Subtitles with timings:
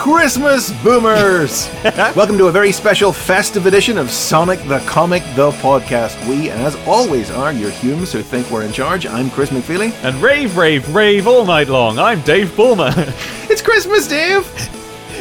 [0.00, 1.68] Christmas boomers!
[2.16, 6.26] Welcome to a very special festive edition of Sonic the Comic, the podcast.
[6.26, 9.04] We, as always, are your humans who think we're in charge.
[9.04, 9.92] I'm Chris McFeely.
[10.02, 11.98] And rave, rave, rave all night long.
[11.98, 12.92] I'm Dave Bulmer.
[13.50, 14.46] It's Christmas, Dave!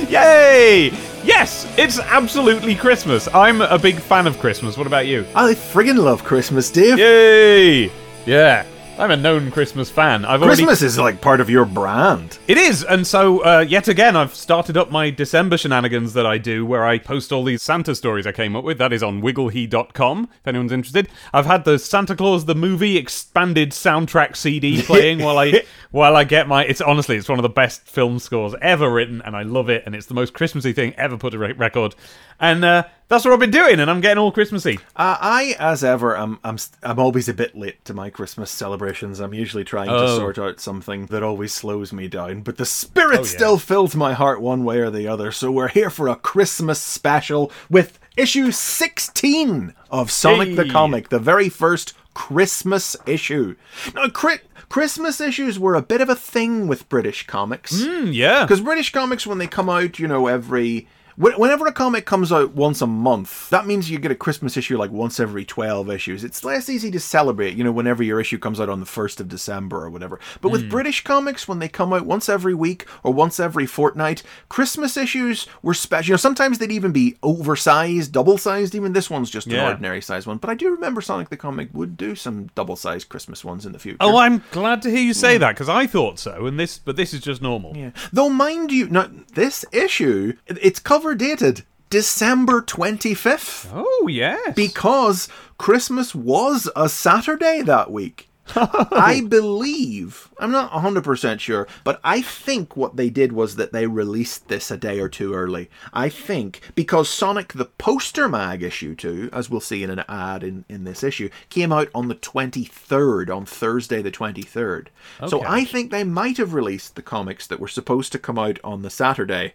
[0.10, 0.92] Yay!
[1.26, 3.28] Yes, it's absolutely Christmas.
[3.34, 4.78] I'm a big fan of Christmas.
[4.78, 5.26] What about you?
[5.36, 6.98] I friggin' love Christmas, Dave.
[6.98, 7.92] Yay!
[8.26, 8.66] Yeah.
[9.00, 10.26] I'm a known Christmas fan.
[10.26, 12.38] I've already Christmas is like part of your brand.
[12.50, 16.38] It is, and so uh, yet again, I've started up my December shenanigans that I
[16.38, 18.78] do, where I post all these Santa stories I came up with.
[18.78, 21.08] That is on wigglehe.com, if anyone's interested.
[21.34, 26.26] I've had the Santa Claus the movie expanded soundtrack CD playing while I while I
[26.26, 26.66] get my.
[26.66, 29.84] It's honestly, it's one of the best film scores ever written, and I love it,
[29.86, 31.96] and it's the most Christmassy thing ever put to re- record.
[32.40, 34.78] And uh, that's what I've been doing, and I'm getting all Christmassy.
[34.96, 38.50] Uh, I, as ever, am I'm, st- I'm always a bit late to my Christmas
[38.50, 39.20] celebrations.
[39.20, 40.18] I'm usually trying to Oh.
[40.18, 43.28] sort out something that always slows me down, but the spirit Oh, yeah.
[43.28, 45.32] still fills my heart one way or the other.
[45.34, 51.20] So we're here for a Christmas special with issue 16 of Sonic the Comic, the
[51.20, 53.56] very first Christmas issue.
[53.96, 57.82] Now, Chri- Christmas issues were a bit of a thing with British comics.
[57.82, 58.44] Mm, yeah.
[58.46, 60.88] Because British comics, when they come out, you know, every.
[61.20, 64.58] Wh- Whenever a comic comes out once a month, that means you get a Christmas
[64.58, 66.24] issue like once every 12 issues.
[66.24, 69.20] It's less easy to celebrate, you know, whenever your issue comes out on the 1st
[69.20, 70.20] of December or whatever.
[70.42, 70.70] But with hmm.
[70.70, 75.48] British comics, when they come out once every week or once every fortnight, Christmas issues
[75.62, 76.10] were special.
[76.10, 78.76] You know, sometimes they'd even be oversized, double sized.
[78.76, 80.38] Even this one's just an ordinary size one.
[80.38, 83.72] But I do remember Sonic the Comic would do some double sized Christmas ones in
[83.72, 83.98] the future.
[84.00, 86.96] Oh, I'm glad to hear you say that because I thought so, and this, but
[86.96, 87.76] this is just normal.
[87.76, 87.92] Yeah.
[88.12, 94.54] Though, mind you, now, this issue, it- it's cover dated December 25th Oh yes.
[94.54, 98.30] because Christmas was a Saturday that week.
[98.56, 103.88] I believe, I'm not 100% sure, but I think what they did was that they
[103.88, 105.70] released this a day or two early.
[105.92, 110.44] I think because Sonic the Poster Mag issue 2, as we'll see in an ad
[110.44, 114.88] in, in this issue, came out on the 23rd, on Thursday the 23rd.
[115.28, 118.60] So I think they might have released the comics that were supposed to come out
[118.64, 119.54] on the Saturday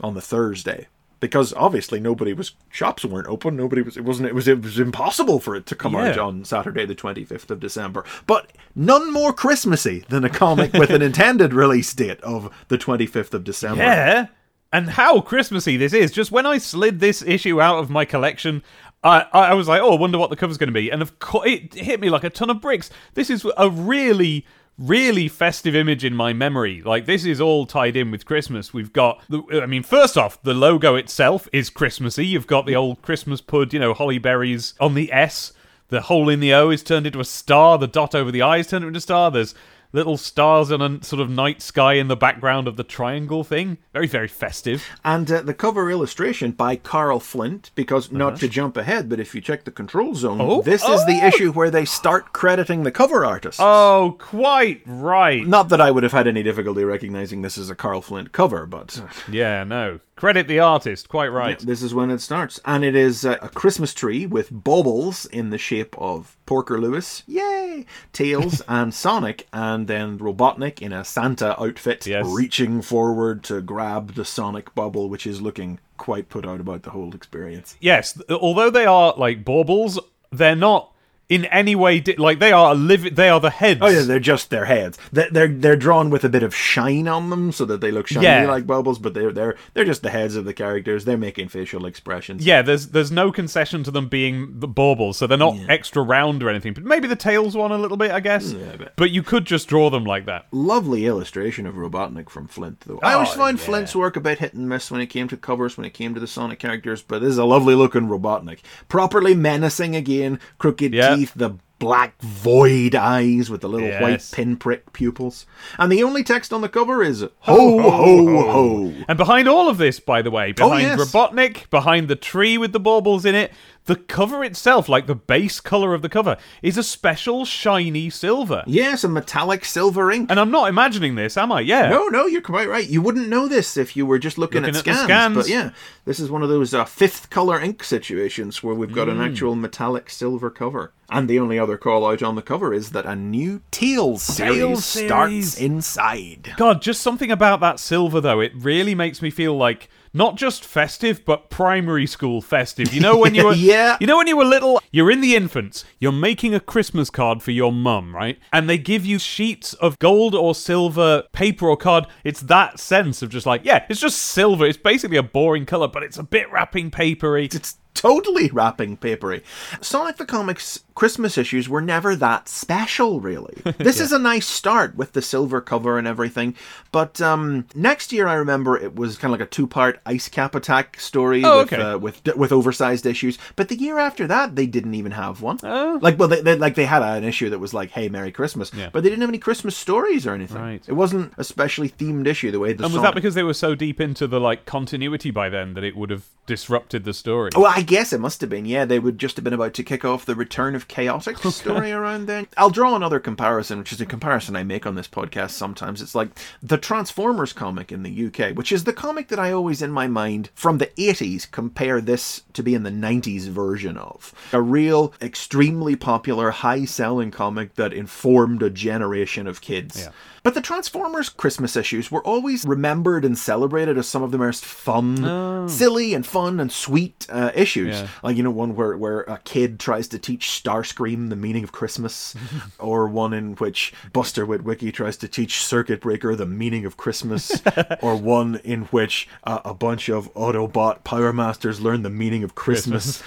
[0.00, 4.34] on the Thursday because obviously nobody was shops weren't open nobody was it wasn't it
[4.34, 8.04] was it was impossible for it to come out on Saturday the 25th of December
[8.26, 13.32] but none more christmassy than a comic with an intended release date of the 25th
[13.32, 14.26] of December Yeah.
[14.72, 16.10] And how Christmassy this is.
[16.10, 18.62] Just when I slid this issue out of my collection,
[19.02, 20.90] I, I I was like, oh, I wonder what the cover's going to be.
[20.90, 22.90] And of course, it hit me like a ton of bricks.
[23.14, 24.44] This is a really,
[24.78, 26.82] really festive image in my memory.
[26.82, 28.74] Like, this is all tied in with Christmas.
[28.74, 32.26] We've got, the, I mean, first off, the logo itself is Christmassy.
[32.26, 35.52] You've got the old Christmas pud, you know, holly berries on the S.
[35.88, 37.78] The hole in the O is turned into a star.
[37.78, 39.30] The dot over the I is turned into a star.
[39.30, 39.54] There's
[39.96, 43.78] little stars and a sort of night sky in the background of the triangle thing.
[43.94, 44.84] Very, very festive.
[45.04, 48.36] and uh, the cover illustration by Carl Flint because not Uh-huh.
[48.40, 50.60] to jump ahead but if you check the control zone Oh.
[50.62, 51.26] this is the Oh.
[51.28, 55.46] issue where they start crediting the cover artists Oh, quite right.
[55.46, 58.66] not that I would have had any difficulty recognizing this as a Carl Flint cover
[58.66, 60.00] but Yeah, no.
[60.16, 61.08] Credit the artist.
[61.08, 61.58] Quite right.
[61.58, 62.58] This is when it starts.
[62.64, 67.22] And it is uh, a Christmas tree with baubles in the shape of Porker Lewis,
[67.26, 72.26] yay, Tails, and Sonic, and then Robotnik in a Santa outfit Yes.
[72.28, 76.90] reaching forward to grab the Sonic bubble, which is looking quite put out about the
[76.90, 77.76] whole experience.
[77.80, 79.98] Yes, although they are like baubles,
[80.30, 80.92] they're not
[81.28, 83.14] in any way di- like they are live.
[83.16, 83.80] They are the heads.
[83.82, 84.96] Oh yeah, they're just their heads.
[85.10, 88.06] They're, they're they're drawn with a bit of shine on them so that they look
[88.06, 88.46] shiny Yeah.
[88.46, 91.04] like bubbles, but they're they're they're just the heads of the characters.
[91.04, 92.46] They're making facial expressions.
[92.46, 96.42] Yeah, there's there's no concession to them being the baubles, so they're not extra round
[96.42, 96.74] or anything.
[96.74, 98.52] But maybe the tails one a little bit, I guess.
[98.52, 100.46] Yeah, but- but you could just draw them like that.
[100.52, 103.00] lovely illustration of Robotnik from Flint, though.
[103.02, 103.64] I oh, always Oh, found yeah.
[103.64, 106.14] Flint's work a bit hit and miss when it came to covers, when it came
[106.14, 108.60] to the Sonic characters, but this is a lovely looking Robotnik.
[108.88, 111.15] Properly menacing again, crooked Yeah.
[111.16, 115.46] Teeth, the black void eyes with the little white pinprick pupils.
[115.78, 118.94] And the only text on the cover is Ho, ho, ho.
[119.08, 120.98] And behind all of this, by the way, oh, behind yes.
[120.98, 123.52] Robotnik, behind the tree with the baubles in it,
[123.86, 128.62] the cover itself, like the base color of the cover, is a special shiny silver.
[128.66, 130.30] Yes, a metallic silver ink.
[130.30, 131.60] And I'm not imagining this, am I?
[131.60, 131.88] Yeah.
[131.88, 132.88] No, no, you're quite right.
[132.88, 135.36] You wouldn't know this if you were just looking, Looking at, at the scans, scans.
[135.36, 135.70] But yeah,
[136.04, 139.54] this is one of those uh, fifth color ink situations where we've got an actual
[139.54, 140.92] metallic silver cover.
[141.08, 144.56] And the only other call out on the cover is that a new teal series
[144.56, 146.54] Tails starts inside.
[146.56, 150.64] God, just something about that silver though, it really makes me feel like not just
[150.64, 152.94] festive, but primary school festive.
[152.94, 153.98] You know when you were Yeah.
[154.00, 157.42] You know when you were little, you're in the infants, you're making a Christmas card
[157.42, 158.38] for your mum, right?
[158.52, 162.06] And they give you sheets of gold or silver paper or card.
[162.24, 164.64] It's that sense of just like, yeah, it's just silver.
[164.64, 167.46] It's basically a boring color, but it's a bit wrapping papery.
[167.52, 169.42] It's totally wrapping papery.
[169.82, 173.62] Sonic the Comics Christmas issues were never that special, really.
[173.78, 176.56] This is a nice start with the silver cover and everything,
[176.90, 180.54] but um, next year I remember it was kind of like a two-part ice cap
[180.56, 181.82] attack story Oh, with, okay.
[181.82, 183.38] uh, with with oversized issues.
[183.54, 185.58] But the year after that, they didn't even have one.
[185.62, 185.98] Oh.
[186.02, 188.72] Like, well, they, they like they had an issue that was like, "Hey, Merry Christmas,"
[188.74, 188.88] Yeah.
[188.92, 190.56] but they didn't have any Christmas stories or anything.
[190.60, 190.82] Right.
[190.88, 193.54] It wasn't a specially themed issue the way the And was that because they were
[193.54, 197.50] so deep into the like continuity by then that it would have disrupted the story?
[197.54, 198.64] Well, I guess it must have been.
[198.64, 201.92] Yeah, they would just have been about to kick off the Return of Chaotix story
[201.92, 202.46] around then.
[202.56, 206.00] I'll draw another comparison, which is a comparison I make on this podcast sometimes.
[206.00, 206.30] It's like
[206.62, 210.06] the Transformers comic in the UK, which is the comic that I always, in my
[210.06, 214.34] mind, from the 80s, compare this to be in the 90s version of.
[214.52, 220.00] A real, extremely popular, high selling comic that informed a generation of kids.
[220.00, 220.10] Yeah.
[220.46, 224.64] But the Transformers Christmas issues were always remembered and celebrated as some of the most
[224.64, 227.96] fun, silly, and fun and sweet uh, issues.
[227.96, 228.06] Yeah.
[228.22, 231.72] Like, you know, one where, where a kid tries to teach Starscream the meaning of
[231.72, 232.36] Christmas,
[232.78, 237.60] or one in which Buster Witwicky tries to teach Circuit Breaker the meaning of Christmas,
[238.00, 242.54] or one in which uh, a bunch of Autobot Power Masters learn the meaning of
[242.54, 243.20] Christmas.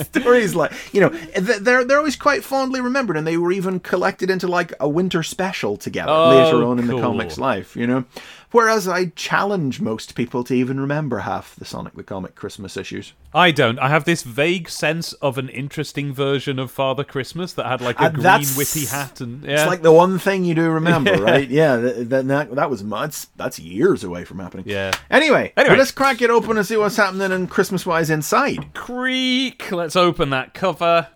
[0.00, 4.30] stories like you know they're they're always quite fondly remembered and they were even collected
[4.30, 8.04] into like a winter special together Oh, later on in the comic's life you know
[8.52, 13.12] whereas i challenge most people to even remember half the sonic the comic christmas issues
[13.32, 13.78] I don't.
[13.78, 17.96] I have this vague sense of an interesting version of Father Christmas that had like
[18.00, 18.24] a Uh, green
[18.58, 19.60] whippy hat and yeah.
[19.62, 22.82] it's like the one thing you do remember right yeah th- th- that, that was
[22.82, 24.90] months that's years away from happening Yeah.
[25.12, 25.76] anyway, Anyway.
[25.76, 29.70] let's crack it open and see what's happening in christmas wise inside creak.
[29.70, 31.06] Let's open that cover.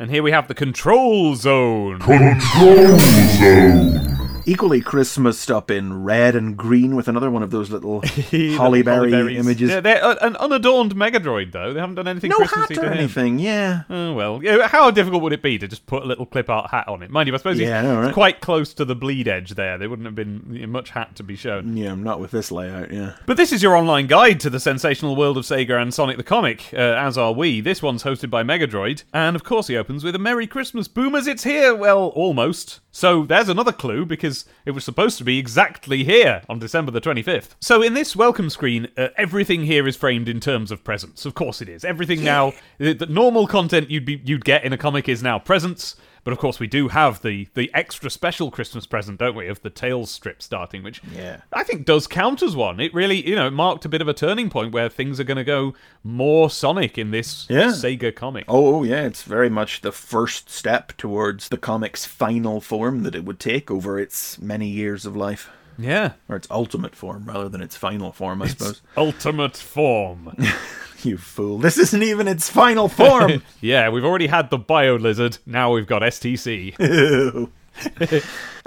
[0.00, 1.98] And here we have the control zone.
[1.98, 4.19] Control Zone.
[4.46, 9.36] equally christmas up in red and green with another one of those little hollyberry hollyberries.
[9.36, 11.72] images Yeah, they're uh, an unadorned Megadroid though.
[11.72, 15.22] They haven't done anything no Christmassy hat or anything yeah Oh well, yeah, how difficult
[15.22, 17.10] would it be to just put a little clip art hat on it?
[17.10, 18.14] Mind you, I suppose Yeah, know, it's right?
[18.14, 19.78] quite close to the bleed edge there.
[19.78, 21.76] There wouldn't have been much hat to be shown.
[21.76, 23.14] Yeah, not with this layout, yeah.
[23.26, 26.22] But this is your online guide to the sensational world of Sega and Sonic the
[26.22, 27.60] Comic, uh, as are we.
[27.60, 31.26] This one's hosted by Megadroid, and of course he opens with a Merry Christmas, Boomers,
[31.26, 31.74] it's here!
[31.74, 32.80] Well, almost.
[32.92, 34.29] So there's another clue, because
[34.64, 37.50] it was supposed to be exactly here on December the 25th.
[37.60, 41.24] So in this welcome screen, uh, everything here is framed in terms of presents.
[41.26, 41.84] Of course it is.
[41.84, 45.38] Everything now, the, the normal content you'd be you'd get in a comic is now
[45.38, 45.96] presents.
[46.22, 49.62] But of course, we do have the the extra special Christmas present, don't we, of
[49.62, 51.38] the Tails strip starting, which Yeah.
[51.52, 52.78] I think does count as one.
[52.80, 55.24] It really, you know, it marked a bit of a turning point where things are
[55.24, 55.74] going to go
[56.04, 57.68] more Sonic in this Yeah.
[57.68, 58.44] Sega comic.
[58.48, 63.14] Oh, oh, yeah, it's very much the first step towards the comic's final form that
[63.14, 65.50] it would take over its many years of life.
[65.80, 66.12] Yeah.
[66.28, 68.82] Or its ultimate form, rather than its final form, I suppose.
[68.96, 70.36] Ultimate form.
[71.02, 71.56] You fool.
[71.58, 73.42] This isn't even its final form!
[73.62, 75.38] yeah, we've already had the Bio Lizard.
[75.46, 77.48] Now we've got STC.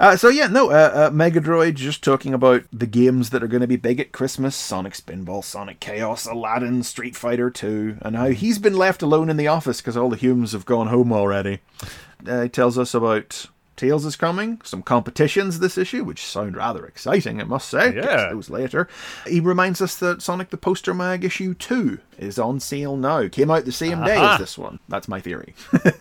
[0.00, 3.46] Uh, so yeah, no, uh, uh, Mega Droid just talking about the games that are
[3.46, 8.16] going to be big at Christmas: Sonic Spinball, Sonic Chaos, Aladdin, Street Fighter Two, and
[8.16, 11.12] how he's been left alone in the office because all the humans have gone home
[11.12, 11.60] already.
[12.26, 13.46] Uh, he tells us about
[13.76, 17.92] Tails is coming, some competitions this issue, which sound rather exciting, I must say.
[17.92, 18.28] Gets Yeah.
[18.30, 18.88] those later.
[19.26, 23.28] He reminds us that Sonic the Poster Mag issue two is on sale now.
[23.28, 24.78] Came out the same day as this one.
[24.88, 25.54] That's my theory.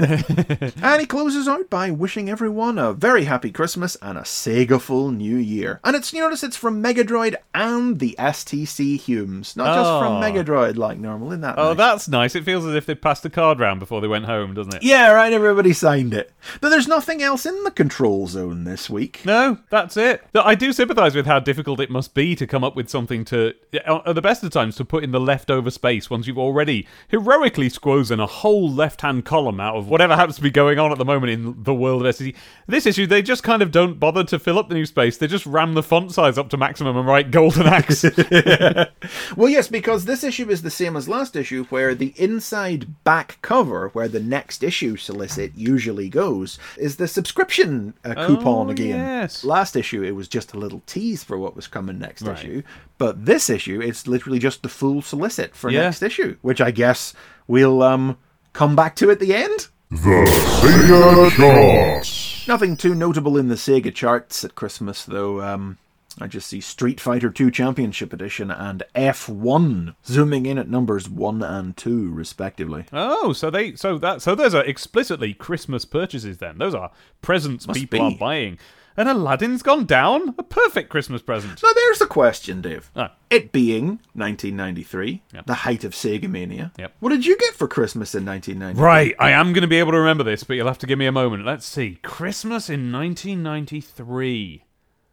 [0.84, 5.38] And he closes out by wishing everyone a very happy Christmas and a Sega-ful New
[5.38, 5.80] Year.
[5.84, 10.22] And it's you notice it's from Megadroid and the STC Humes, not just from Oh.
[10.22, 11.30] Megadroid like normal.
[11.30, 11.78] Isn't that oh, nice?
[11.78, 12.36] that's nice.
[12.36, 14.84] It feels as if they passed the card round before they went home, doesn't it?
[14.84, 15.32] Yeah, right.
[15.34, 16.32] Everybody signed it.
[16.62, 19.22] But there's nothing else in the control zone this week.
[19.26, 20.24] No, that's it.
[20.36, 23.54] I do sympathise with how difficult it must be to come up with something to,
[23.88, 26.88] uh, at the best of times, to put in the leftover space once you've already
[27.10, 30.98] heroically squozen a whole left-hand column out of whatever happens to be going on at
[30.98, 32.36] the moment in the world of SCC.
[32.68, 35.18] This issue, they just kind of don't bother to fill up the new space.
[35.18, 38.06] They just ram the font size up to maximum and write Golden Axe.
[39.36, 43.38] Well, yes, because this issue is the same as last issue, where the inside back
[43.42, 48.90] cover, where the next issue solicit usually goes, is the subscription uh, coupon Oh, again.
[49.00, 49.44] yes.
[49.44, 52.38] Last issue, it was just a little tease for what was coming next Right.
[52.38, 52.64] issue,
[53.04, 55.82] but this issue, it's literally just the full solicit for Yeah.
[55.82, 57.14] next issue, which I guess
[57.48, 58.18] we'll um
[58.54, 59.68] come back to at the end.
[59.92, 60.24] The
[60.62, 62.48] Sega Charts.
[62.48, 65.42] Nothing too notable in the Sega charts at Christmas, though.
[65.42, 65.78] Um,
[66.22, 71.44] I just see Street Fighter 2 Championship Edition and F1 zooming in at numbers 1
[71.44, 72.86] and 2 respectively.
[72.94, 76.58] Oh, so they so that so those are explicitly Christmas purchases then.
[76.58, 76.92] Those are
[77.22, 78.16] presents people be.
[78.16, 78.58] are buying.
[78.96, 80.36] And Aladdin's gone down?
[80.38, 81.62] A perfect Christmas present.
[81.64, 82.92] Now there's the question, Dave.
[82.96, 83.14] Ah.
[83.30, 85.46] It being 1993, Yep.
[85.48, 86.72] the height of Sega Mania.
[86.78, 86.96] Yep.
[87.00, 88.84] What did you get for Christmas in 1993?
[88.86, 91.00] Right, I am going to be able to remember this, but you'll have to give
[91.00, 91.44] me a moment.
[91.46, 91.98] Let's see.
[92.04, 94.64] Christmas in 1993.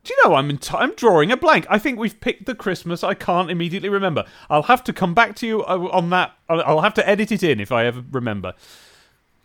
[0.02, 1.66] Do you know I'm in t- I'm drawing a blank.
[1.68, 4.24] I think we've picked the Christmas I can't immediately remember.
[4.48, 6.32] I'll have to come back to you uh, on that.
[6.48, 8.54] I'll have to edit it in if I ever remember.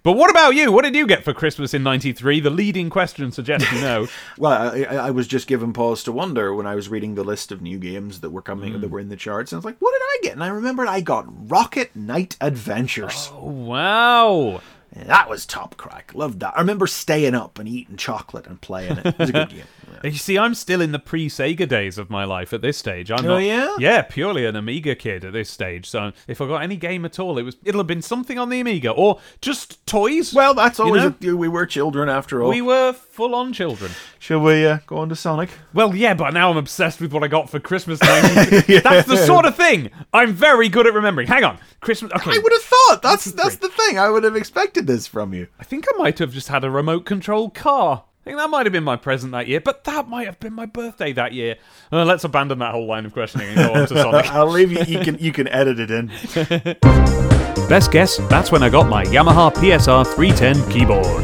[0.06, 0.72] But what about you?
[0.72, 2.40] What did you get for Christmas in '93?
[2.40, 4.08] The leading question suggests you know.
[4.38, 7.52] Well, I, I was just given pause to wonder when I was reading the list
[7.52, 8.82] of new games that were coming Hmm.
[8.82, 9.52] that were in the charts.
[9.52, 10.34] And I was like, what did I get?
[10.34, 13.30] And I remembered I got Rocket Knight Adventures.
[13.34, 13.50] Oh.
[13.50, 14.62] wow.
[14.96, 16.12] That was top crack.
[16.16, 16.54] Loved that.
[16.56, 19.06] I remember staying up and eating chocolate and playing it.
[19.08, 19.64] It was a good game.
[20.04, 20.10] Yeah.
[20.12, 23.12] You see, I'm still in the pre-Sega days of my life at this stage.
[23.12, 23.76] I'm Oh, not, yeah?
[23.80, 25.88] yeah, purely an Amiga kid at this stage.
[25.90, 28.50] So if I got any game at all, it was it'll have been something on
[28.50, 30.34] the Amiga or just toys.
[30.34, 31.34] Well, that's always know?
[31.34, 32.50] a, we were children after all.
[32.50, 33.92] we were full-on children.
[34.20, 35.50] Shall we uh, go on to Sonic?
[35.74, 38.02] Well, yeah, but now I'm obsessed with what I got for Christmas.
[38.02, 38.80] 93.
[38.84, 41.28] That's the sort of thing I'm very good at remembering.
[41.28, 42.12] Hang on, Christmas.
[42.12, 43.98] Okay, I would have thought that's that's the thing.
[44.00, 45.48] I would have expected this from you.
[45.60, 48.04] I think I might have just had a remote control car.
[48.26, 50.54] I think that might have been my present that year, but that might have been
[50.54, 51.58] my birthday that year.
[51.92, 54.26] Uh, let's abandon that whole line of questioning and go on to Sonic.
[54.34, 54.80] I'll leave you.
[54.84, 56.08] You can you can edit it in.
[57.70, 61.24] Best guess, that's when I got my Yamaha PSR 310 keyboard.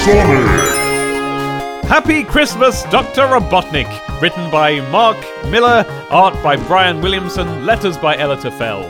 [0.00, 0.48] Sonic!
[1.90, 3.26] Happy Christmas, Dr.
[3.26, 4.22] Robotnik!
[4.22, 5.18] Written by Mark
[5.50, 8.82] Millar, art by Brian Williamson, letters by Elitta Fell.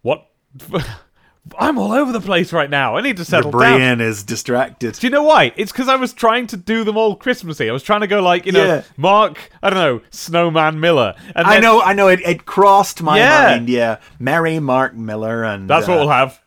[0.00, 0.30] What?
[1.58, 2.96] I'm all over the place right now.
[2.96, 3.60] I need to Your settle down.
[3.78, 4.94] brain is distracted.
[4.94, 5.52] Do you know why?
[5.56, 7.68] It's because I was trying to do them all Christmassy.
[7.68, 8.82] I was trying to go like, you know, Yeah.
[8.96, 11.14] Mark, I don't know, Snowman Millar.
[11.34, 12.06] And I then- know, I know.
[12.08, 13.46] It, it crossed my Yeah.
[13.50, 13.68] mind.
[13.68, 16.40] Yeah, Mary Mark Millar, and That's what uh, we'll have.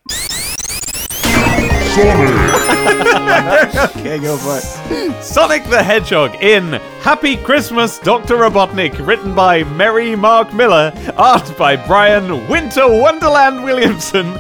[1.96, 3.96] Sonic!
[3.96, 5.24] Okay, go for it.
[5.24, 8.36] Sonic the Hedgehog in Happy Christmas, Dr.
[8.36, 14.34] Robotnik, written by Mary Mark Millar, art by Brian Winter Wonderland Williamson.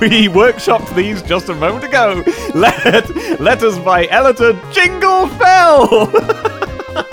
[0.00, 2.24] We workshopped these just a moment ago.
[2.54, 6.60] Let, letters by Elitta Jingle Fell.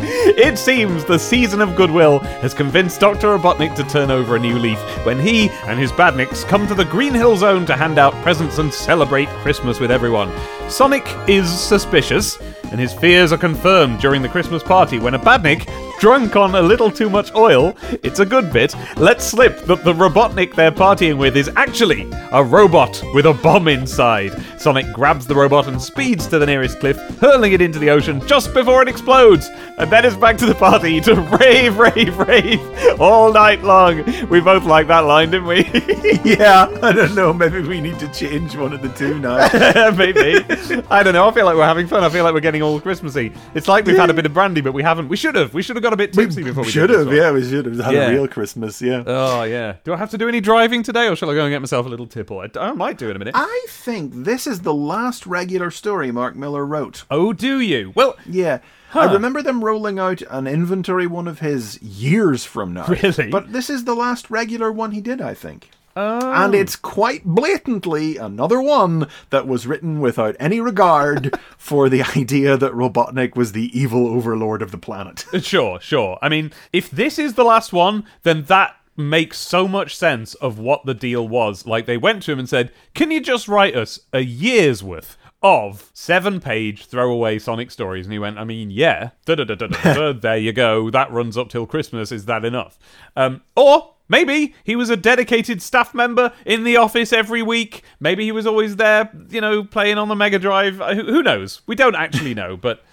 [0.41, 3.27] It seems the season of goodwill has convinced Dr.
[3.27, 6.86] Robotnik to turn over a new leaf when he and his badniks come to the
[6.86, 10.29] Green Hill Zone to hand out presents and celebrate Christmas with everyone.
[10.71, 12.37] Sonic is suspicious,
[12.71, 16.61] and his fears are confirmed during the Christmas party when a badnik, drunk on a
[16.61, 21.17] little too much oil, it's a good bit, lets slip that the Robotnik they're partying
[21.17, 24.31] with is actually a robot with a bomb inside.
[24.57, 28.25] Sonic grabs the robot and speeds to the nearest cliff, hurling it into the ocean
[28.25, 32.99] just before it explodes, and then is back to the party to rave, rave, rave
[32.99, 34.03] all night long.
[34.29, 35.69] We both like that line, didn't we?
[36.23, 37.33] Yeah, I don't know.
[37.33, 39.49] Maybe we need to change one of the two now.
[39.97, 40.39] Maybe.
[40.89, 41.27] I don't know.
[41.27, 42.03] I feel like we're having fun.
[42.03, 43.31] I feel like we're getting all Christmassy.
[43.55, 45.07] It's like we've had a bit of brandy, but we haven't.
[45.09, 45.53] We should have.
[45.53, 47.11] We should have got a bit tipsy before we did should have.
[47.13, 48.07] Yeah, we should have had Yeah.
[48.09, 48.81] a real Christmas.
[48.81, 49.03] Yeah.
[49.05, 49.75] Oh yeah.
[49.83, 51.85] Do I have to do any driving today, or shall I go and get myself
[51.85, 52.39] a little tipple?
[52.39, 53.33] I, I might do in a minute.
[53.37, 57.03] I think this is the last regular story Mark Millar wrote.
[57.11, 57.91] oh, do you?
[57.95, 58.59] Well, Yeah.
[58.93, 62.87] I remember them rolling out an inventory one of his years from now.
[62.87, 63.29] Really?
[63.29, 65.69] But this is the last regular one he did, I think.
[65.95, 66.31] Oh.
[66.31, 72.57] And it's quite blatantly another one that was written without any regard for the idea
[72.57, 75.25] that Robotnik was the evil overlord of the planet.
[75.41, 76.17] Sure, sure.
[76.21, 80.60] I mean, if this is the last one, then that makes so much sense of
[80.60, 81.65] what the deal was.
[81.65, 85.17] Like, they went to him and said, Can you just write us a year's worth?
[85.43, 88.05] Of seven page throwaway Sonic stories.
[88.05, 89.10] And he went, I mean, yeah.
[89.25, 90.91] There you go.
[90.91, 92.12] That runs up till Christmas.
[92.12, 92.77] Is that enough?
[93.15, 97.81] Um, or maybe he was a dedicated staff member in the office every week.
[97.99, 100.79] Maybe he was always there, you know, playing on the Mega Drive.
[100.81, 101.61] Uh, Who, who knows?
[101.65, 102.83] We don't actually know, but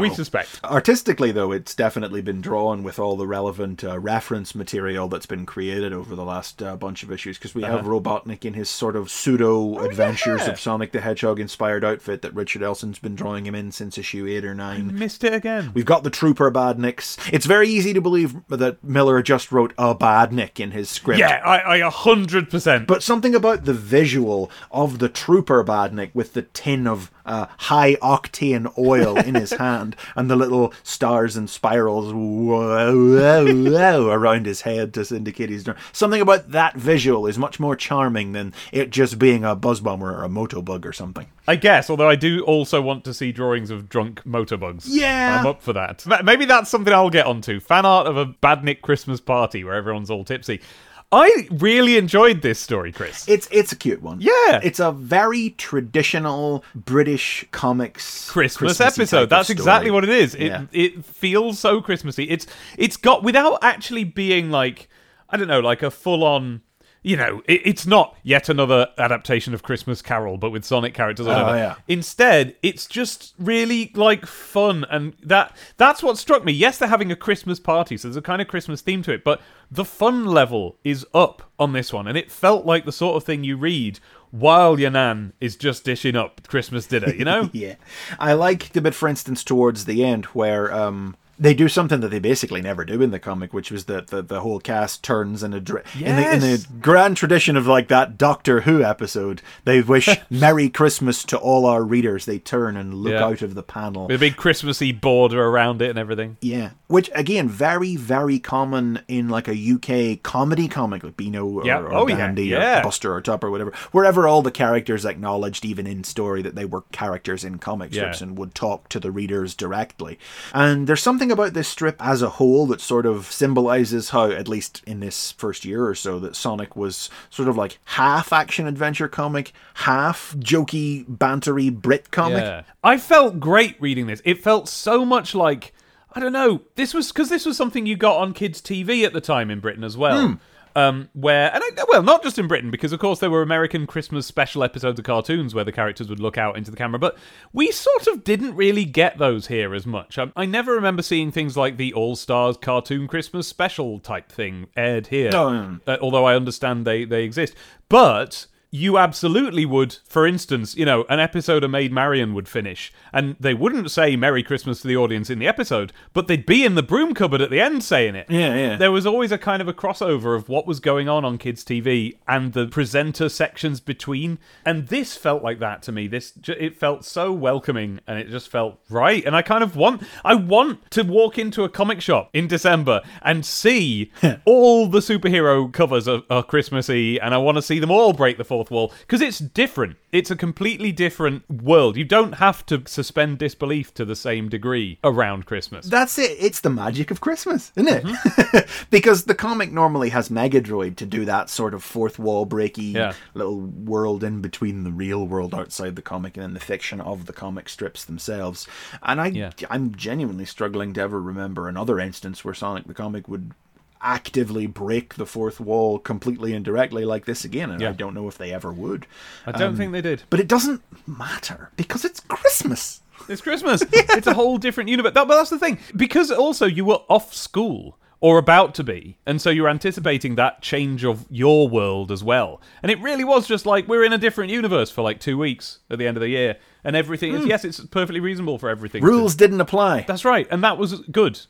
[0.00, 0.60] we suspect.
[0.64, 5.46] Artistically, though, it's definitely been drawn with all the relevant uh, reference material that's been
[5.46, 7.38] created over the last uh, bunch of issues.
[7.38, 10.52] Because we have Robotnik in his sort of pseudo adventures yeah.
[10.52, 14.26] of Sonic the Hedgehog inspired outfit that Richard Elson's been drawing him in since issue
[14.26, 14.98] eight or nine.
[14.98, 15.72] Missed it again.
[15.74, 17.18] We've got the Trooper Badniks.
[17.32, 21.20] It's very easy to believe that Millar just wrote a Badnik in his script.
[21.20, 22.86] Yeah, I, I a hundred percent.
[22.86, 27.94] But something about the visual of the Trooper Badnik with the tin of uh, high
[27.96, 34.46] octane oil in his hand, and the little stars and spirals whoa, whoa, whoa, around
[34.46, 35.78] his head to indicate he's drunk.
[35.92, 40.14] Something about that visual is much more charming than it just being a buzz bomber
[40.14, 41.26] or a motobug or something.
[41.46, 44.84] I guess, although I do also want to see drawings of drunk motorbugs.
[44.86, 45.40] Yeah.
[45.40, 46.04] I'm up for that.
[46.24, 47.60] Maybe that's something I'll get onto.
[47.60, 50.60] Fan art of a Badnik Christmas party where everyone's all tipsy.
[51.10, 53.26] I really enjoyed this story, Chris.
[53.28, 54.20] It's it's a cute one.
[54.20, 54.60] Yeah.
[54.62, 59.30] it's a very traditional British comics Christmas Christmassy type episode.
[59.30, 60.34] That's exactly what it is.
[60.34, 60.66] It Yeah.
[60.70, 62.24] it feels so Christmassy.
[62.24, 62.46] It's
[62.76, 64.88] it's got without actually being like
[65.30, 66.62] I don't know, like a full on.
[67.02, 71.26] You know, it, it's not yet another adaptation of Christmas Carol, but with Sonic characters.
[71.26, 71.50] Or whatever.
[71.50, 71.74] Oh, yeah.
[71.86, 76.52] Instead, it's just really like fun, and that that's what struck me.
[76.52, 79.24] Yes, they're having a Christmas party, so there's a kind of Christmas theme to it,
[79.24, 79.40] but
[79.70, 83.24] the fun level is up on this one, and it felt like the sort of
[83.24, 84.00] thing you read
[84.30, 87.12] while your nan is just dishing up Christmas dinner.
[87.12, 87.50] You know?
[87.58, 87.74] Yeah,
[88.18, 92.08] I like the bit, for instance, towards the end where um, they do something that
[92.08, 95.42] they basically never do in the comic, which was that the, the whole cast turns
[95.42, 99.42] and a dr- in, the, in the grand tradition of like that Doctor Who episode.
[99.64, 102.24] They wish Merry Christmas to all our readers.
[102.24, 103.24] They turn and look Yeah.
[103.24, 104.06] out of the panel.
[104.06, 106.36] with a big Christmassy border around it and everything.
[106.40, 111.64] Yeah, which again, very very common in like a UK comedy comic like Beano or,
[111.64, 111.78] Yeah.
[111.80, 112.16] or Oh, yeah.
[112.16, 112.80] Dandy Yeah.
[112.80, 116.54] or Buster or Top or whatever, wherever all the characters acknowledged, even in story, that
[116.54, 120.18] they were characters in comic strips and would talk to the readers directly.
[120.52, 124.48] And there's something about this strip as a whole that sort of symbolizes how, at
[124.48, 128.66] least in this first year or so, that Sonic was sort of like half action
[128.66, 132.42] adventure comic, half jokey, bantery Brit comic.
[132.42, 132.62] Yeah.
[132.82, 134.22] I felt great reading this.
[134.24, 135.72] It felt so much like
[136.12, 136.62] I don't know.
[136.74, 139.60] This was because this was something you got on kids' TV at the time in
[139.60, 140.28] Britain as well.
[140.28, 140.34] Hmm.
[140.78, 143.84] Um, where and I, well, not just in Britain, because of course there were American
[143.84, 147.18] Christmas special episodes of cartoons where the characters would look out into the camera, but
[147.52, 150.18] we sort of didn't really get those here as much.
[150.18, 154.68] I, I never remember seeing things like the All Stars cartoon Christmas special type thing
[154.76, 155.30] aired here.
[155.34, 155.94] Oh, yeah.
[155.94, 157.56] Uh, although I understand they they exist,
[157.88, 159.96] but you absolutely would.
[160.06, 164.16] For instance, you know, an episode of Maid Marian would finish, and they wouldn't say
[164.16, 167.40] "Merry Christmas" to the audience in the episode, but they'd be in the broom cupboard
[167.40, 168.26] at the end saying it.
[168.28, 168.76] Yeah, yeah.
[168.76, 171.64] There was always a kind of a crossover of what was going on on kids'
[171.64, 176.06] TV and the presenter sections between, and this felt like that to me.
[176.06, 179.24] This it felt so welcoming, and it just felt right.
[179.24, 183.00] And I kind of want, I want to walk into a comic shop in December
[183.22, 184.12] and see
[184.44, 188.36] all the superhero covers are, are Christmassy, and I want to see them all break
[188.36, 189.96] the fourth wall because it's different.
[190.10, 191.96] It's a completely different world.
[191.96, 195.86] You don't have to suspend disbelief to the same degree around Christmas.
[195.86, 196.36] That's it.
[196.40, 198.04] It's the magic of Christmas, isn't it?
[198.04, 198.86] Mm-hmm.
[198.90, 203.12] because the comic normally has Megadroid to do that sort of fourth wall breaky Yeah.
[203.34, 207.26] little world in between the real world outside the comic and then the fiction of
[207.26, 208.66] the comic strips themselves.
[209.02, 209.50] And I, Yeah.
[209.70, 213.52] I'm genuinely struggling to ever remember another instance where Sonic the comic would
[214.00, 217.90] actively break the fourth wall completely and directly like this again and Yeah.
[217.90, 219.06] I don't know if they ever would.
[219.46, 220.22] I don't Um, think they did.
[220.30, 223.00] But it doesn't matter because it's Christmas.
[223.28, 223.82] It's Christmas.
[223.92, 225.12] It's a whole different universe.
[225.14, 225.78] That, but that's the thing.
[225.96, 230.60] Because also you were off school or about to be, and so you're anticipating that
[230.60, 232.60] change of your world as well.
[232.82, 235.78] And it really was just like we're in a different universe for like two weeks
[235.88, 237.32] at the end of the year, and everything.
[237.34, 239.02] is Yes, it's perfectly reasonable for everything.
[239.02, 240.04] to- Rules didn't apply.
[240.08, 241.40] That's right, and that was good,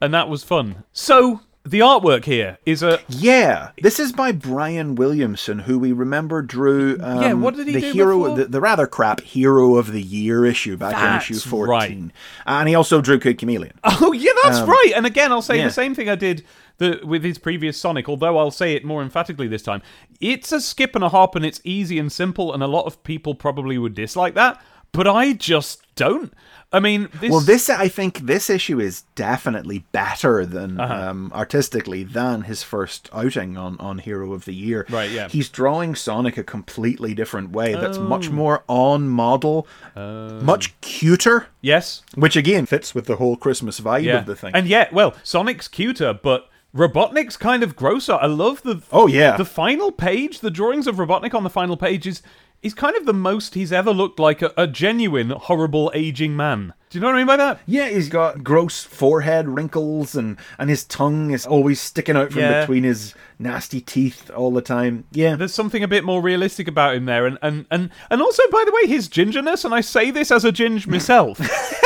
[0.00, 0.84] and that was fun.
[0.92, 6.42] So the artwork here is a Yeah, this is by Brian Williamson, who we remember
[6.42, 6.96] drew.
[7.00, 8.34] Um, Yeah, what did he the do hero?
[8.34, 12.12] The, the rather crap Hero of the Year issue back That's in issue fourteen, right.
[12.60, 13.74] and he also drew Kid Chameleon.
[14.00, 14.92] Oh yeah, that's right.
[14.94, 15.66] And again, I'll say Um, yeah.
[15.66, 16.44] the same thing I did
[16.78, 19.80] the, with his previous Sonic, although I'll say it more emphatically this time.
[20.20, 23.02] It's a skip and a hop, and it's easy and simple, and a lot of
[23.02, 24.60] people probably would dislike that,
[24.96, 26.32] but I just don't.
[26.72, 27.30] I mean, this.
[27.30, 31.10] Well, this I think this issue is definitely better than Uh-huh.
[31.10, 34.84] um, artistically than his first outing on on Hero of the Year.
[34.90, 35.28] Right, yeah.
[35.28, 37.74] He's drawing Sonic a completely different way.
[37.74, 38.02] That's Oh.
[38.02, 41.46] much more on model, much cuter.
[41.60, 44.50] yes, Which again fits with the whole Christmas vibe yeah, of the thing.
[44.54, 46.48] and yet, well, Sonic's cuter, but.
[46.76, 48.18] Robotnik's kind of grosser.
[48.20, 49.38] I love the Oh, yeah.
[49.38, 50.40] the final page.
[50.40, 52.20] The drawings of Robotnik on the final page is
[52.62, 56.72] is kind of the most he's ever looked like a, a genuine horrible aging man.
[56.90, 57.60] Do you know what I mean by that?
[57.66, 62.42] Yeah, he's got gross forehead wrinkles and and his tongue is always sticking out from
[62.42, 62.60] Yeah.
[62.60, 65.04] between his nasty teeth all the time.
[65.12, 65.34] Yeah.
[65.36, 68.62] There's something a bit more realistic about him there, and and and and also, by
[68.64, 69.64] the way, his gingerness.
[69.64, 71.38] And I say this as a ginge myself.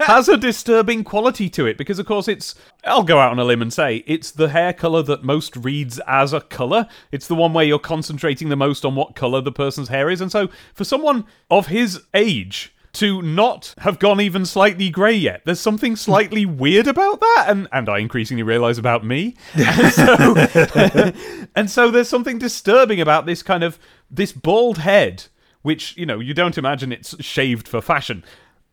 [0.00, 2.54] has a disturbing quality to it because, of course, it's.
[2.84, 6.00] I'll go out on a limb and say it's the hair color that most reads
[6.06, 6.86] as a color.
[7.10, 10.20] It's the one where you're concentrating the most on what color the person's hair is.
[10.20, 15.42] And so, for someone of his age, to not have gone even slightly grey yet.
[15.44, 19.36] There's something slightly weird about that, and and I increasingly realise about me.
[19.54, 21.12] And so,
[21.54, 23.78] and so there's something disturbing about this kind of
[24.10, 25.24] this bald head,
[25.62, 28.24] which you know you don't imagine it's shaved for fashion,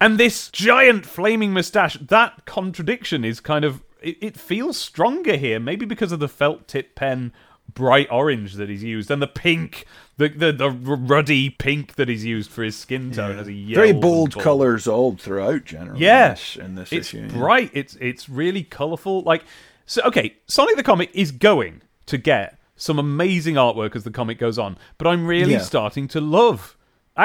[0.02, 1.98] and this giant flaming moustache.
[2.00, 6.68] That contradiction is kind of it, it feels stronger here, maybe because of the felt
[6.68, 7.34] tip pen
[7.74, 9.86] bright orange that he's used and the pink
[10.18, 13.94] the, the the ruddy pink that he's used for his skin tone as he Very
[13.94, 16.02] bold colours all throughout, generally.
[16.02, 17.20] Yeah, in this, in it's issue.
[17.22, 17.28] yeah.
[17.38, 17.72] bright.
[17.74, 19.22] It's it's really colorful.
[19.22, 19.44] Like
[19.86, 24.40] so, okay, Sonic the Comic is going to get some amazing artwork as the comic
[24.40, 25.60] goes on, but I'm really Yeah.
[25.60, 26.76] starting to love,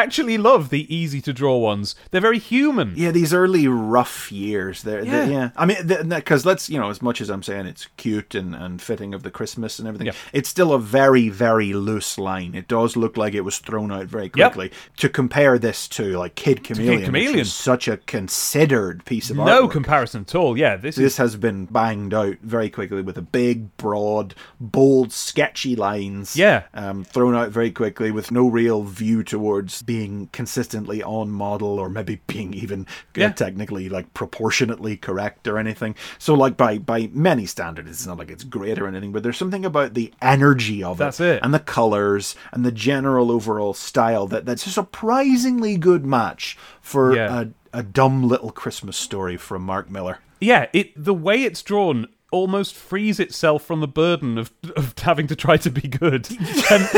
[0.02, 1.94] actually love the easy to draw ones.
[2.10, 2.94] They're very human.
[2.96, 4.82] Yeah, these early rough years.
[4.82, 5.24] They're, Yeah.
[5.24, 5.30] yeah.
[5.30, 5.50] yeah.
[5.56, 8.80] I mean, because let's, you know, as much as I'm saying it's cute and, and
[8.80, 10.12] fitting of the Christmas and everything, Yeah.
[10.32, 12.54] it's still a very, very loose line.
[12.54, 14.52] It does look like it was thrown out very Yep.
[14.54, 14.72] quickly.
[14.98, 17.44] To compare this to, like, Kid Chameleon, which Chameleon.
[17.44, 19.46] such a considered piece of art.
[19.46, 19.72] No artwork.
[19.72, 20.58] comparison at all.
[20.58, 25.12] Yeah, this is This has been banged out very quickly with a big, broad, bold,
[25.12, 26.36] sketchy lines.
[26.36, 26.62] Yeah.
[26.74, 31.88] Um, thrown out very quickly with no real view towards being consistently on model or
[31.88, 32.86] maybe being even
[33.20, 35.94] uh, technically like proportionately correct or anything.
[36.18, 39.36] So like by by many standards, it's not like it's great or anything, but there's
[39.38, 41.42] something about the energy of That's it, it.
[41.42, 47.14] and the colors and the general overall style that that's a surprisingly good match for
[47.14, 47.44] Yeah.
[47.72, 50.18] a, a dumb little Christmas story from Mark Millar.
[50.40, 50.66] yeah.
[50.72, 55.36] It the way it's drawn almost frees itself from the burden of, of having to
[55.36, 56.28] try to be good.
[56.30, 56.88] And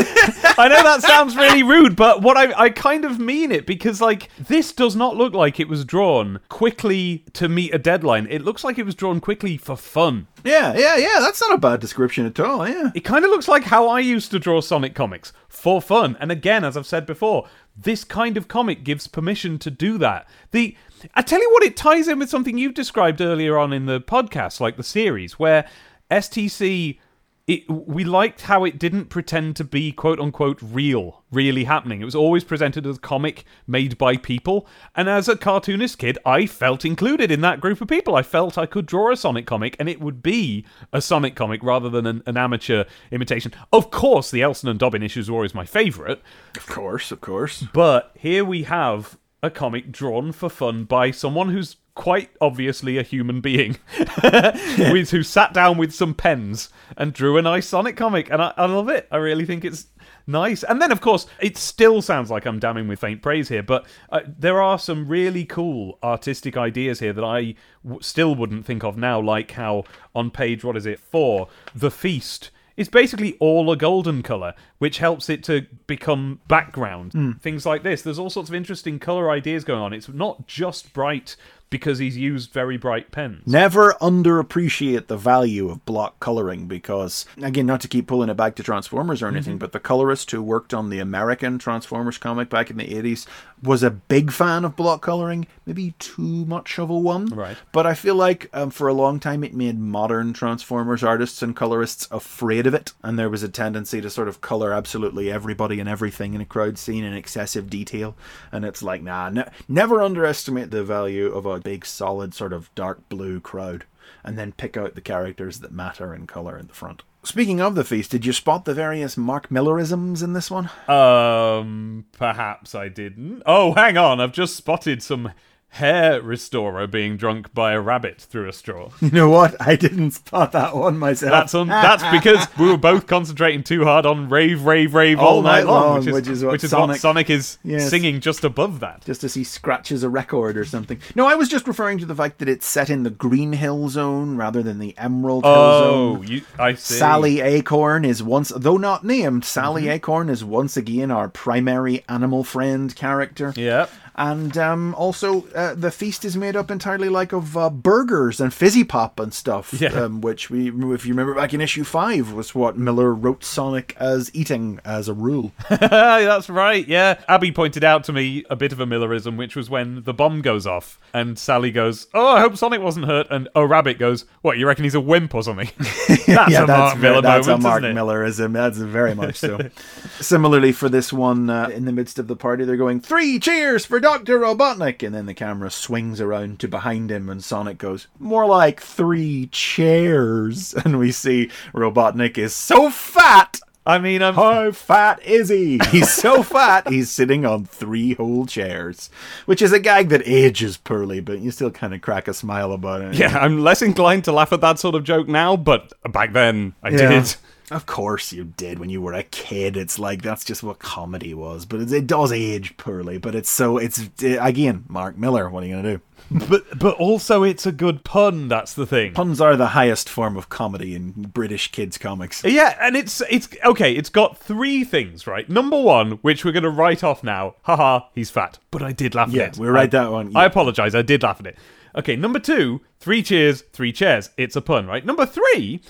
[0.57, 4.01] I know that sounds really rude, but what I, I kind of mean it because
[4.01, 8.25] like this does not look like it was drawn quickly to meet a deadline.
[8.31, 10.25] It looks like it was drawn quickly for fun.
[10.43, 11.19] Yeah, yeah, yeah.
[11.19, 12.67] That's not a bad description at all.
[12.67, 12.89] Yeah.
[12.95, 16.17] It kind of looks like how I used to draw Sonic comics for fun.
[16.19, 20.27] And again, as I've said before, this kind of comic gives permission to do that.
[20.51, 20.75] The
[21.15, 24.01] I tell you what, it ties in with something you've described earlier on in the
[24.01, 25.67] podcast, like the series, where
[26.11, 26.99] STC.
[27.47, 32.01] It, we liked how it didn't pretend to be quote unquote real, really happening.
[32.01, 34.67] It was always presented as a comic made by people.
[34.97, 38.15] And as a cartoonist kid, I felt included in that group of people.
[38.17, 41.63] I felt I could draw a Sonic comic and it would be a Sonic comic
[41.63, 43.53] rather than an, an amateur imitation.
[43.71, 46.21] Of course, the Elson and Dobbyn issues were always my favourite,
[46.57, 47.63] Of course, of course.
[47.71, 53.03] but here we have a comic drawn for fun by someone who's quite obviously a
[53.03, 53.77] human being
[54.23, 58.29] with, who sat down with some pens and drew a nice Sonic comic.
[58.29, 59.07] And I, I love it.
[59.11, 59.87] I really think it's
[60.27, 60.63] nice.
[60.63, 63.85] And then, of course, it still sounds like I'm damning with faint praise here, but
[64.11, 68.83] uh, there are some really cool artistic ideas here that I w- still wouldn't think
[68.83, 73.71] of now, like how on page, what is it, four, The Feast it's basically all
[73.71, 77.13] a golden color, which helps it to become background.
[77.13, 77.31] Hmm.
[77.33, 78.03] Things like this.
[78.03, 79.93] There's all sorts of interesting color ideas going on.
[79.93, 81.35] It's not just bright
[81.69, 83.43] because he's used very bright pens.
[83.45, 88.55] Never underappreciate the value of block coloring because, again, not to keep pulling it back
[88.55, 92.69] to Transformers or anything, but the colorist who worked on the American Transformers comic back
[92.69, 93.25] in the 80s
[93.61, 97.25] was a big fan of block coloring, maybe too much of a one.
[97.25, 97.57] Right.
[97.71, 101.55] But I feel like um, for a long time it made modern Transformers artists and
[101.55, 105.79] colorists afraid of it, and there was a tendency to sort of color absolutely everybody
[105.79, 108.15] and everything in a crowd scene in excessive detail.
[108.51, 112.73] And it's like, nah, ne- never underestimate the value of a big, solid, sort of
[112.75, 113.85] dark blue crowd,
[114.23, 117.03] and then pick out the characters that matter in color in the front.
[117.23, 120.69] Speaking of the feast, did you spot the various Mark Millarisms in this one?
[120.87, 123.43] Um, perhaps I didn't.
[123.45, 124.21] Oh, hang on.
[124.21, 125.31] I've just spotted some
[125.69, 128.89] hair restorer being drunk by a rabbit through a straw.
[129.01, 129.55] You know what?
[129.61, 131.31] I didn't spot that one myself.
[131.31, 131.67] That's on.
[131.67, 135.59] That's because we were both concentrating too hard on rave, rave, rave all, All night,
[135.59, 137.89] night long, long, which is, which is what which is Sonic- what Sonic is Yes.
[137.89, 139.03] singing just above that.
[139.05, 140.99] just as he scratches a record or something.
[141.15, 143.89] No, I was just referring to the fact that it's set in the Green Hill
[143.89, 146.27] Zone rather than the Emerald Hill Oh, Zone.
[146.27, 146.95] you, I see.
[146.95, 149.91] Sally Acorn is once, though not named, Sally mm-hmm.
[149.91, 153.53] Acorn is once again our primary animal friend character.
[153.55, 153.91] Yep.
[154.17, 158.51] And um, also, uh, the feast is made up entirely like of uh, burgers and
[158.51, 159.73] fizzy pop and stuff.
[159.79, 159.89] Yeah.
[159.89, 163.95] Um, which we, if you remember back in issue five, was what Millar wrote Sonic
[163.99, 165.51] as eating as a rule.
[165.69, 167.19] That's right, yeah.
[167.27, 170.41] Abby pointed out to me a bit of a Millarism, which was when the bomb
[170.41, 173.27] goes off and Sally goes, Oh, I hope Sonic wasn't hurt.
[173.29, 175.69] And Oh Rabbit goes, What, you reckon he's a wimp or something?
[175.77, 178.01] That's yeah, a that's, Mark Millar that's moment, a Mark isn't it?
[178.01, 178.53] Millarism.
[178.53, 179.69] That's very much so.
[180.19, 183.85] Similarly, for this one, uh, in the midst of the party, they're going three cheers
[183.85, 184.39] for Dr.
[184.39, 185.03] Robotnik!
[185.05, 189.47] And then the camera swings around to behind him, and Sonic goes, More like three
[189.47, 190.73] chairs.
[190.85, 193.59] And we see Robotnik is so fat!
[193.85, 194.35] I mean, I'm.
[194.35, 195.81] How fat is he?
[195.91, 199.09] He's so fat, he's sitting on three whole chairs.
[199.45, 202.71] Which is a gag that ages poorly, but you still kind of crack a smile
[202.71, 203.15] about it.
[203.15, 206.75] Yeah, I'm less inclined to laugh at that sort of joke now, but back then
[206.81, 207.35] I did.
[207.69, 209.75] Of course you did when you were a kid.
[209.75, 211.65] It's like that's just what comedy was.
[211.65, 213.17] But it, it does age poorly.
[213.17, 215.49] But it's so it's uh, again Mark Millar.
[215.49, 216.01] What are you gonna do?
[216.49, 218.47] But but also it's a good pun.
[218.47, 219.11] That's the thing.
[219.13, 222.41] Puns are the highest form of comedy in British kids comics.
[222.45, 223.91] Yeah, and it's it's okay.
[223.93, 225.49] It's got three things, right?
[225.49, 227.55] Number one, which we're gonna write off now.
[227.63, 228.59] Haha, he's fat.
[228.71, 229.59] But I did laugh Yeah, at it.
[229.59, 230.31] we write that one.
[230.37, 230.95] I apologize.
[230.95, 231.57] I did laugh at it.
[231.97, 234.29] Okay, number two, three cheers, three chairs.
[234.37, 235.05] It's a pun, right?
[235.05, 235.81] Number three,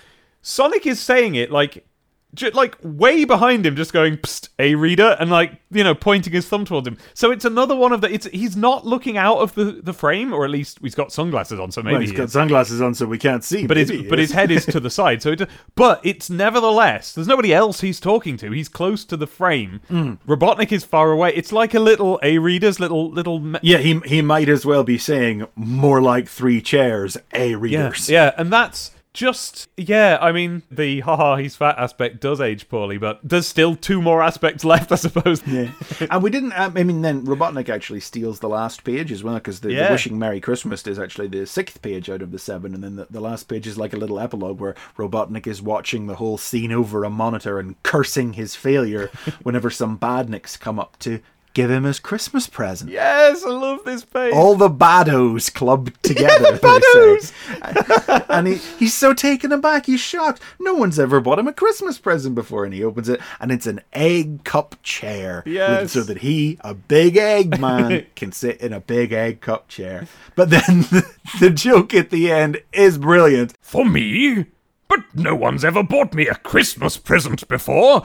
[0.47, 1.86] Sonic is saying it like,
[2.33, 6.31] j- like way behind him, just going Psst, a reader, and like you know pointing
[6.31, 6.97] his thumb towards him.
[7.13, 8.10] So it's another one of the.
[8.10, 11.60] It's he's not looking out of the the frame, or at least he's got sunglasses
[11.60, 12.31] on, so maybe Well, he's he got is.
[12.31, 13.67] sunglasses on, so we can't see.
[13.67, 15.49] But his but his head is to the side, so it.
[15.75, 18.51] But it's nevertheless there's nobody else he's talking to.
[18.51, 19.81] He's close to the frame.
[19.89, 20.17] Mm.
[20.25, 21.33] Robotnik is far away.
[21.36, 23.39] It's like a little a reader's little little.
[23.39, 27.55] me- Yeah, he he might as well be saying more like three chairs, a Yeah,
[27.60, 28.10] readers.
[28.10, 30.19] yeah, and that's just yeah.
[30.21, 34.21] I mean, the haha he's fat aspect does age poorly, but there's still two more
[34.21, 35.45] aspects left, I suppose.
[35.47, 35.71] Yeah.
[36.12, 36.53] and we didn't.
[36.53, 39.88] Um, I mean, then Robotnik actually steals the last page as well because the, the
[39.89, 43.08] wishing Merry Christmas is actually the sixth page out of the seven, and then the,
[43.10, 46.71] the last page is like a little epilogue where Robotnik is watching the whole scene
[46.71, 49.08] over a monitor and cursing his failure
[49.41, 51.21] whenever some badniks come up to
[51.57, 52.91] give him his Christmas present.
[52.91, 54.31] Yes, I love this page.
[54.31, 56.51] All the baddos clubbed together.
[56.55, 58.23] they say.
[58.29, 59.87] and he, he's so taken aback.
[59.87, 60.39] He's shocked.
[60.59, 62.63] No one's ever bought him a Christmas present before.
[62.63, 65.41] And he opens it, and it's an egg cup chair.
[65.45, 65.91] with- Yes.
[65.93, 70.07] So that he, a big egg man, can sit in a big egg cup chair.
[70.35, 73.55] But then the, the joke at the end is brilliant.
[73.61, 74.45] For me?
[74.87, 78.03] But no one's ever bought me a Christmas present before.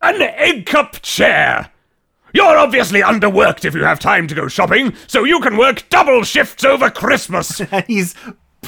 [0.00, 1.72] An egg cup chair.
[2.38, 6.22] You're obviously underworked if you have time to go shopping, so you can work double
[6.22, 7.60] shifts over Christmas.
[7.88, 8.14] He's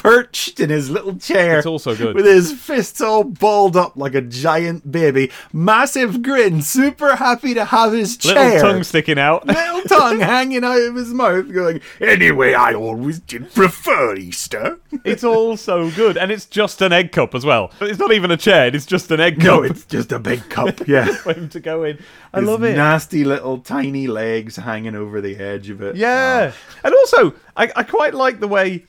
[0.01, 1.59] perched in his little chair.
[1.59, 2.15] It's also good.
[2.15, 5.29] With his fists all balled up like a giant baby.
[5.53, 8.55] Massive grin, super happy to have his chair.
[8.55, 9.45] Little tongue sticking out.
[9.45, 14.79] little tongue hanging out of his mouth, going, Anyway, I always did prefer Easter.
[15.05, 17.71] It's all so good, and it's just an egg cup as well.
[17.79, 20.49] It's not even a chair; it's just an egg cup No, it's just a big
[20.49, 21.05] cup, yeah.
[21.05, 21.99] for him to go in.
[22.33, 22.75] I His love it.
[22.75, 25.95] Nasty little tiny legs hanging over the edge of it.
[25.95, 26.77] Yeah, ah.
[26.83, 28.85] and also I, I quite like the way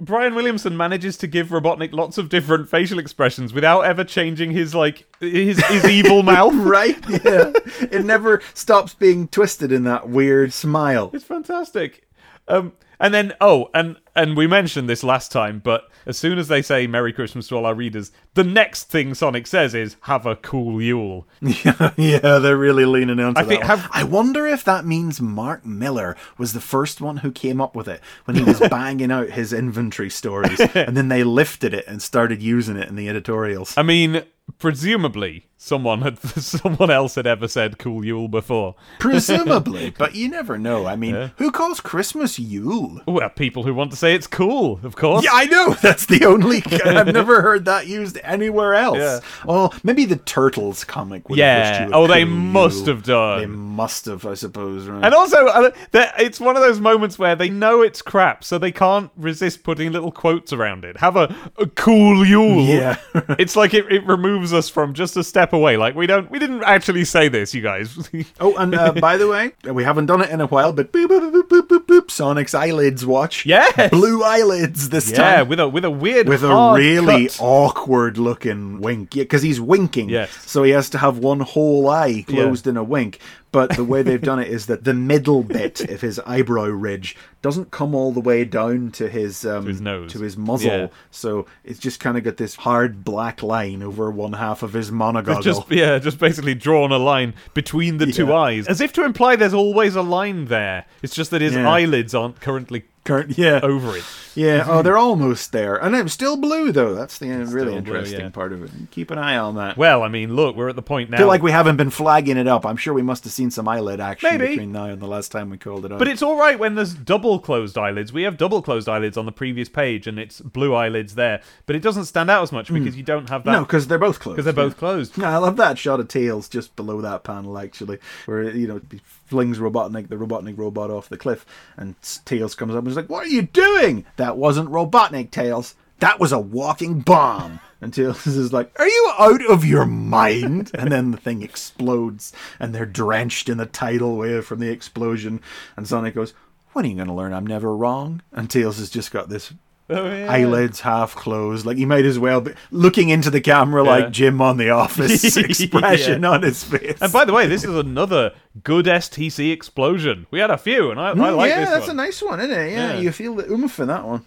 [0.00, 4.74] Brian Williamson manages to give Robotnik lots of different facial expressions without ever changing his
[4.74, 6.54] like his his evil mouth.
[6.54, 6.98] Right?
[7.08, 7.52] Yeah.
[7.90, 11.10] it never stops being twisted in that weird smile.
[11.12, 12.08] It's fantastic.
[12.48, 12.72] Um,
[13.04, 16.62] and then oh, and and we mentioned this last time, but as soon as they
[16.62, 20.36] say "Merry Christmas" to all our readers, the next thing Sonic says is "Have a
[20.36, 23.46] cool Yule." Yeah, yeah, they're really leaning into I that.
[23.48, 27.60] think- have- I wonder if that means Mark Millar was the first one who came
[27.60, 31.74] up with it when he was banging out his inventory stories, and then they lifted
[31.74, 33.74] it and started using it in the editorials.
[33.76, 34.22] I mean,
[34.58, 38.74] presumably someone had someone else had ever said "Cool Yule" before.
[38.98, 40.86] Presumably, but you never know.
[40.86, 43.00] I mean, who calls Christmas Yule?
[43.06, 45.24] Well, people who want to say it's cool, of course.
[45.24, 45.74] Yeah, I know.
[45.82, 46.62] That's the only.
[46.84, 48.98] I've never heard that used anywhere else.
[48.98, 49.20] Yeah.
[49.48, 51.28] Oh, maybe the Turtles comic.
[51.28, 51.88] Would Yeah.
[51.92, 52.96] Oh, they cool must Yule.
[52.96, 53.40] have done.
[53.40, 54.86] They must have, I suppose.
[54.86, 55.04] Right?
[55.04, 58.72] And also, uh, it's one of those moments where they know it's crap, so they
[58.72, 60.98] can't resist putting little quotes around it.
[60.98, 62.64] Have a, a cool Yule.
[62.64, 62.98] Yeah.
[63.38, 65.76] it's like it, it removes us from just a step away.
[65.76, 68.10] Like we don't, we didn't actually say this, you guys.
[68.40, 71.06] Oh, and uh, by the way, we haven't done it in a while, but boop,
[71.06, 73.46] boop, boop, boop, boop, boop, Sonic's eyelids watch.
[73.46, 73.90] Yes.
[73.90, 75.26] Blue eyelids this yeah, time.
[75.26, 77.38] Yeah, with a with a weird, With a really cut.
[77.40, 79.14] awkward looking wink.
[79.14, 80.08] Yeah, because he's winking.
[80.08, 80.30] Yes.
[80.50, 83.20] So he has to have one whole eye closed in a wink.
[83.54, 87.16] But the way they've done it is that the middle bit of his eyebrow ridge
[87.40, 90.12] doesn't come all the way down to his um, his nose.
[90.12, 90.70] to his muzzle.
[90.70, 90.86] Yeah.
[91.10, 94.90] So it's just kind of got this hard black line over one half of his
[94.90, 95.42] monogoggle.
[95.42, 99.36] Just yeah, just basically drawn a line between the two eyes, as if to imply
[99.36, 100.84] there's always a line there.
[101.02, 101.70] It's just that his Yeah.
[101.70, 104.04] eyelids aren't currently Current, yeah, over it.
[104.34, 104.64] yeah.
[104.66, 106.94] Oh, they're almost there, and I'm still blue though.
[106.94, 108.28] That's the uh, really Still blue, interesting yeah.
[108.30, 108.70] part of it.
[108.90, 109.76] Keep an eye on that.
[109.76, 111.16] Well, I mean, look, we're at the point now.
[111.16, 112.64] I feel like we haven't been flagging it up.
[112.64, 114.48] I'm sure we must have seen some eyelid action Maybe.
[114.52, 115.98] between now and the last time we called it up.
[115.98, 118.10] But it's all right when there's double closed eyelids.
[118.10, 121.42] We have double closed eyelids on the previous page, and it's blue eyelids there.
[121.66, 123.50] But it doesn't stand out as much because you don't have that.
[123.50, 123.56] Hmm.
[123.56, 124.36] no, because they're both closed.
[124.36, 125.18] because they're both closed.
[125.18, 128.80] Yeah, I love that shot of Tails just below that panel, actually, where you know
[129.24, 131.44] flings Robotnik, the Robotnik robot, off the cliff,
[131.76, 134.04] and Tails comes up and is like, "What are you doing?
[134.16, 135.74] That wasn't Robotnik, Tails.
[136.00, 140.70] That was a walking bomb." And Tails is like, "Are you out of your mind?"
[140.74, 145.40] And then the thing explodes, and they're drenched in the tidal wave from the explosion.
[145.76, 146.34] And Sonic goes,
[146.72, 149.52] "When are you going to learn I'm never wrong?" And Tails has just got this
[149.90, 150.32] Oh, yeah.
[150.32, 151.66] eyelids half closed.
[151.66, 153.90] Like he might as well be looking into the camera Yeah.
[153.90, 156.30] like Jim on The Office expression Yeah.
[156.30, 156.96] on his face.
[157.02, 160.26] And by the way, this is another good STC explosion.
[160.30, 161.98] We had a few, and I, I mm, like yeah, this that's one.
[161.98, 162.72] a nice one, isn't it?
[162.72, 163.00] Yeah, Yeah.
[163.00, 164.24] you feel the oomph in that one.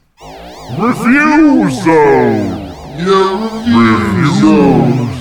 [0.78, 2.74] Review zone.
[2.98, 4.34] Review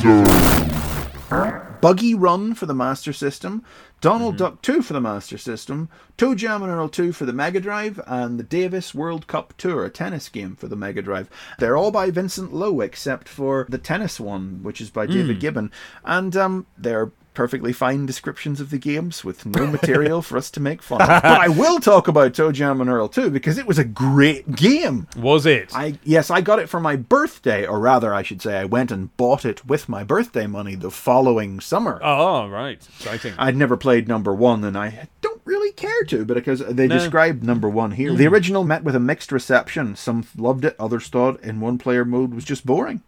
[0.01, 1.57] zone.
[1.81, 3.63] Buggy Run for the Master System,
[4.01, 4.45] Donald Mm-hmm.
[4.45, 8.39] Duck 2 for the Master System, ToeJam and Earl 2 for the Mega Drive, and
[8.39, 11.29] the Davis World Cup Tour, a tennis game for the Mega Drive.
[11.59, 15.13] They're all by Vincent Lowe except for the tennis one, which is by Mm.
[15.13, 15.71] David Gibbon.
[16.05, 20.61] And um, they're perfectly fine descriptions of the games with no material for us to
[20.61, 21.07] make fun of.
[21.07, 25.07] But I will talk about ToeJam and Earl 2 because it was a great game.
[25.17, 25.71] Was it?
[25.75, 28.91] I yes, I got it for my birthday, or rather, I should say, I went
[28.91, 32.01] and bought it with my birthday money the following summer.
[32.03, 32.79] oh, right.
[32.99, 33.35] Exciting.
[33.39, 36.97] I'd never played number one, and I don't really care to, but because they No.
[36.97, 36.99] Mm.
[36.99, 38.13] described number one here.
[38.15, 39.95] The original met with a mixed reception.
[39.95, 43.03] Some loved it, others thought in one player mode was just boring.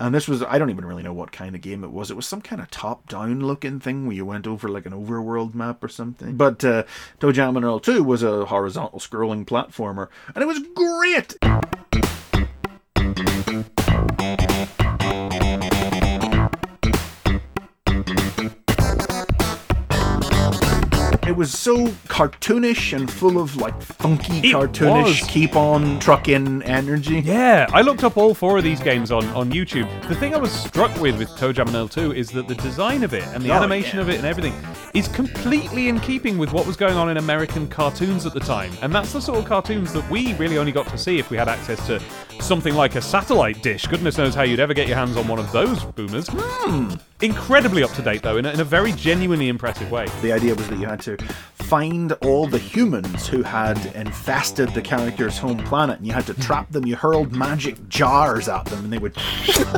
[0.00, 2.08] And this was, I don't even really know what kind of game it was.
[2.08, 4.92] It was some kind of top down looking thing where you went over like an
[4.92, 6.36] overworld map or something.
[6.36, 6.84] But uh,
[7.18, 11.36] ToeJam and Earl 2 was a horizontal scrolling platformer, and it was great!
[21.28, 25.28] It was so cartoonish and full of like funky It cartoonish was.
[25.28, 27.20] keep on trucking energy.
[27.20, 29.86] Yeah, I looked up all four of these games on, on YouTube.
[30.08, 33.02] The thing I was struck with with ToeJam and Earl 2 is that the design
[33.04, 34.02] of it and the Oh, animation yeah.
[34.04, 34.54] of it and everything
[34.94, 38.72] is completely in keeping with what was going on in American cartoons at the time.
[38.82, 41.36] And that's the sort of cartoons that we really only got to see if we
[41.36, 42.00] had access to
[42.40, 43.86] something like a satellite dish.
[43.86, 46.28] Goodness knows how you'd ever get your hands on one of those boomers.
[46.30, 46.94] Hmm.
[47.20, 50.06] Incredibly up to date, though, in a, in a very genuinely impressive way.
[50.22, 51.16] The idea was that you had to
[51.54, 56.34] find all the humans who had infested the character's home planet and you had to
[56.34, 56.86] trap them.
[56.86, 59.14] You hurled magic jars at them and they would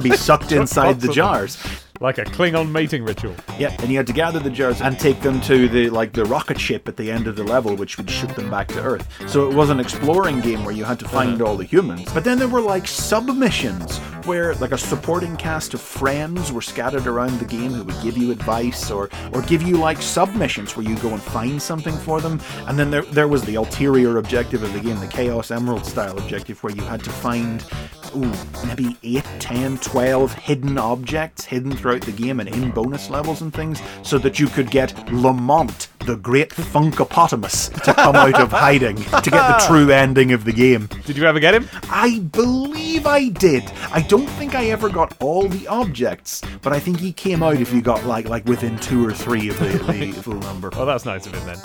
[0.03, 1.61] be sucked inside the jars.
[1.63, 1.73] them.
[2.03, 3.35] Like a Klingon mating ritual.
[3.59, 6.25] Yeah, and you had to gather the jars and take them to the like the
[6.25, 9.07] rocket ship at the end of the level, which would shoot them back to Earth.
[9.29, 12.11] So it was an exploring game where you had to find all the humans.
[12.15, 17.07] But then there were like submissions where like a supporting cast of friends were scattered
[17.07, 20.87] around the game who would give you advice or or give you like submissions where
[20.87, 22.41] you go and find something for them.
[22.67, 26.17] And then there there was the ulterior objective of the game, the Chaos Emerald style
[26.17, 27.63] objective, where you had to find
[28.17, 28.33] ooh,
[28.67, 33.53] maybe 8, 10, 12 hidden objects hidden throughout the game and in bonus levels and
[33.53, 38.97] things so that you could get Lamont, the great Funkapotamus, to come out of hiding
[38.97, 40.89] to get the true ending of the game.
[41.05, 41.69] Did you ever get him?
[41.91, 43.65] I believe I did.
[43.93, 47.61] I don't think I ever got all the objects, but I think he came out
[47.61, 50.71] if you got like like within two or three of the, the full number.
[50.75, 51.57] Oh, that's nice of him then.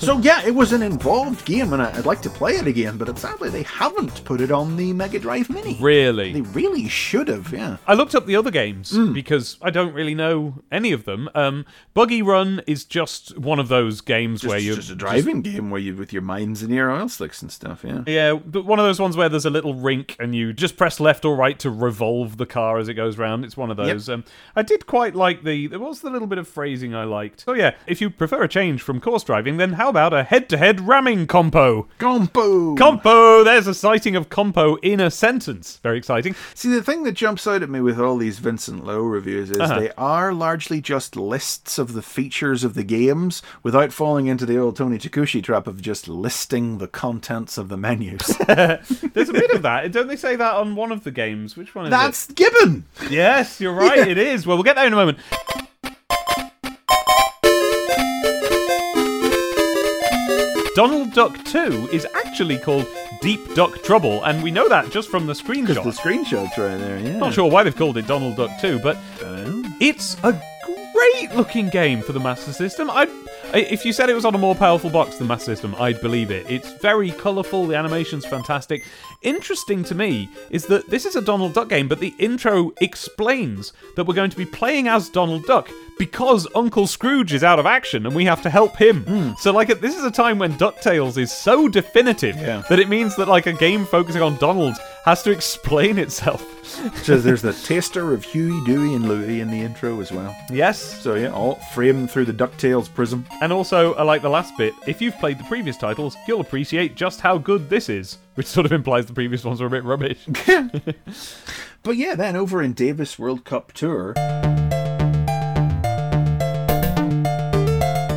[0.00, 3.16] So yeah, it was an involved game, and I'd like to play it again, but
[3.18, 5.78] sadly they haven't put it on the Mega Drive Mini.
[5.80, 6.32] Really?
[6.32, 7.76] They really should have, yeah.
[7.86, 9.12] I looked up the other games Hmm.
[9.12, 11.28] because I don't really know any of them.
[11.34, 15.42] Um, Buggy Run is just one of those games Just, where you're just a driving
[15.42, 18.02] game where you with your mines and your oil slicks and stuff, yeah.
[18.06, 21.00] Yeah, but one of those ones where there's a little rink and you just press
[21.00, 23.44] left or right to revolve the car as it goes round.
[23.44, 24.08] It's one of those.
[24.08, 24.24] Um,
[24.54, 25.66] I did quite like the.
[25.66, 27.44] There was the little bit of phrasing I liked.
[27.46, 30.82] Oh yeah, if you prefer a change from course driving, then how about a head-to-head
[30.82, 31.88] ramming compo?
[31.98, 32.74] Compo.
[32.76, 33.44] Compo.
[33.44, 35.78] There's a sighting of compo in a sentence.
[35.82, 36.34] Very exciting.
[36.54, 39.60] See, the thing that jumps out at me with all these Vincent Lowe reviews is
[39.60, 39.78] Uh-huh.
[39.80, 44.58] they are largely just lists of the features of the games without falling into the
[44.58, 48.36] old Tony Takoushi trap of just listing the contents of the menus.
[48.46, 49.90] There's a bit of that.
[49.92, 51.56] Don't they say that on one of the games?
[51.56, 52.84] Which one is That's Gibbon!
[53.10, 53.98] Yes, you're right.
[53.98, 54.06] Yeah.
[54.06, 54.46] It is.
[54.46, 55.18] Well, we'll get there in a moment.
[60.74, 62.86] Donald Duck 2 is actually called
[63.24, 65.82] Deep Duck Trouble, and we know that just from the screenshot.
[65.82, 67.16] The screenshot's right there, yeah.
[67.16, 70.32] Not sure why they've called it Donald Duck 2, but Um, it's a
[70.92, 72.90] great looking game for the Master System.
[72.90, 73.08] I-
[73.54, 76.30] If you said it was on a more powerful box than Master System, I'd believe
[76.32, 76.44] it.
[76.50, 78.82] It's very colourful, the animation's fantastic.
[79.22, 83.72] Interesting to me is that this is a Donald Duck game, but the intro explains
[83.96, 87.66] that we're going to be playing as Donald Duck because Uncle Scrooge is out of
[87.66, 89.02] action and we have to help him.
[89.04, 89.30] Hmm.
[89.38, 92.62] So, like, this is a time when DuckTales is so definitive Yeah.
[92.68, 96.42] that it means that, like, a game focusing on Donald has to explain itself.
[97.04, 100.34] So there's the taster of Huey, Dewey, and Louie in the intro as well.
[100.50, 103.26] yes, So yeah, all framed through the DuckTales prism.
[103.42, 104.72] And also, I like the last bit.
[104.86, 108.64] If you've played the previous titles, you'll appreciate just how good this is, which sort
[108.66, 110.18] of implies the previous ones were a bit rubbish.
[111.82, 114.14] But yeah, then over in Davis World Cup Tour,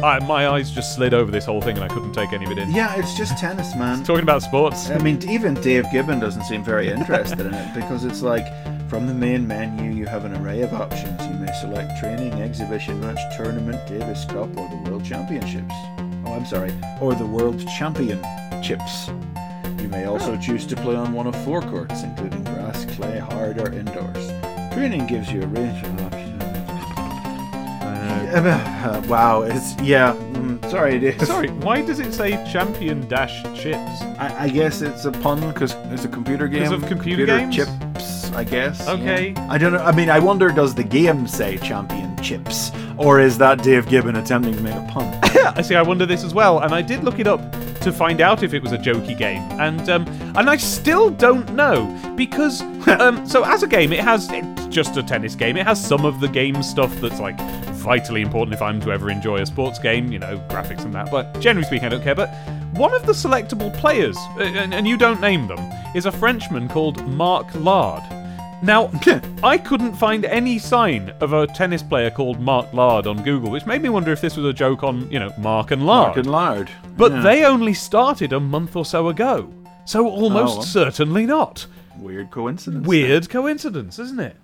[0.03, 2.51] I, my eyes just slid over this whole thing, and I couldn't take any of
[2.51, 2.71] it in.
[2.71, 4.03] yeah, it's just tennis, man.
[4.03, 4.89] Talking about sports.
[4.91, 8.45] I mean, even Dave Gibbon doesn't seem very interested in it because it's like
[8.89, 11.19] from the main menu you have an array of options.
[11.25, 15.73] You may select training, exhibition match, tournament, Davis Cup, or the World Championships.
[16.25, 19.07] Oh, I'm sorry, or the World Championships.
[19.81, 23.59] You may also choose to play on one of four courts, including grass, clay, hard,
[23.59, 24.31] or indoors.
[24.73, 26.16] Training gives you a range of options.
[28.29, 30.13] Uh, wow, it's yeah.
[30.33, 31.21] mm, sorry, Dave.
[31.25, 34.01] Sorry, why does it say champion dash chips?
[34.19, 36.63] I, I guess it's a pun because it's a computer game.
[36.63, 37.55] 'Cause of computer games?
[37.55, 38.87] chips, I guess.
[38.87, 39.29] Okay.
[39.35, 39.47] yeah.
[39.49, 39.79] I don't know.
[39.83, 44.15] I mean, I wonder, does the game say champion chips, or is that Dave Gibbon
[44.15, 45.05] attempting to make a pun?
[45.55, 45.75] I see.
[45.75, 47.41] I wonder this as well, and I did look it up
[47.81, 51.53] to find out if it was a jokey game, and um, and I still don't
[51.53, 51.85] know
[52.15, 55.57] because um, so as a game, it has it's just a tennis game.
[55.57, 57.39] It has some of the game stuff that's like
[57.87, 61.09] vitally important if I'm to ever enjoy a sports game, you know, graphics and that.
[61.09, 62.15] But generally speaking, I don't care.
[62.15, 62.33] But
[62.73, 65.59] one of the selectable players, and, and you don't name them,
[65.95, 68.03] is a Frenchman called Marc Lard.
[68.63, 68.89] Now,
[69.43, 73.65] I couldn't find any sign of a tennis player called Mark Lard on Google, which
[73.67, 76.07] made me wonder if this was a joke on, you know, Mark and Lard.
[76.07, 76.71] Mark and Lard.
[76.97, 77.21] but Yeah.
[77.21, 79.53] they only started a month or so ago.
[79.85, 80.63] So almost Oh, well.
[80.65, 81.67] certainly not.
[81.99, 82.85] Weird coincidence.
[82.87, 84.35] Weird coincidence, isn't it?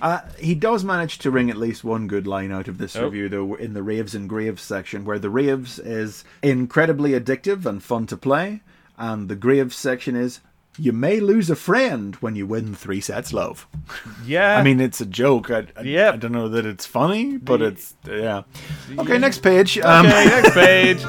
[0.00, 3.04] Uh, he does manage to wring at least one good line out of this Oh.
[3.04, 7.82] review, though, in the Raves and Graves section, where the Raves is incredibly addictive and
[7.82, 8.60] fun to play,
[8.98, 10.40] and the Graves section is
[10.78, 13.66] you may lose a friend when you win three sets love.
[14.24, 14.56] Yeah.
[14.58, 15.50] I mean, it's a joke.
[15.50, 16.14] I, I, Yep.
[16.14, 18.42] I don't know that it's funny, but The- it's yeah.
[18.98, 19.78] Okay, next page.
[19.78, 21.02] Um, okay, next page.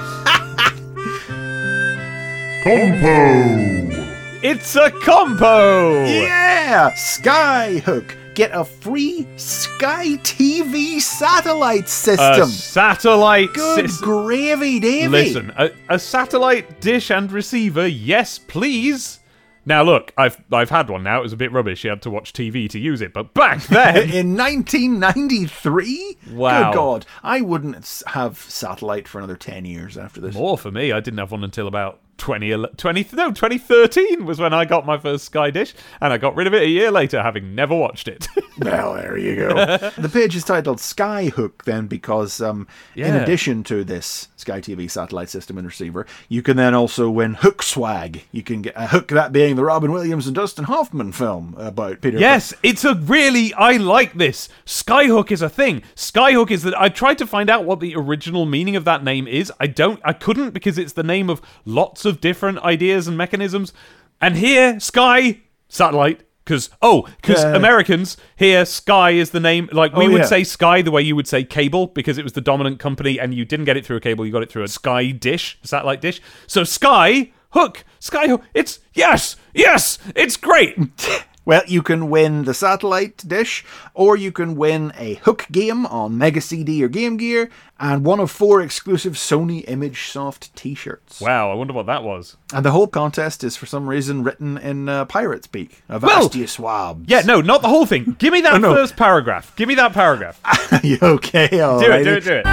[2.64, 4.08] Compo.
[4.44, 6.04] It's a compo.
[6.06, 8.16] Yeah, Skyhook.
[8.36, 12.26] Get a free Sky TV satellite system.
[12.34, 12.50] A system.
[12.50, 14.06] satellite Good system.
[14.08, 15.08] gravy, Davey.
[15.08, 19.20] Listen, a, a satellite dish and receiver, yes, please.
[19.68, 21.20] Now look, I've I've had one now.
[21.20, 21.84] It was a bit rubbish.
[21.84, 26.18] You had to watch TV to use it, but back then, In 1993?
[26.32, 26.72] Wow.
[26.72, 27.06] Good God.
[27.22, 30.34] I wouldn't have satellite for another 10 years after this.
[30.34, 30.94] more for me.
[30.94, 34.98] I didn't have one until about 20, 20 no 2013 was when I got my
[34.98, 38.08] first Sky Dish, and I got rid of it a year later, having never watched
[38.08, 38.28] it.
[38.60, 39.50] Well, there you go.
[39.98, 45.30] the page is titled Skyhook then because um, in addition to this Sky TV satellite
[45.30, 48.24] system and receiver, you can then also win Hook Swag.
[48.32, 52.02] You can get a Hook, that being the Robin Williams and Dustin Hoffman film about
[52.02, 52.20] Peter.
[52.20, 54.50] Yes, it's a really I like this.
[54.66, 55.84] Skyhook is a thing.
[55.96, 59.28] Skyhook is that I tried to find out what the original meaning of that name
[59.28, 59.52] is.
[59.60, 63.74] I don't I couldn't because it's the name of lots of different ideas and mechanisms.
[64.20, 67.56] And here Sky satellite cuz oh, cuz Yeah.
[67.56, 70.26] Americans here Sky is the name like we Oh, would yeah.
[70.26, 73.36] say Sky the way you would say cable because it was the dominant company and
[73.36, 75.68] you didn't get it through a cable, you got it through a Sky dish, a
[75.68, 76.20] satellite dish.
[76.48, 78.42] So Sky Hook, Sky Hook.
[78.54, 80.78] It's yes, yes, it's great.
[81.48, 86.18] Well, you can win the satellite dish, or you can win a Hook game on
[86.18, 87.50] Mega CD or Game Gear,
[87.80, 91.22] and one of four exclusive Sony Image Soft T-shirts.
[91.22, 92.38] Wow, I wonder what that was.
[92.54, 95.84] And the whole contest is for some reason written in uh, pirate speak.
[95.90, 97.08] Avast ye swabs.
[97.08, 98.16] Yeah, no, not the whole thing.
[98.20, 98.74] Give me that no.
[98.74, 99.56] first paragraph.
[99.56, 100.40] Give me that paragraph.
[100.84, 101.60] you okay?
[101.60, 102.46] All Do it, do it, do it.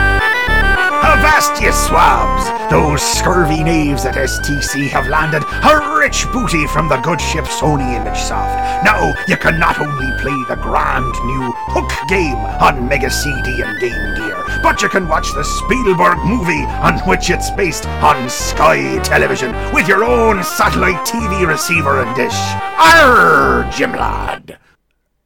[1.04, 2.70] Avast ye swabs!
[2.70, 7.94] Those scurvy knaves at STC have landed a rich booty from the good ship Sony
[7.94, 8.84] Image Soft.
[8.84, 13.78] Now you can not only play the grand new Hook game on Mega CD and
[13.80, 18.98] Game Gear, but you can watch the Spielberg movie on which it's based on Sky
[19.02, 22.34] Television with your own satellite TV receiver and dish.
[22.78, 24.58] Arr, Jim lad!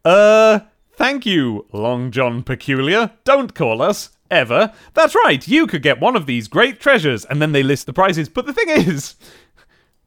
[0.05, 0.61] Uh,
[0.93, 3.13] thank you, Long John Peculiar.
[3.25, 4.11] Don't call us.
[4.31, 4.75] Ever.
[4.93, 7.95] That's right, you could get one of these great treasures, and then they list the
[7.95, 8.29] prizes.
[8.29, 9.15] But the thing is,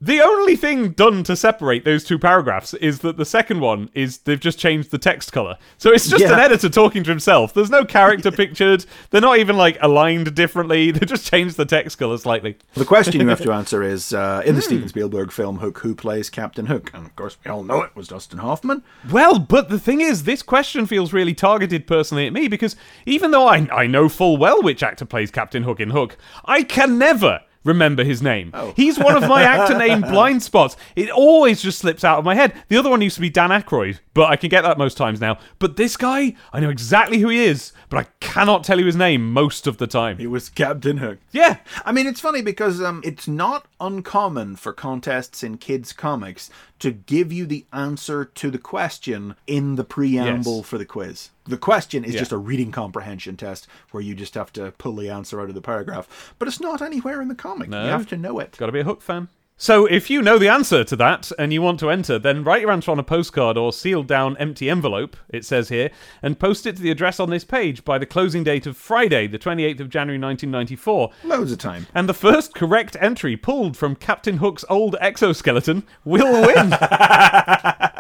[0.04, 4.18] The only thing done to separate those two paragraphs is that the second one is
[4.20, 5.58] they've just changed the text color.
[5.78, 6.34] So it's just Yeah.
[6.34, 7.54] an editor talking to himself.
[7.54, 8.86] There's no character pictured.
[9.12, 10.92] They're not even like aligned differently.
[11.02, 12.58] They just changed the text color slightly.
[12.74, 15.94] The question you have to answer is uh, in the Steven Spielberg film Hook, who
[15.94, 16.90] plays Captain Hook?
[16.96, 18.84] And of course, we all know it was Dustin Hoffman.
[19.12, 22.76] Well, but the thing is, this question feels really targeted personally at me because
[23.06, 26.64] even though I, I know full well which actor plays Captain Hook in Hook, I
[26.64, 28.54] can never remember his name.
[28.76, 30.76] He's one of my actor name blind spots.
[30.96, 32.54] It always just slips out of my head.
[32.68, 35.20] The other one used to be Dan Aykroyd, but I can get that most times
[35.20, 35.38] now.
[35.60, 38.96] But this guy, I know exactly who he is, but I cannot tell you his
[38.96, 40.18] name most of the time.
[40.18, 41.20] He was Captain Hook.
[41.32, 41.58] Yeah.
[41.86, 46.50] I mean, it's funny because um, it's not uncommon for contests in kids' comics
[46.82, 50.66] to give you the answer to the question in the preamble Yes.
[50.68, 51.30] for the quiz.
[51.46, 52.20] The question is Yeah.
[52.22, 55.56] just a reading comprehension test where you just have to pull the answer out of
[55.56, 56.34] the paragraph.
[56.40, 57.70] But it's not anywhere in the comic.
[57.70, 57.84] No.
[57.84, 58.56] You have to know it.
[58.58, 59.30] Got to be a Hook fan.
[59.62, 62.62] So, if you know the answer to that and you want to enter, then write
[62.62, 65.92] your answer on a postcard or sealed down empty envelope, it says here,
[66.24, 69.28] and post it to the address on this page by the closing date of Friday,
[69.28, 71.12] the 28th of January 1994.
[71.26, 71.86] Loads of time.
[71.94, 76.72] And the first correct entry pulled from Captain Hook's old exoskeleton will win.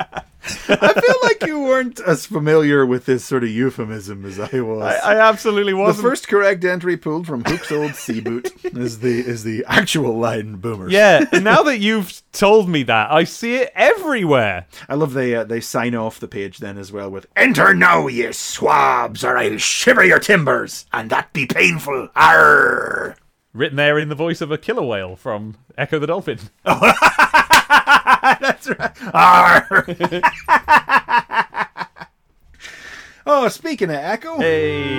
[0.43, 4.81] I feel like you weren't as familiar with this sort of euphemism as I was.
[4.81, 6.07] I, I absolutely wasn't.
[6.07, 10.55] first correct entry pulled from Hook's old sea boot is the is the actual line
[10.55, 10.91] boomers.
[10.91, 14.65] Yeah, and now that you've told me that, I see it everywhere.
[14.89, 18.07] I love they uh, they sign off the page then as well with "Enter now,
[18.07, 23.15] ye swabs, or I'll shiver your timbers, and that be painful." Arr.
[23.53, 26.39] Written there in the voice of a killer whale from Ecco the Dolphin.
[28.49, 30.21] That's right.
[33.23, 34.97] Oh, speaking of Ecco, Hey.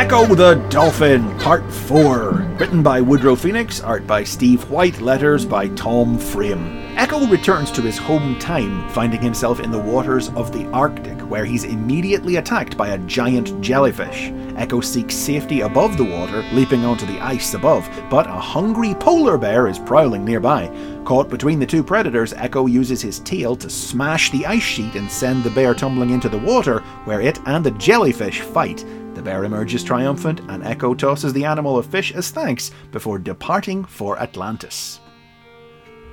[0.00, 2.56] Ecco the Dolphin, Part 4.
[2.58, 6.96] Written by Woodrow Phoenix, art by Steve White, letters by Tom Frame.
[6.96, 11.44] Ecco returns to his home time, finding himself in the waters of the Arctic, where
[11.44, 14.30] he's immediately attacked by a giant jellyfish.
[14.56, 19.36] Ecco seeks safety above the water, leaping onto the ice above, but a hungry polar
[19.36, 20.74] bear is prowling nearby.
[21.04, 25.10] Caught between the two predators, Ecco uses his tail to smash the ice sheet and
[25.10, 28.82] send the bear tumbling into the water, where it and the jellyfish fight.
[29.14, 33.84] The bear emerges triumphant, and Ecco tosses the animal a fish as thanks before departing
[33.84, 35.00] for Atlantis.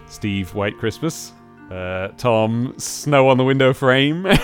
[0.08, 1.34] Steve White Christmas.
[1.72, 4.26] Uh, Tom Snow on the window frame.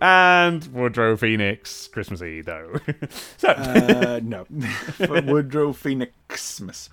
[0.00, 2.74] and Woodrow Phoenix Christmassy though.
[3.36, 4.46] so Uh, no.
[5.00, 6.88] Woodrow Phoenixmas.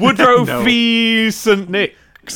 [0.00, 0.64] Woodrow no.
[0.64, 1.30] Fee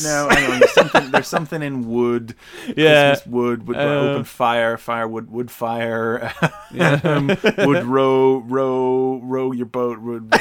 [0.03, 0.59] No, hang on.
[0.61, 2.35] There's something, there's something in wood.
[2.77, 3.11] Yeah.
[3.11, 6.33] Christmas wood, wood Uh, open fire, firewood, wood fire.
[7.05, 7.29] um,
[7.59, 9.99] wood row, row, row your boat.
[10.01, 10.33] Wood,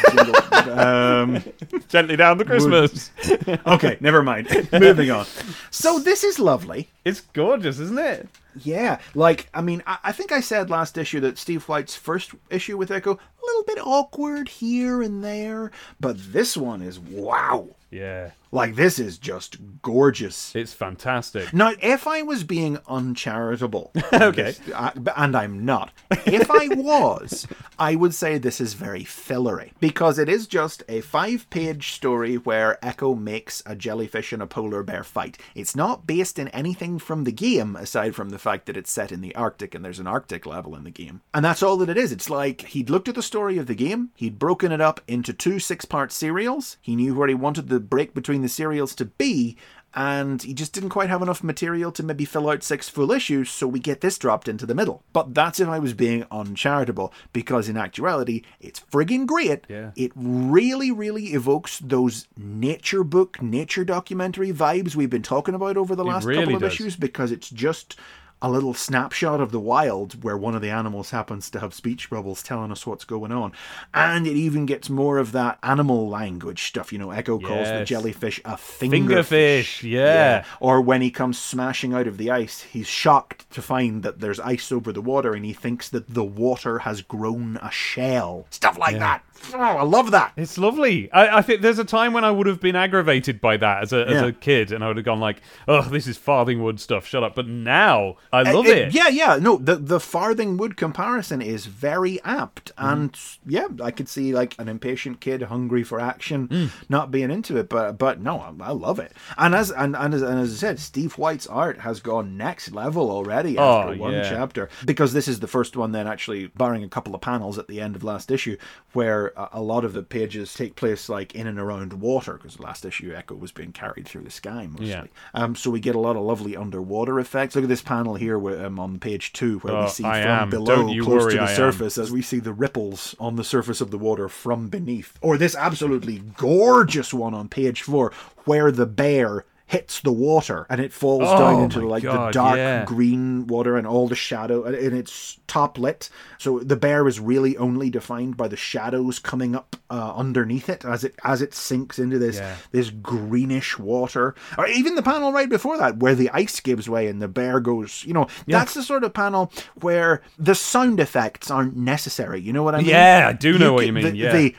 [0.69, 1.43] um,
[1.87, 3.11] Gently down the Christmas.
[3.67, 4.47] okay, never mind.
[4.71, 5.25] Moving on.
[5.71, 6.89] So this is lovely.
[7.05, 8.27] It's gorgeous, isn't it?
[8.63, 12.31] Yeah, like I mean, I, I think I said last issue that Steve White's first
[12.49, 17.67] issue with Ecco a little bit awkward here and there, but this one is wow.
[17.91, 18.31] Yeah.
[18.51, 20.55] Like this is just gorgeous.
[20.55, 21.53] It's fantastic.
[21.53, 24.51] Now, if I was being uncharitable, Okay.
[24.51, 25.91] this- I- and I'm not.
[26.25, 27.47] If I was,
[27.79, 32.77] I would say this is very fillery because it is just a five-page story where
[32.83, 35.37] Ecco makes a jellyfish and a polar bear fight.
[35.55, 39.11] It's not based in anything from the game aside from the fact that it's set
[39.11, 41.89] in the Arctic and there's an Arctic level in the game, and that's all that
[41.89, 42.11] it is.
[42.11, 45.33] It's like he'd looked at the story of the game, he'd broken it up into
[45.33, 46.77] two six-part serials.
[46.81, 49.57] He knew where he wanted the break between the serials to be,
[49.93, 53.49] and he just didn't quite have enough material to maybe fill out six full issues,
[53.49, 55.01] so we get this dropped into the middle.
[55.11, 59.65] But that's if I was being uncharitable, because in actuality, it's friggin' great.
[59.67, 59.91] Yeah.
[59.95, 65.95] It really, really evokes those nature book, nature documentary vibes we've been talking about over
[65.95, 66.73] the last really couple of does.
[66.73, 67.95] issues, because it's just
[68.41, 72.09] a little snapshot of the wild where one of the animals happens to have speech
[72.09, 73.51] bubbles telling us what's going on.
[73.93, 76.93] And it even gets more of that animal language stuff.
[76.93, 79.79] You know, Ecco calls the jellyfish a fingerfish.
[79.79, 80.45] Fingerfish, yeah.
[80.59, 84.39] Or when he comes smashing out of the ice, he's shocked to find that there's
[84.39, 88.45] ice over the water and he thinks that the water has grown a shell.
[88.51, 89.23] Stuff like that.
[89.53, 90.33] Oh, I love that.
[90.37, 91.11] It's lovely.
[91.11, 93.93] I, I think there's a time when I would have been aggravated by that as
[93.93, 94.25] a, as Yeah.
[94.27, 97.05] a kid, and I would have gone like, "Oh, this is Farthingwood stuff.
[97.07, 98.93] Shut up." But now I love Uh, it.
[98.93, 99.37] Yeah, yeah.
[99.41, 102.87] No, the the farthing wood comparison is very apt, Mm-hmm.
[102.93, 106.69] and yeah, I could see like an impatient kid hungry for action Mm.
[106.89, 109.13] not being into it, but but no, I, I love it.
[109.37, 112.71] And as and, and as and as I said, Steve White's art has gone next
[112.71, 114.29] level already after Oh, one yeah.
[114.29, 115.91] chapter because this is the first one.
[115.91, 118.57] Then actually, barring a couple of panels at the end of last issue,
[118.93, 122.55] where a, a lot of the pages take place like in and around water, because
[122.55, 124.87] the last issue Ecco was being carried through the sky mostly.
[124.89, 125.05] Yeah.
[125.33, 127.55] Um, so we get a lot of lovely underwater effects.
[127.55, 130.21] Look at this panel here where, um, on page two, where Oh, we see I
[130.21, 130.49] from am.
[130.49, 131.55] below, close worry, to the I am.
[131.55, 135.17] surface, as we see the ripples on the surface of the water from beneath.
[135.21, 138.11] Or this absolutely gorgeous one on page four,
[138.45, 142.31] where the bear hits the water and it falls Oh down into like God, the
[142.31, 142.85] dark yeah.
[142.85, 147.57] green water and all the shadow and it's top lit so the bear is really
[147.57, 151.99] only defined by the shadows coming up uh, underneath it as it as it sinks
[151.99, 152.55] into this Yeah.
[152.71, 157.07] this greenish water or even the panel right before that where the ice gives way
[157.07, 159.51] and the bear goes you know that's the sort of panel
[159.81, 163.73] where the sound effects aren't necessary you know what i mean Yeah, I do know
[163.73, 164.31] what you mean, the, yeah.
[164.31, 164.55] the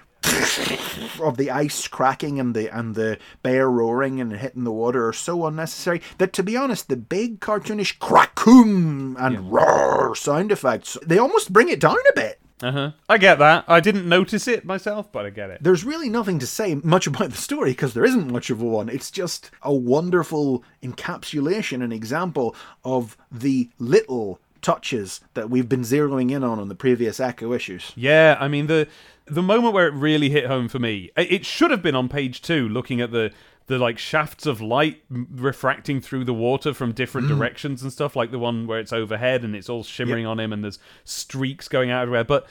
[1.20, 5.12] of the ice cracking and the and the bear roaring and hitting the water are
[5.12, 11.18] so unnecessary that to be honest the big cartoonish crackoom and roar sound effects they
[11.18, 12.90] almost bring it down a bit Uh-huh.
[13.08, 13.64] I get that.
[13.68, 15.62] I didn't notice it myself, but I get it.
[15.62, 18.64] there's really nothing to say much about the story because there isn't much of a
[18.64, 18.88] one.
[18.88, 26.32] It's just a wonderful encapsulation and example of the little touches that we've been zeroing
[26.32, 27.92] in on on the previous Ecco issues.
[27.94, 28.88] Yeah, I mean the
[29.30, 32.42] the moment where it really hit home for me, it should have been on page
[32.42, 33.32] two, looking at the
[33.68, 37.36] the like shafts of light refracting through the water from different mm.
[37.36, 40.54] directions and stuff, like the one where it's overhead and it's all shimmering on him
[40.54, 42.24] and there's streaks going out everywhere.
[42.24, 42.46] But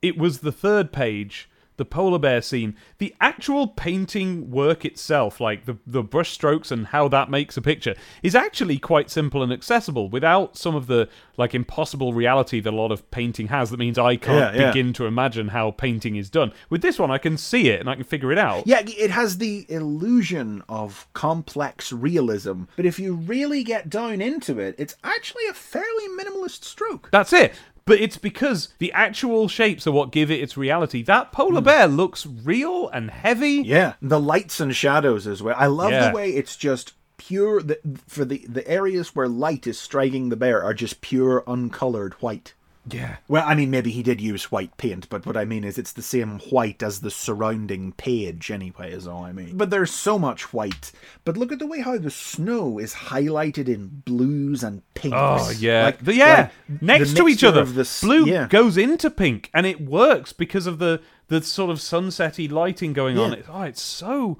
[0.00, 5.64] it was the third page, the polar bear scene, the actual painting work itself, like
[5.66, 9.52] the the brush strokes and how that makes a picture, is actually quite simple and
[9.52, 13.70] accessible without some of the like impossible reality that a lot of painting has.
[13.70, 14.70] That means I can't Yeah, yeah.
[14.70, 16.52] begin to imagine how painting is done.
[16.70, 18.66] With this one, I can see it and I can figure it out.
[18.66, 24.58] Yeah, it has the illusion of complex realism, but if you really get down into
[24.60, 27.08] it, it's actually a fairly minimalist stroke.
[27.10, 27.54] That's it.
[27.86, 31.02] But it's because the actual shapes are what give it its reality.
[31.02, 31.66] That polar hmm.
[31.66, 33.62] bear looks real and heavy.
[33.64, 35.56] Yeah, the lights and shadows as well.
[35.58, 36.08] I love Yeah.
[36.08, 40.36] the way it's just pure the, for the the areas where light is striking the
[40.36, 42.54] bear are just pure uncolored white.
[42.90, 43.16] Yeah.
[43.28, 45.92] Well, I mean, maybe he did use white paint, but what I mean is it's
[45.92, 49.56] the same white as the surrounding page, anyway, is all I mean.
[49.56, 50.92] But there's so much white.
[51.24, 55.16] But look at the way how the snow is highlighted in blues and pinks.
[55.18, 56.50] Oh yeah, Like- The- yeah.
[56.68, 58.48] like Next to each other, the blue yeah.
[58.48, 63.18] goes into pink, and it works because of the the sort of sunsetty lighting going
[63.18, 63.32] on.
[63.32, 64.38] It, oh, it's so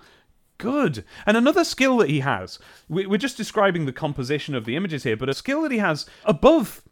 [0.59, 1.03] good.
[1.24, 2.59] And another skill that he has,
[2.90, 5.78] we, we're just describing the composition of the images here, but a skill that he
[5.78, 6.82] has above,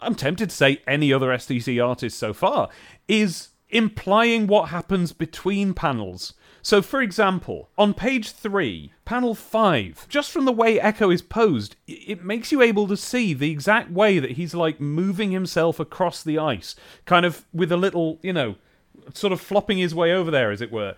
[0.00, 2.68] I'm tempted to say any other STC artist so far,
[3.08, 6.34] is implying what happens between panels.
[6.62, 11.76] So, for example, on page three, panel five, just from the way Ecco is posed,
[11.86, 16.22] it makes you able to see the exact way that he's like moving himself across
[16.22, 16.74] the ice,
[17.06, 18.56] kind of with a little, you know,
[19.14, 20.94] sort of flopping his way over there, as it were.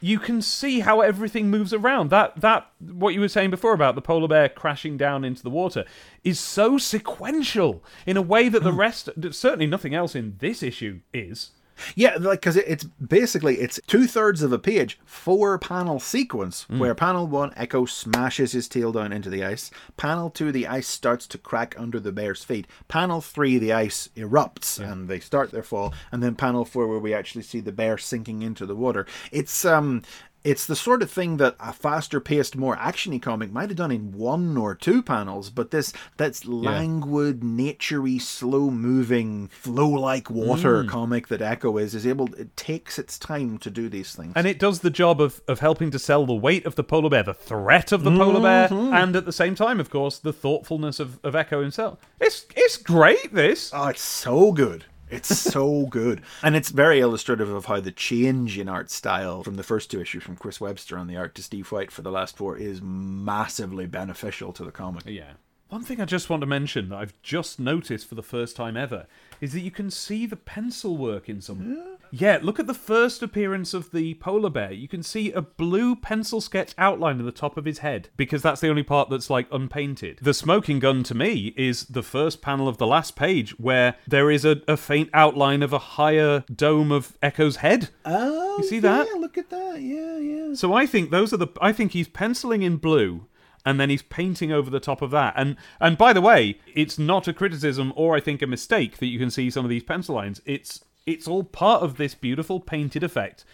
[0.00, 2.10] You can see how everything moves around.
[2.10, 5.50] That that what you were saying before about the polar bear crashing down into the
[5.50, 5.84] water
[6.24, 8.80] is so sequential in a way that the hmm.
[8.80, 11.50] rest, certainly nothing else in this issue is.
[11.94, 16.66] Yeah, like because it, it's basically it's two thirds of a page, four panel sequence
[16.68, 19.70] where panel one Ecco smashes his tail down into the ice.
[19.96, 22.66] Panel two, the ice starts to crack under the bear's feet.
[22.88, 25.92] Panel three, the ice erupts and they start their fall.
[26.10, 29.06] And then panel four, where we actually see the bear sinking into the water.
[29.30, 30.02] It's um.
[30.46, 33.90] It's the sort of thing that a faster paced, more actiony comic might have done
[33.90, 40.84] in one or two panels, but this that's languid, naturey, slow moving, flow like water
[40.84, 40.88] Mm.
[40.88, 44.32] comic that Ecco is is able it takes its time to do these things.
[44.36, 47.10] And it does the job of, of helping to sell the weight of the polar
[47.10, 48.94] bear, the threat of the polar bear, Mm-hmm.
[48.94, 51.98] and at the same time, of course, the thoughtfulness of, of Ecco himself.
[52.20, 53.70] It's it's great, this.
[53.74, 54.84] oh, it's so good.
[55.10, 56.22] It's so good.
[56.42, 60.00] And it's very illustrative of how the change in art style from the first two
[60.00, 62.80] issues from Chris Webster on the art to Steve White for the last four is
[62.82, 65.04] massively beneficial to the comic.
[65.06, 65.32] Yeah.
[65.68, 68.76] One thing I just want to mention that I've just noticed for the first time
[68.76, 69.06] ever
[69.40, 71.86] is that you can see the pencil work in some.
[72.12, 74.72] Yeah, look at the first appearance of the polar bear.
[74.72, 78.42] You can see a blue pencil sketch outline in the top of his head because
[78.42, 80.20] that's the only part that's like unpainted.
[80.22, 84.30] The smoking gun to me is the first panel of the last page where there
[84.30, 87.90] is a, a faint outline of a higher dome of Ecco's head.
[88.04, 89.08] Oh, You see that?
[89.12, 89.80] Yeah, look at that.
[89.80, 90.54] Yeah, yeah.
[90.54, 91.48] So I think those are the.
[91.60, 93.26] I think he's penciling in blue,
[93.66, 95.34] and then he's painting over the top of that.
[95.36, 99.06] And and by the way, it's not a criticism or I think a mistake that
[99.06, 100.40] you can see some of these pencil lines.
[100.46, 103.44] It's it's all part of this beautiful painted effect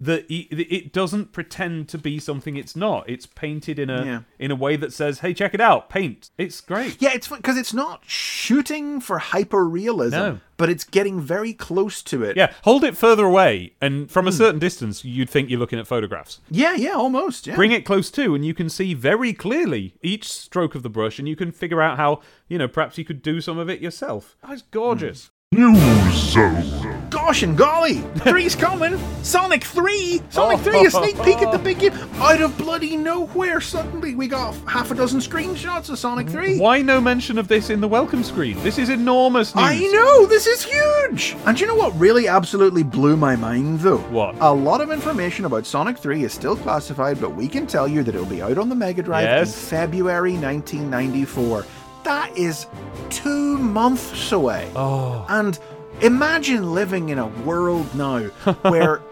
[0.00, 3.08] that it doesn't pretend to be something it's not.
[3.08, 4.20] It's painted in a Yeah.
[4.38, 6.96] in a way that says, "Hey, check it out, paint." It's great.
[7.00, 10.40] Yeah, it's because it's not shooting for hyper realism, No.
[10.56, 12.36] but it's getting very close to it.
[12.36, 14.06] Yeah, hold it further away, and Hmm.
[14.06, 16.40] from a certain distance, you'd think you're looking at photographs.
[16.50, 17.46] yeah, yeah, almost.
[17.46, 17.54] Yeah.
[17.56, 21.18] Bring it close to, and you can see very clearly each stroke of the brush,
[21.18, 23.80] and you can figure out how, you know, perhaps you could do some of it
[23.82, 24.34] yourself.
[24.42, 25.30] Oh, it's gorgeous.
[25.52, 27.08] News Zone.
[27.10, 28.96] Gosh and golly, three's coming.
[29.24, 31.92] Sonic Three, Sonic Three, a sneak peek at the big game.
[32.20, 36.60] Out of bloody nowhere, suddenly we got half a dozen screenshots of Sonic Three.
[36.60, 38.62] Why no mention of this in the welcome screen?
[38.62, 39.64] This is enormous news.
[39.66, 41.34] I know this is huge.
[41.46, 43.98] And you know what really absolutely blew my mind though?
[43.98, 44.36] What?
[44.40, 48.04] A lot of information about Sonic 3 is still classified, but we can tell you
[48.04, 49.48] that it'll be out on the Mega Drive Yes.
[49.52, 51.66] in February 1994.
[52.04, 52.66] That is
[53.10, 54.70] two months away.
[54.74, 55.24] Oh.
[55.28, 55.58] And
[56.00, 58.20] imagine living in a world now
[58.62, 59.02] where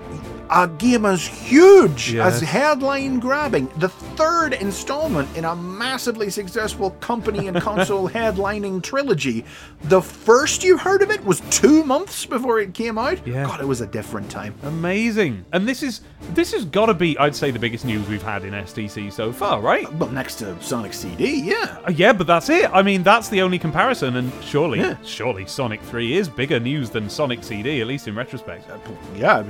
[0.51, 7.49] a game as huge as headline grabbing, the third installment in a massively successful company
[7.49, 9.44] and console headlining trilogy.
[9.84, 13.24] The first you heard of it was two months before it came out.
[13.26, 13.44] Yeah.
[13.44, 14.55] God, it was a different time.
[14.62, 15.44] Amazing.
[15.53, 16.01] And this is
[16.34, 19.32] this has got to be, I'd say, the biggest news we've had in STC so
[19.32, 19.90] far, right?
[19.94, 21.78] Well, next to Sonic CD, yeah.
[21.86, 22.68] Uh, yeah, but that's it.
[22.72, 24.96] I mean, that's the only comparison, and surely, Yeah.
[25.05, 28.68] surely Sonic 3 is bigger news than Sonic CD, at least in retrospect.
[29.16, 29.44] Yeah,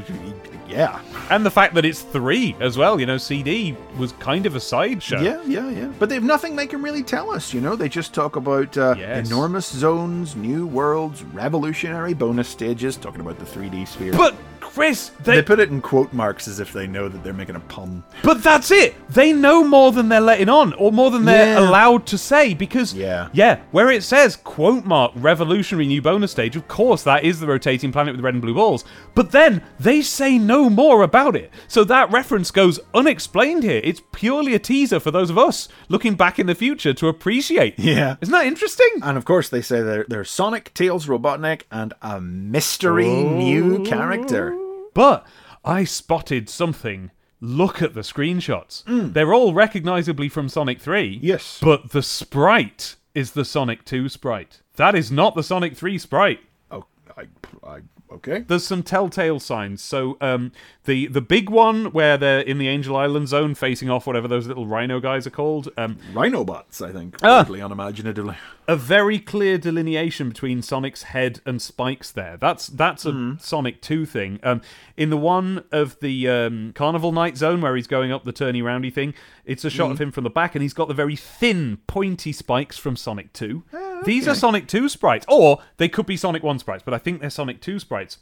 [0.68, 0.87] yeah.
[1.30, 4.60] And the fact that it's three as well, you know, CD was kind of a
[4.60, 5.20] sideshow.
[5.20, 5.92] Yeah, yeah, yeah.
[5.98, 7.76] But they've nothing they can really tell us, you know?
[7.76, 9.28] They just talk about uh, Yes.
[9.28, 14.12] enormous zones, new worlds, revolutionary bonus stages, talking about the 3D sphere.
[14.12, 14.34] But
[14.78, 17.56] Chris, they, they put it in quote marks as if they know that they're making
[17.56, 18.04] a pun.
[18.22, 18.94] but that's it.
[19.10, 21.68] They know more than they're letting on, or more than they're Yeah.
[21.68, 23.28] allowed to say, because Yeah.
[23.32, 27.46] yeah, where it says quote mark revolutionary new bonus stage, of course that is the
[27.48, 28.84] rotating planet with the red and blue balls.
[29.16, 33.80] But then they say no more about it, so that reference goes unexplained here.
[33.82, 37.74] It's purely a teaser for those of us looking back in the future to appreciate.
[37.78, 38.14] Yeah.
[38.20, 38.88] isn't that interesting?
[39.02, 43.36] And of course, they say they're, they're Sonic, Tails, Robotnik, and a mystery Oh.
[43.36, 44.56] new character.
[44.98, 45.24] But
[45.64, 47.12] I spotted something.
[47.40, 48.82] Look at the screenshots.
[48.82, 49.12] Mm.
[49.12, 51.20] They're all recognizably from Sonic 3.
[51.22, 51.60] Yes.
[51.62, 54.60] But the sprite is the Sonic 2 sprite.
[54.74, 56.40] That is not the Sonic 3 sprite.
[56.72, 56.84] Oh,
[57.16, 57.28] I,
[57.64, 57.78] I,
[58.12, 58.40] okay.
[58.40, 59.82] There's some telltale signs.
[59.82, 60.52] So um,
[60.84, 64.46] the the big one where they're in the Angel Island zone facing off whatever those
[64.46, 65.68] little rhino guys are called.
[65.76, 67.16] Um, Rhinobots, I think.
[67.22, 67.42] Ah.
[67.42, 68.36] Totally unimaginatively.
[68.66, 72.36] a very clear delineation between Sonic's head and spikes there.
[72.36, 74.40] That's that's a Sonic 2 thing.
[74.42, 74.60] Um,
[74.96, 78.62] in the one of the um, Carnival Night Zone where he's going up the turny
[78.62, 81.16] roundy thing, it's a shot of him from the back and he's got the very
[81.16, 83.62] thin, pointy spikes from Sonic 2.
[84.04, 87.20] These are Sonic 2 sprites, or they could be Sonic 1 sprites, but I think
[87.20, 88.18] they're Sonic 2 sprites.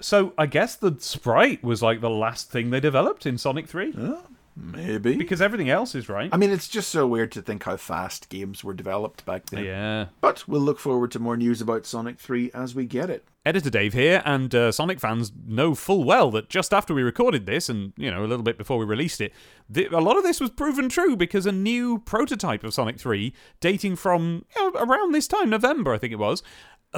[0.00, 3.92] So I guess the sprite was like the last thing they developed in Sonic 3
[4.56, 5.16] Maybe.
[5.16, 6.30] because everything else is right.
[6.32, 9.64] I mean, it's just so weird to think how fast games were developed back then.
[9.64, 10.06] yeah.
[10.20, 13.28] But we'll look forward to more news about Sonic 3 as we get it.
[13.44, 17.46] Editor Dave here, and uh, Sonic fans know full well that just after we recorded
[17.46, 19.32] this, and you know a little bit before we released it,
[19.72, 23.32] th- a lot of this was proven true because a new prototype of Sonic 3,
[23.60, 26.42] dating from you know, around this time, November I think it was,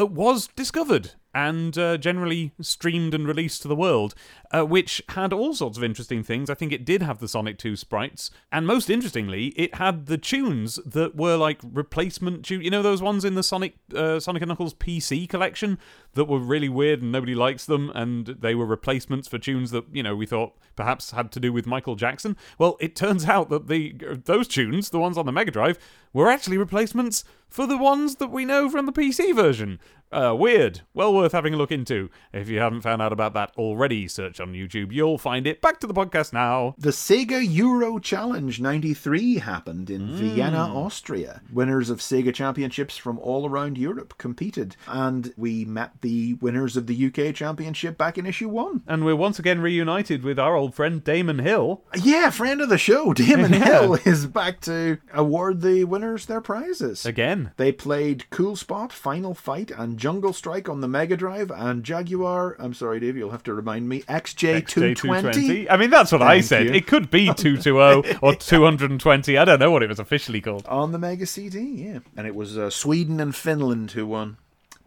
[0.01, 4.13] uh, was discovered and uh, generally streamed and released to the world,
[4.51, 6.51] uh, which had all sorts of interesting things.
[6.51, 10.19] I think it did have the Sonic 2 sprites, and most interestingly, it had the
[10.19, 12.63] tunes that were like replacement tune.
[12.63, 15.79] You know those ones in the Sonic uh, Sonic and Knuckles PC collection
[16.15, 19.85] that were really weird and nobody likes them, and they were replacements for tunes that
[19.93, 22.37] you know we thought perhaps had to do with Michael Jackson.
[22.59, 25.79] Well, it turns out that the those tunes, the ones on the Mega Drive,
[26.13, 29.79] were actually replacements for the ones that we know from the PC version.
[30.11, 30.81] Uh, weird.
[30.95, 32.11] Well worth having a look into.
[32.33, 34.93] If you haven't found out about that already, search on YouTube.
[34.93, 35.61] You'll find it.
[35.61, 36.75] Back to the podcast now.
[36.79, 41.43] The Sega Euro Challenge 93 happened in Vienna, Austria.
[41.53, 46.87] Winners of Sega championships from all around Europe competed, and we met the winners of
[46.87, 48.85] the UK championship back in issue 1.
[48.87, 51.83] And we're once again reunited with our old friend Damon Hill.
[52.03, 53.65] Yeah, friend of the show, Damon Yeah.
[53.83, 57.05] Hill, is back to award the winners their prizes.
[57.05, 57.53] Again.
[57.57, 62.57] They played Cool Spot, Final Fight, and Jungle Strike on the Mega Drive, and Jaguar,
[62.59, 65.67] I'm sorry, Dave, you'll have to remind me, XJ220 XJ220.
[65.69, 66.67] I mean, that's what I said.
[66.67, 66.73] you.
[66.73, 69.37] It could be 220 or 220.
[69.37, 70.65] I don't know what it was officially called.
[70.67, 71.99] on the Mega CD, yeah.
[72.17, 74.37] And it was uh, Sweden and Finland who won.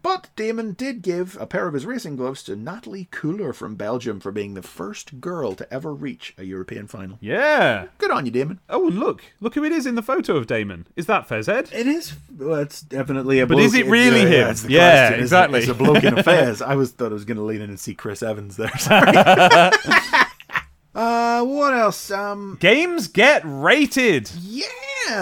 [0.04, 4.20] But Damon did give a pair of his racing gloves to Natalie Cooler from Belgium
[4.20, 7.18] for being the first girl to ever reach a European final.
[7.22, 7.86] Yeah.
[8.00, 8.60] Good on you, Damon.
[8.70, 10.88] Oh, and look, look who it is in the photo of Damon.
[10.96, 11.72] Is that Fezhead?
[11.72, 12.14] It is.
[12.36, 13.46] Well, it's definitely a.
[13.46, 13.66] But bloke.
[13.68, 14.48] is it It's, really uh, him?
[14.50, 14.80] it's the Yeah,
[15.10, 15.22] question, isn't it?
[15.24, 15.60] exactly.
[15.60, 16.62] It's a bloke in a fez.
[16.62, 18.76] I was thought I was going to lean in and see Chris Evans there.
[18.80, 19.16] Sorry.
[20.96, 22.12] uh, what else?
[22.12, 24.30] Um, Games get rated.
[24.42, 24.66] yeah.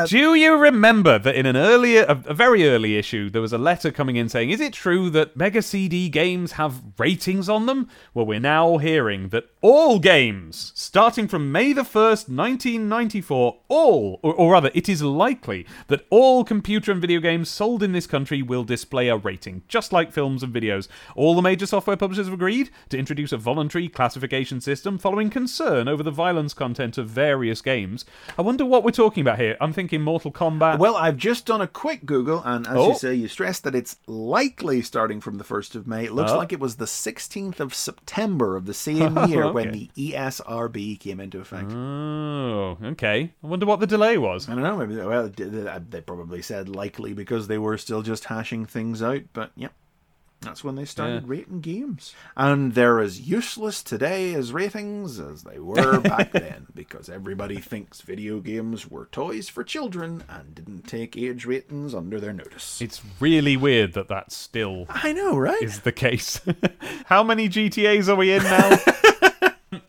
[0.07, 3.57] Do you remember that in an earlier, a, a very early issue, there was a
[3.57, 7.89] letter coming in saying, "Is it true that Mega CD games have ratings on them?"
[8.13, 14.19] Well, we're now hearing that all games, starting from May the first, nineteen ninety-four, all,
[14.23, 18.07] or, or rather, it is likely that all computer and video games sold in this
[18.07, 20.87] country will display a rating, just like films and videos.
[21.15, 25.87] All the major software publishers have agreed to introduce a voluntary classification system following concern
[25.87, 28.05] over the violence content of various games.
[28.37, 29.57] I wonder what we're talking about here.
[29.59, 30.77] I'm thinking Mortal Kombat.
[30.77, 32.89] Well, I've just done a quick Google, and as Oh.
[32.89, 36.03] you say, you stressed that it's likely starting from the 1st of May.
[36.05, 36.37] It looks Oh.
[36.37, 41.21] like it was the 16th of September of the same year when the ESRB came
[41.21, 41.71] into effect.
[41.71, 43.31] Oh, okay.
[43.41, 44.49] I wonder what the delay was.
[44.49, 44.75] I don't know.
[44.77, 49.21] Maybe well, they probably said likely because they were still just hashing things out.
[49.31, 49.69] But yeah,
[50.41, 55.59] that's when they started rating games, and they're as useless today as ratings as they
[55.59, 61.17] were back then because everybody thinks video games were toys for children and didn't take
[61.17, 62.81] age ratings under their notice.
[62.81, 65.61] It's really weird that that still I know, right?
[65.61, 66.39] is the case.
[67.05, 68.77] How many GTAs are we in now?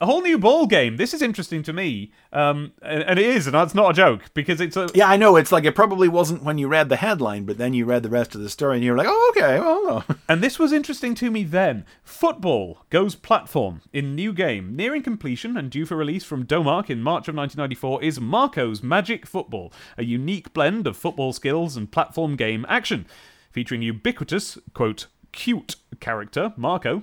[0.01, 0.97] a whole new ball game.
[0.97, 4.23] This is interesting to me, um, and, and it is, and that's not a joke
[4.35, 4.89] because it's a.
[4.95, 5.37] yeah, I know.
[5.37, 8.11] It's like it probably wasn't when you read the headline, but then you read the
[8.11, 10.73] rest of the story and you were like, "Oh, okay, well, no." And this was
[10.73, 11.85] interesting to me then.
[12.05, 17.03] Football goes platform in new game, nearing completion and due for release from Domark in
[17.03, 22.37] March of 1994, is Marco's Magic Football, a unique blend of football skills and platform
[22.37, 23.07] game action,
[23.51, 27.03] featuring ubiquitous, quote, cute character, Marco.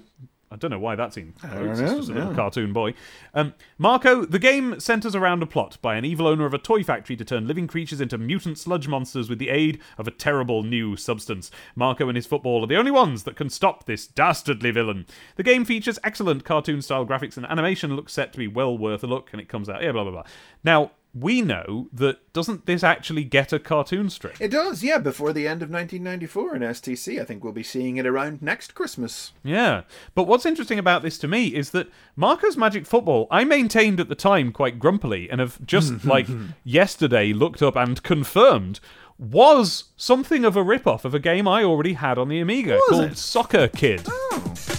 [0.50, 1.80] I don't know why that's in quotes.
[1.80, 2.36] It's just a little yeah.
[2.36, 2.94] cartoon boy.
[3.34, 6.84] Um, Marco, the game centers around a plot by an evil owner of a toy
[6.84, 10.64] factory to turn living creatures into mutant sludge monsters with the aid of a terrible
[10.64, 11.52] new substance.
[11.76, 15.06] Marco and his football are the only ones that can stop this dastardly villain.
[15.36, 19.04] The game features excellent cartoon style graphics and animation, looks set to be well worth
[19.04, 20.24] a look, and it comes out, yeah, blah, blah, blah.
[20.64, 20.92] Now,
[21.22, 24.40] we know that doesn't this actually get a cartoon strip?
[24.40, 24.98] It does, yeah.
[24.98, 28.76] Before the end of 1994 in STC, I think we'll be seeing it around next
[28.76, 29.32] Christmas.
[29.44, 29.82] Yeah.
[30.16, 34.10] But what's interesting about this to me is that Marco's Magic Football, I maintained at
[34.10, 36.28] the time quite grumpily and have just like
[36.64, 38.80] yesterday looked up and confirmed
[39.20, 42.84] was something of a rip-off of a game I already had on the Amiga Was
[42.90, 43.18] called it?
[43.18, 44.04] Soccer Kid.
[44.08, 44.77] Oh.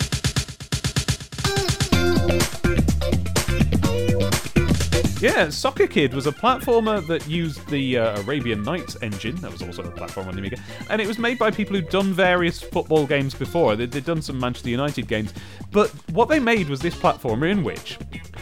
[5.20, 9.34] Yeah, Soccer Kid was a platformer that used the uh, Arabian Nights engine.
[9.36, 10.58] That was also a platform on the Amiga.
[10.90, 13.74] And it was made by people who'd done various football games before.
[13.74, 15.34] They'd, they'd done some Manchester United games.
[15.72, 17.98] But what they made was this platformer in which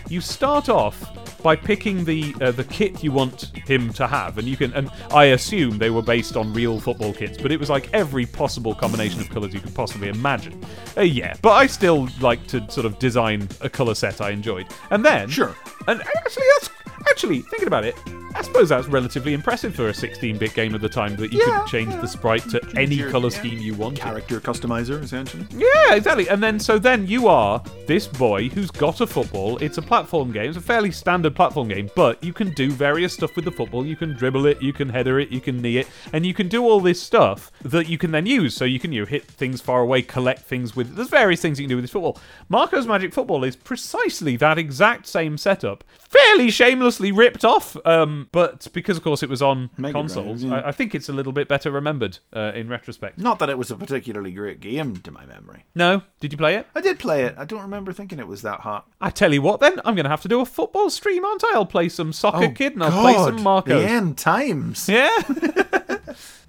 [0.09, 1.03] you start off
[1.43, 4.73] by picking the uh, the kit you want him to have, and you can.
[4.75, 8.27] And I assume they were based on real football kits, but it was like every
[8.27, 10.61] possible combination of colours you could possibly imagine.
[10.97, 14.67] Uh, yeah, but I still like to sort of design a colour set I enjoyed,
[14.91, 15.55] and then Sure.
[15.87, 16.66] and actually, that's
[17.09, 17.97] actually thinking about it.
[18.39, 21.61] I suppose that's relatively impressive for a 16-bit game at the time that you Yeah,
[21.61, 22.01] could change yeah.
[22.01, 23.39] the sprite to any your- color yeah.
[23.39, 23.97] scheme you want.
[23.99, 25.47] Character customizer, essentially.
[25.51, 26.29] Yeah, exactly.
[26.29, 29.57] And then so then you are this boy who's got a football.
[29.59, 30.49] It's a platform game.
[30.51, 33.87] It's a fairly standard platform game, but you can do various stuff with the football.
[33.87, 36.49] You can dribble it, you can header it, you can knee it, and you can
[36.49, 38.55] do all this stuff that you can then use.
[38.55, 40.95] So you can you know, hit things far away, collect things with.
[40.95, 42.19] There's various things you can do with this football.
[42.49, 47.77] Marco's Magic Football is precisely that exact same setup, fairly shamelessly ripped off.
[47.87, 50.67] Um, but because of course it was on Mega consoles, Drive, yeah.
[50.67, 53.19] I, I think it's a little bit better remembered uh, in retrospect.
[53.19, 55.65] Not that it was a particularly great game to my memory.
[55.75, 56.67] No, did you play it?
[56.75, 57.35] I did play it.
[57.39, 58.89] I don't remember thinking it was that hot.
[59.01, 61.45] I tell you what, then I'm going to have to do a football stream, aren't
[61.45, 61.53] I?
[61.55, 64.89] I'll play some soccer kid and I'll play some The end times.
[64.89, 65.17] Yeah,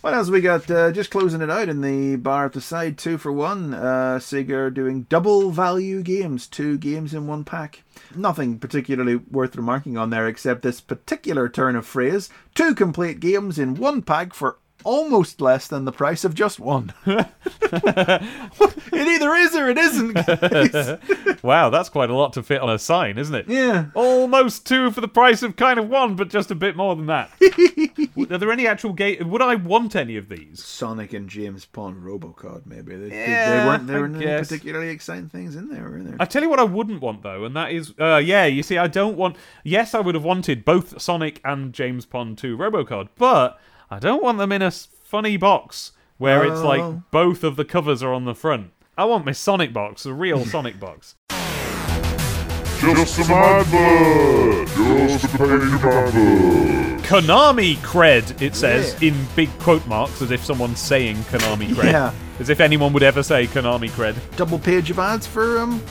[0.00, 0.70] What else we got?
[0.70, 3.74] Uh, just closing it out in the bar at the side, two for one.
[3.74, 7.82] Uh, doing double value games, two games in one pack.
[8.14, 13.58] Nothing particularly worth remarking on there except this particular turn of phrase: two complete games
[13.58, 16.92] in one pack for almost less than the price of just one.
[17.06, 18.22] it
[18.92, 21.42] either is or it isn't.
[21.42, 23.48] wow, that's quite a lot to fit on a sign, isn't it?
[23.48, 23.86] yeah.
[23.94, 27.06] Almost two for the price of kind of one, but just a bit more than
[27.06, 27.30] that.
[28.30, 29.24] Are there any actual gate?
[29.26, 30.62] Would I want any of these?
[30.64, 32.96] Sonic and James Pond Robocod, maybe.
[32.96, 34.48] They, they- Yeah, they weren't there weren't any guess.
[34.48, 36.16] particularly exciting things in there, were there?
[36.20, 38.78] I tell you what, I wouldn't want though, and that is, uh, yeah, you see,
[38.78, 39.36] I don't want.
[39.64, 43.58] Yes, I would have wanted both Sonic and James Pond 2 Robocod, but
[43.90, 46.66] I don't want them in a funny box where it's Oh.
[46.68, 48.70] like both of the covers are on the front.
[48.96, 51.14] I want my Sonic box, a real Sonic box.
[52.80, 54.68] Just some advert.
[54.68, 57.02] Just a page of advert.
[57.02, 59.08] Konami cred, it says Yeah.
[59.08, 61.92] in big quote marks, as if someone's saying Konami cred.
[61.92, 62.12] Yeah.
[62.38, 64.14] As if anyone would ever say Konami cred.
[64.36, 65.82] Double page of ads for um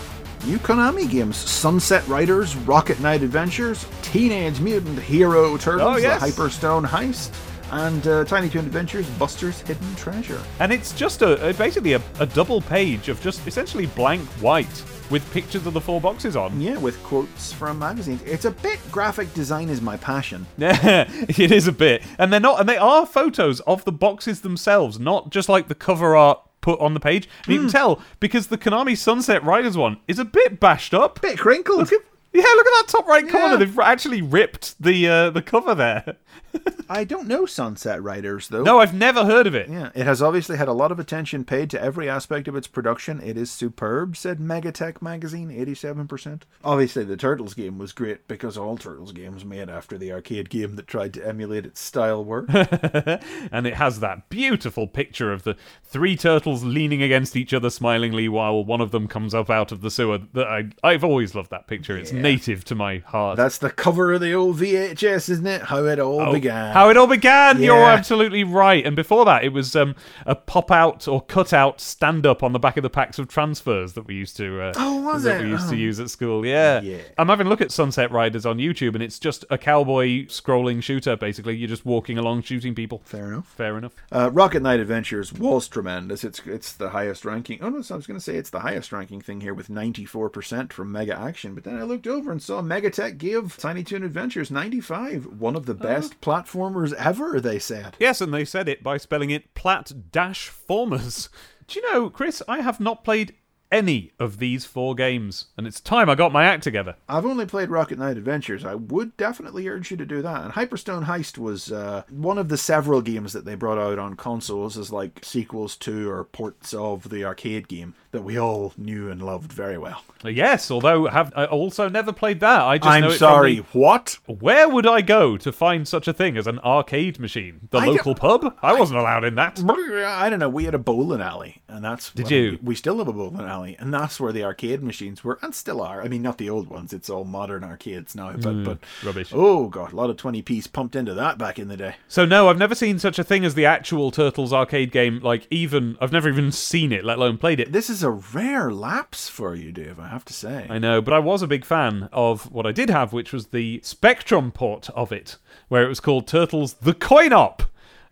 [0.45, 6.21] new Konami games: Sunset Riders, Rocket Knight Adventures, Teenage Mutant Hero Turtles, Oh, yes.
[6.21, 7.31] The Hyperstone Heist,
[7.71, 10.41] and uh, Tiny Toon Adventures: Buster's Hidden Treasure.
[10.59, 14.83] And it's just a, a basically a, a double page of just essentially blank white
[15.09, 16.59] with pictures of the four boxes on.
[16.59, 18.21] Yeah, with quotes from magazines.
[18.23, 20.45] It's a bit graphic design is my passion.
[20.57, 24.41] Yeah, it is a bit, and they're not, and they are photos of the boxes
[24.41, 27.29] themselves, not just like the cover art put on the page.
[27.45, 31.21] And you can tell because the Konami Sunset Riders one is a bit bashed up.
[31.21, 31.79] Bit crinkled.
[31.79, 32.01] Look at
[32.37, 33.53] Yeah, look at that top right corner.
[33.53, 33.55] Yeah.
[33.55, 36.17] They've actually ripped the uh, the cover there.
[36.89, 38.63] I don't know Sunset Riders though.
[38.63, 39.69] No, I've never heard of it.
[39.69, 42.67] Yeah, it has obviously had a lot of attention paid to every aspect of its
[42.67, 43.19] production.
[43.21, 46.43] It is superb, said Megatech magazine, 87%.
[46.63, 50.75] Obviously, the Turtles game was great because all Turtles games made after the arcade game
[50.75, 52.45] that tried to emulate its style were.
[52.49, 58.29] and it has that beautiful picture of the three turtles leaning against each other smilingly
[58.29, 60.19] while one of them comes up out of the sewer.
[60.33, 61.97] That I, I've always loved that picture.
[61.97, 63.37] It's native to my heart.
[63.37, 65.61] That's the cover of the old VHS, isn't it?
[65.63, 66.73] How it all Oh, began.
[66.73, 67.61] How it all began.
[67.61, 68.85] You're absolutely right.
[68.85, 72.53] And before that, it was um, a pop out or cut out stand up on
[72.53, 74.61] the back of the packs of transfers that we used to.
[74.61, 75.45] Uh, Oh, was that it?
[75.45, 75.77] we used to Oh.
[75.77, 76.45] use at school.
[76.45, 76.81] Yeah.
[76.81, 76.97] Yeah.
[77.17, 80.81] I'm having a look at Sunset Riders on YouTube, and it's just a cowboy scrolling
[80.83, 81.15] shooter.
[81.15, 83.01] Basically, you're just walking along shooting people.
[83.05, 83.47] Fair enough.
[83.47, 83.93] Fair enough.
[84.11, 86.23] Uh, Rocket Knight Adventures was tremendous.
[86.23, 87.59] It's it's the highest ranking.
[87.61, 89.69] Oh no, so I was going to say it's the highest ranking thing here with
[89.69, 91.53] 94% from Mega Action.
[91.55, 95.25] But then I looked over and saw Megatech give Tiny Toon Adventures 95.
[95.39, 97.95] One of the best platformers ever, they said.
[97.99, 101.29] Yes, and they said it by spelling it plat dash formers.
[101.67, 102.41] Do you know, Chris?
[102.47, 103.35] I have not played
[103.71, 106.95] any of these four games, and it's time I got my act together.
[107.09, 108.63] I've only played Rocket Knight Adventures.
[108.63, 110.43] I would definitely urge you to do that.
[110.43, 114.15] And Hyperstone Heist was uh, one of the several games that they brought out on
[114.15, 119.09] consoles as like sequels to or ports of the arcade game that we all knew
[119.11, 120.03] and loved very well.
[120.23, 122.61] Yes, although have I also never played that.
[122.61, 124.17] I just I'm sorry, the- what?
[124.25, 127.67] Where would I go to find such a thing as an arcade machine?
[127.69, 128.55] The I local pub?
[128.61, 129.59] I wasn't allowed in that.
[129.59, 130.49] I don't know.
[130.49, 132.51] We had a bowling alley, and that's Did you?
[132.61, 135.53] We, we still have a bowling alley, and that's where the arcade machines were, and
[135.53, 136.01] still are.
[136.01, 136.93] I mean, not the old ones.
[136.93, 139.31] It's all modern arcades now, but but Hmm, rubbish.
[139.33, 141.95] Oh god, a lot of twenty piece pumped into that back in the day.
[142.07, 145.19] So no, I've never seen such a thing as the actual Turtles arcade game.
[145.19, 147.71] Like even I've never even seen it, let alone played it.
[147.71, 149.99] This is a rare lapse for you, Dave.
[149.99, 150.67] I have to say.
[150.69, 153.47] I know, but I was a big fan of what I did have, which was
[153.47, 155.37] the Spectrum port of it,
[155.67, 157.63] where it was called Turtles the Coin Op,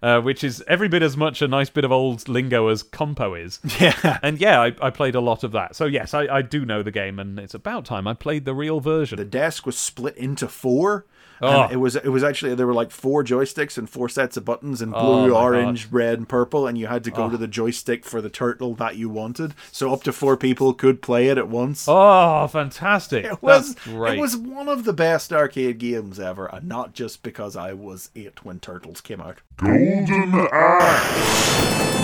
[0.02, 3.34] uh, which is every bit as much a nice bit of old lingo as Compo
[3.34, 3.60] is.
[3.80, 4.20] yeah.
[4.22, 5.76] And yeah, I, I played a lot of that.
[5.76, 8.54] So yes, I, I do know the game, and it's about time I played the
[8.54, 9.18] real version.
[9.18, 11.06] The desk was split into four.
[11.42, 11.64] Oh.
[11.64, 14.46] And it was it was actually there were like four joysticks and four sets of
[14.46, 17.30] buttons and Oh blue, my orange, red, and purple, and you had to go oh.
[17.30, 19.54] to the joystick for the turtle that you wanted.
[19.72, 21.86] So up to four people could play it at once.
[21.88, 23.26] Oh, fantastic!
[23.26, 24.18] It was That's great.
[24.18, 28.10] it was one of the best arcade games ever, and not just because I was
[28.16, 29.40] eight when Turtles came out.
[29.58, 31.95] Golden Axe.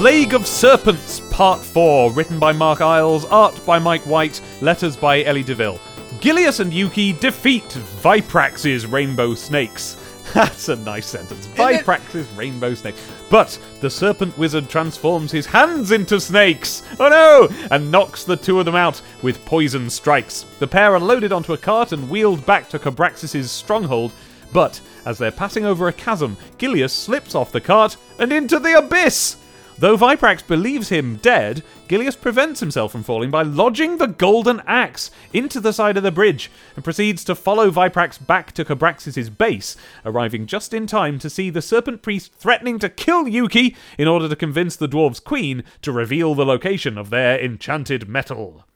[0.00, 5.22] Plague of Serpents Part 4, written by Mark Eyles, art by Mike White, letters by
[5.24, 5.78] Ellie DeVille.
[6.20, 7.68] Gilius and Yuki defeat
[8.00, 9.98] Viprax's rainbow snakes.
[10.32, 11.46] That's a nice sentence.
[11.48, 13.06] Viprax's rainbow snakes.
[13.28, 16.82] But the serpent wizard transforms his hands into snakes.
[16.98, 17.66] Oh no!
[17.70, 20.46] And knocks the two of them out with poison strikes.
[20.60, 24.12] The pair are loaded onto a cart and wheeled back to Cabraxis' stronghold.
[24.50, 28.78] But as they're passing over a chasm, Gilius slips off the cart and into the
[28.78, 29.36] abyss.
[29.80, 35.10] Though Viprax believes him dead, Gilius prevents himself from falling by lodging the golden axe
[35.32, 39.78] into the side of the bridge and proceeds to follow Viprax back to Cabraxis' base,
[40.04, 44.28] arriving just in time to see the serpent priest threatening to kill Yuki in order
[44.28, 48.66] to convince the dwarves' queen to reveal the location of their enchanted metal.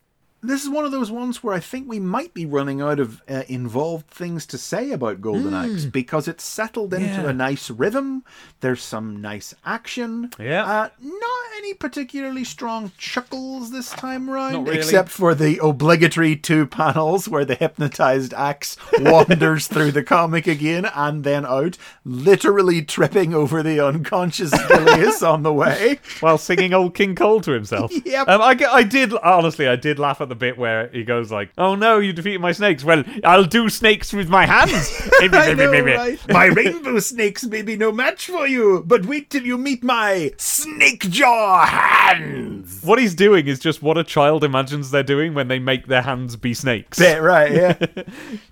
[0.47, 3.23] This is one of those ones where I think we might be running out of
[3.29, 7.07] uh, involved things to say about Golden Axe because it's settled into.
[7.07, 7.31] Yeah.
[7.31, 8.25] a nice rhythm.
[8.61, 10.31] There's some nice action.
[10.39, 10.65] Yeah.
[10.65, 14.79] Uh, not any particularly strong chuckles this time around, really.
[14.79, 20.85] except for the obligatory two panels where the hypnotized axe wanders through the comic again
[20.95, 26.01] and then out, literally tripping over the unconscious Gilius on the way.
[26.21, 27.93] While singing Old King Cole to himself.
[28.05, 28.29] Yep.
[28.29, 31.31] Um, I, I did, honestly, I did laugh at the the bit where he goes
[31.31, 32.85] like, "Oh no, you defeated my snakes.
[32.85, 34.91] Well, I'll do snakes with my hands."
[35.25, 36.21] Know, right?
[36.29, 40.33] My rainbow snakes may be no match for you, but wait till you meet my
[40.37, 42.83] snake jaw hands.
[42.83, 46.03] What he's doing is just what a child imagines they're doing when they make their
[46.03, 46.99] hands be snakes.
[46.99, 47.87] Bit right, yeah.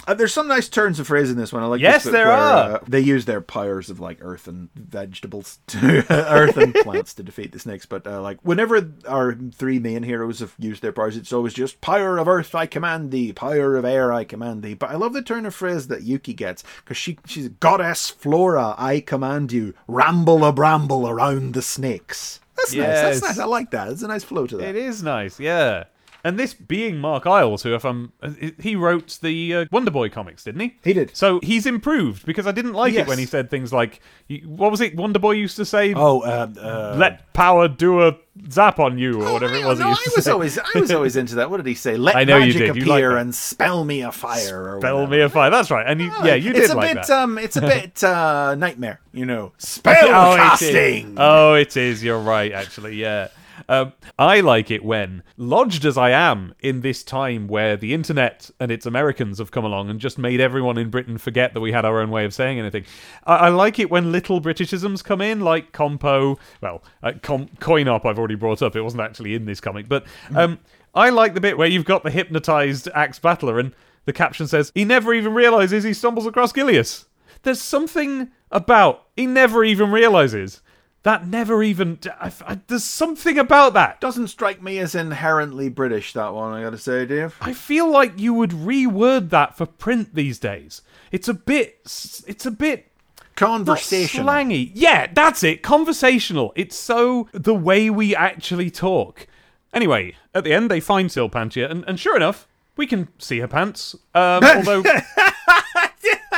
[0.07, 1.63] uh, there's some nice turns of phrase in this one.
[1.63, 1.81] I like.
[1.81, 2.75] Yes, there where, are.
[2.77, 7.23] Uh, they use their powers of like earth and vegetables, to earth and plants to
[7.23, 7.87] defeat the snakes.
[7.87, 11.72] But uh, like whenever our three main heroes have used their powers, it's always just
[11.81, 14.75] power of earth I command thee, power of air I command thee.
[14.75, 18.75] But I love the turn of phrase that Yuki gets because she she's goddess Flora
[18.79, 22.41] I command you, ramble a bramble around the snakes.
[22.57, 22.87] That's nice.
[22.87, 23.39] That's nice.
[23.39, 23.89] I like that.
[23.89, 24.69] It's a nice flow to that.
[24.69, 25.85] It is nice, yeah.
[26.25, 28.13] And this being Mark Eyles, who, if I'm,
[28.61, 30.77] he wrote the uh, Wonder Boy comics, didn't he?
[30.85, 31.17] He did.
[31.17, 33.07] So he's improved because I didn't like Yes.
[33.07, 34.01] it when he said things like,
[34.45, 34.95] "What was it?
[34.95, 38.17] Wonder Boy used to say, Oh, uh, uh, let power do a
[38.49, 39.81] zap on you," or whatever it was.
[39.81, 40.31] No, he I to was say.
[40.31, 41.51] always I was always into that.
[41.51, 41.97] What did he say?
[41.97, 42.77] Let I know you magic did.
[42.77, 43.19] You appear that.
[43.21, 44.77] and spell me a fire.
[44.77, 45.51] Or Spell me a fire.
[45.51, 45.87] That's right.
[45.87, 47.11] And you, yeah, you did it's a like bit that.
[47.23, 49.53] um it's a bit uh nightmare, you know.
[49.59, 51.15] Spell oh, it casting.
[51.19, 52.05] Oh, it is.
[52.05, 52.95] You're right, actually.
[52.95, 53.29] Yeah.
[53.69, 58.51] Um, I like it when, lodged as I am in this time where the internet
[58.61, 61.73] and its Americans have come along and just made everyone in Britain forget that we
[61.73, 62.85] had our own way of saying anything.
[63.25, 66.39] I, I like it when little Britishisms come in, like compo.
[66.61, 68.05] Well, uh, com- coin op.
[68.05, 68.77] I've already brought up.
[68.77, 70.05] It wasn't actually in this comic, but
[70.35, 70.59] um,
[70.95, 74.73] I like the bit where you've got the hypnotized axe battler and the caption says
[74.75, 77.07] he never even realizes he stumbles across Gilius.
[77.43, 80.61] There's something about he never even realizes
[81.03, 81.99] that never even.
[82.21, 84.01] I, I, there's something about that.
[84.01, 87.37] Doesn't strike me as inherently British that one, I gotta say, Dave.
[87.41, 90.83] I feel like you would reword that for print these days.
[91.11, 91.81] It's a bit.
[92.27, 92.93] It's a bit
[93.35, 94.27] Conversational.
[94.27, 94.71] Conversation.
[94.71, 94.71] slangy.
[94.75, 95.63] Yeah, that's it.
[95.63, 96.53] Conversational.
[96.55, 99.27] It's so the way we actually talk.
[99.73, 102.47] Anyway, at the end they find Silpantia, and, and sure enough,
[102.77, 103.95] we can see her pants.
[104.15, 104.83] Um, although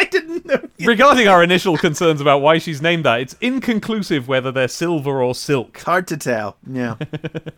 [0.04, 0.68] I didn't know.
[0.80, 5.34] regarding our initial concerns about why she's named that, it's inconclusive whether they're silver or
[5.34, 5.78] silk.
[5.80, 6.56] Hard to tell.
[6.70, 6.96] Yeah.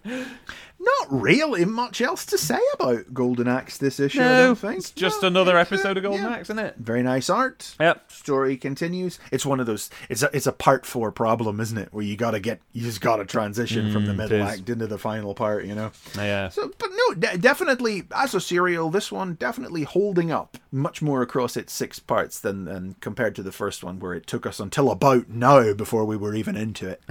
[1.00, 4.78] Not really much else to say about Golden Axe this issue, I don't think.
[4.78, 6.30] it's just No, another it's, episode of Golden yeah.
[6.30, 6.76] Axe, isn't it?
[6.78, 7.74] Very nice art.
[7.80, 8.10] Yep.
[8.12, 9.18] Story continues.
[9.32, 9.90] It's one of those.
[10.08, 11.88] It's a it's a part four problem, isn't it?
[11.92, 14.68] Where you got to get you just got to transition from the middle Mm, act
[14.68, 15.64] into the final part.
[15.64, 15.90] You know.
[16.16, 16.48] Yeah.
[16.50, 21.22] So, but no, de- definitely as a serial, this one definitely holding up much more
[21.22, 24.60] across its six parts than, than compared to the first one, where it took us
[24.60, 27.02] until about now before we were even into it.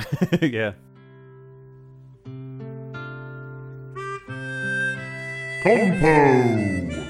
[0.54, 0.74] yeah.
[5.66, 7.06] Compo!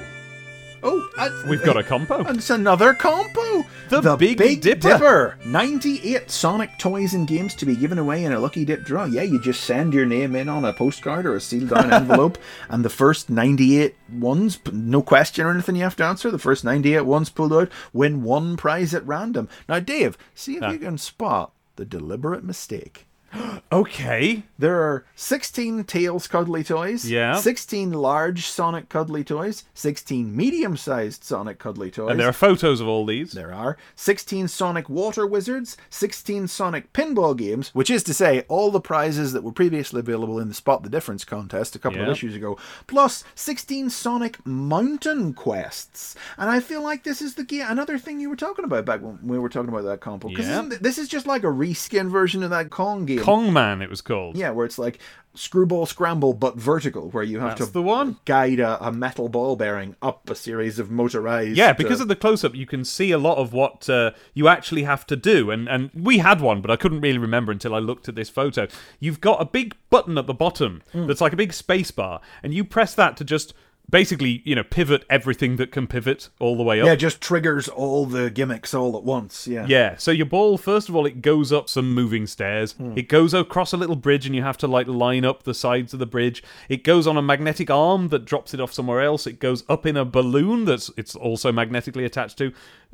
[0.81, 2.21] Oh, uh, We've got a compo.
[2.29, 3.65] It's another compo.
[3.89, 5.37] The Big Dipper.
[5.45, 9.03] 98 Sonic toys and games to be given away in a lucky dip draw.
[9.03, 12.37] Yeah, you just send your name in on a postcard or a sealed down envelope,
[12.69, 16.63] and the first 98 ones, no question or anything you have to answer, the first
[16.63, 19.49] 98 ones pulled out win one prize at random.
[19.67, 20.71] Now, Dave, see if Ah.
[20.71, 23.05] you can spot the deliberate mistake.
[23.71, 24.43] Okay.
[24.57, 27.35] There are 16 Tails cuddly toys, Yeah.
[27.35, 32.11] 16 large Sonic cuddly toys, 16 medium sized Sonic cuddly toys.
[32.11, 33.31] And there are photos of all these.
[33.33, 38.71] There are 16 Sonic Water Wizards, 16 Sonic Pinball games, which is to say, all
[38.71, 42.07] the prizes that were previously available in the Spot the Difference contest a couple of
[42.09, 42.57] issues ago,
[42.87, 46.15] plus 16 Sonic Mountain Quests.
[46.37, 49.01] And I feel like this is the game, another thing you were talking about back
[49.01, 50.29] when we were talking about that compo.
[50.29, 50.69] Because Yeah.
[50.79, 53.19] this is just like a reskin version of that Kong game.
[53.25, 54.37] Kong Man, it was called.
[54.37, 54.99] Yeah, where it's like
[55.33, 58.17] screwball scramble but vertical, where you have That's to the one.
[58.23, 61.57] guide a, a metal ball bearing up a series of motorized.
[61.57, 64.47] Yeah, because uh, of the close-up, you can see a lot of what uh, you
[64.47, 67.75] actually have to do, and and we had one, but I couldn't really remember until
[67.75, 68.67] I looked at this photo.
[68.99, 71.07] You've got a big button at the bottom Hmm.
[71.07, 73.53] that's like a big space bar, and you press that to just
[73.89, 76.87] basically, you know, pivot everything that can pivot all the way up.
[76.87, 79.47] yeah, just triggers all the gimmicks all at once.
[79.47, 79.65] Yeah.
[79.67, 82.73] Yeah, so your ball, first of all, it goes up some moving stairs.
[82.73, 82.97] Hmm.
[82.97, 85.93] It goes across a little bridge, and you have to like line up the sides
[85.93, 86.43] of the bridge.
[86.69, 89.27] It goes on a magnetic arm that drops it off somewhere else.
[89.27, 92.51] It goes up in a balloon that's it's also magnetically attached to,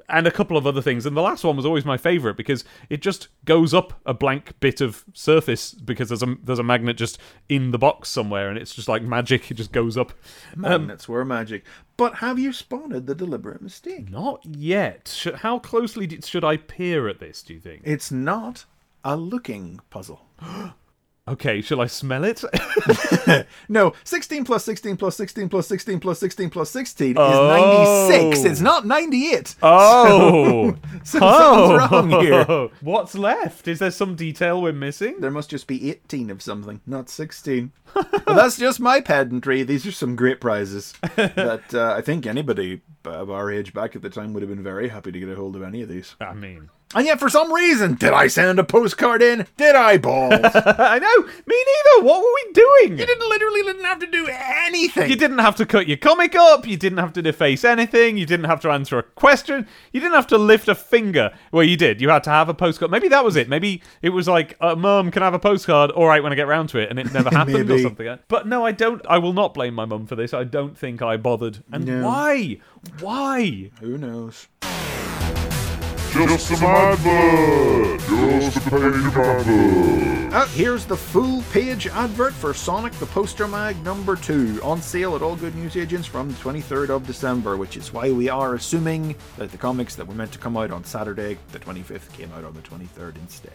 [0.10, 1.06] and a couple of other things.
[1.06, 4.60] And the last one was always my favorite because it just goes up a blank
[4.60, 8.58] bit of surface because there's a there's a magnet just in the box somewhere, and
[8.58, 9.49] it's just like magic.
[9.52, 10.14] It just goes up.
[10.56, 11.66] Um, Magnets were magic.
[11.97, 14.10] But have you spotted the deliberate mistake?
[14.10, 15.12] Not yet.
[15.14, 17.43] Sh- how closely d- should I peer at this?
[17.43, 17.82] Do you think?
[17.86, 18.66] It's not
[19.04, 20.26] a looking puzzle.
[21.32, 22.43] Okay, shall I smell it?
[23.69, 27.32] No, 16 plus 16 plus 16 plus 16 plus 16 plus 16 Oh.
[27.32, 28.51] is 96.
[28.51, 29.55] It's not 98.
[29.63, 32.69] oh, So something's wrong here.
[32.82, 33.67] What's left?
[33.67, 35.19] Is there some detail we're missing?
[35.21, 37.71] There must just be 18 of something, not 16.
[37.93, 39.63] but that's just my pedantry.
[39.63, 44.01] These are some great prizes that uh, I think anybody of our age back at
[44.01, 46.15] the time would have been very happy to get a hold of any of these.
[46.21, 49.48] I mean, And yet, for some reason, did I send a postcard in?
[49.56, 50.34] Did I, balls?
[50.44, 51.32] I know.
[51.46, 52.06] Me neither.
[52.06, 52.98] What were we doing?
[53.00, 55.10] you didn't literally didn't have to do anything.
[55.10, 56.68] You didn't have to cut your comic up.
[56.68, 58.18] You didn't have to deface anything.
[58.18, 59.68] You didn't have to answer a question.
[59.94, 61.32] You didn't have to lift a finger.
[61.52, 62.02] Well, you did.
[62.02, 62.92] You had to have a postcard.
[62.92, 63.47] Maybe that was it.
[63.47, 66.36] Maybe it was like, uh, "Mum, can I have a postcard?" All right, when I
[66.36, 68.20] get round to it, and it never happened or something.
[68.28, 69.01] But no, I don't.
[69.08, 70.34] I will not blame my mum for this.
[70.34, 71.63] I don't think I bothered.
[71.72, 72.05] And No.
[72.05, 72.58] why?
[73.00, 73.72] Why?
[73.80, 74.47] Who knows?
[76.28, 78.00] Just some advert.
[78.02, 80.34] Just a page advert.
[80.34, 85.16] Uh, here's the full page advert for Sonic the Poster Mag number 2 on sale
[85.16, 89.16] at all good newsagents from the 23rd of December, which is why we are assuming
[89.38, 92.46] that the comics that were meant to come out on Saturday, the 25th, came out
[92.46, 93.52] on the 23rd instead.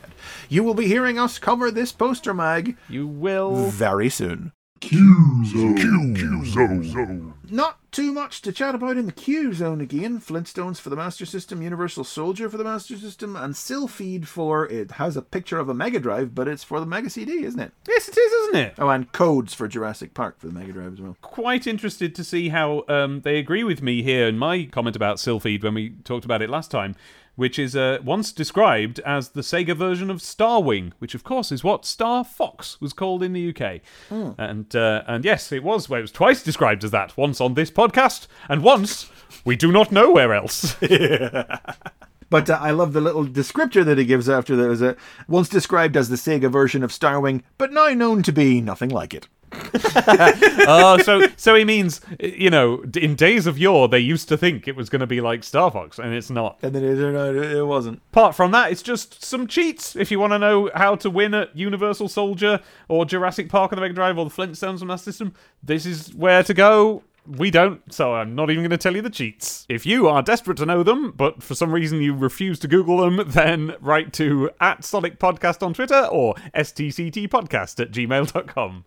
[0.51, 3.55] You will be hearing us cover this poster mag You will.
[3.71, 4.53] very soon.
[4.81, 6.15] Q-Zone.
[7.51, 10.21] Not too much to chat about in the Q zone again.
[10.21, 14.91] Flintstones for the Master System, Universal Soldier for the Master System, and Sylpheed for it
[14.93, 17.73] has a picture of a Mega Drive, but it's for the Mega CD, isn't it?
[17.89, 18.75] Yes, it is, isn't it?
[18.79, 21.17] Oh, and codes for Jurassic Park for the Mega Drive as well.
[21.23, 25.19] quite interested to see how um, they agree with me here in my comment about
[25.19, 26.97] Sylpheed when we talked about it last time,
[27.37, 31.63] which is uh, once described as the Sega version of Starwing, which of course is
[31.63, 33.81] what Star Fox was called in the UK.
[34.39, 35.89] And uh, and yes, it was.
[35.89, 37.17] Well, it was twice described as that.
[37.17, 39.09] Once on this podcast, and once
[39.45, 40.77] we do not know where else.
[42.29, 44.71] But uh, I love the little descriptor that he gives after that.
[44.71, 44.99] Is it
[45.29, 49.15] once described as the Sega version of Starwing, but now known to be nothing like
[49.15, 49.29] it.
[50.69, 54.67] oh, so so he means you know in days of yore they used to think
[54.67, 56.59] it was going to be like Star Fox, and it's not.
[56.63, 58.01] And then it it wasn't.
[58.13, 59.97] Apart from that, it's just some cheats.
[59.97, 63.77] If you want to know how to win at Universal Soldier or Jurassic Park on
[63.77, 67.03] the Mega Drive or the Flintstones on that system, this is where to go.
[67.27, 69.67] We don't, so I'm not even going to tell you the cheats.
[69.69, 72.99] If you are desperate to know them, but for some reason you refuse to Google
[72.99, 78.85] them, then write to at Sonic Podcast on Twitter or stctpodcast at gmail.com.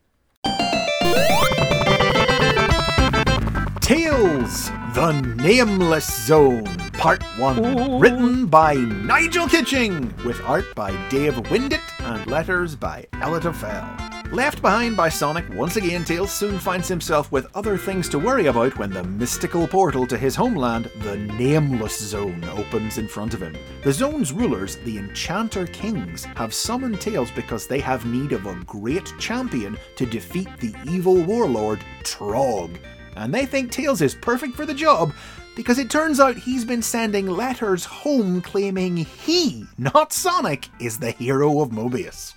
[3.90, 6.64] Tails, the Nameless Zone,
[6.94, 8.00] Part 1.
[8.00, 14.10] Written by Nigel Kitching, with art by Dave Windett and letters by Elitta Fell.
[14.32, 18.46] Left behind by Sonic, once again, Tails soon finds himself with other things to worry
[18.46, 23.42] about when the mystical portal to his homeland, the Nameless Zone, opens in front of
[23.42, 23.58] him.
[23.84, 28.62] The zone's rulers, the Enchanter Kings, have summoned Tails because they have need of a
[28.66, 32.78] great champion to defeat the evil warlord, Trog
[33.20, 35.14] and they think Tails is perfect for the job
[35.60, 41.12] because it turns out he's been sending letters home claiming he, not Sonic, is the
[41.12, 42.34] hero of Mobius.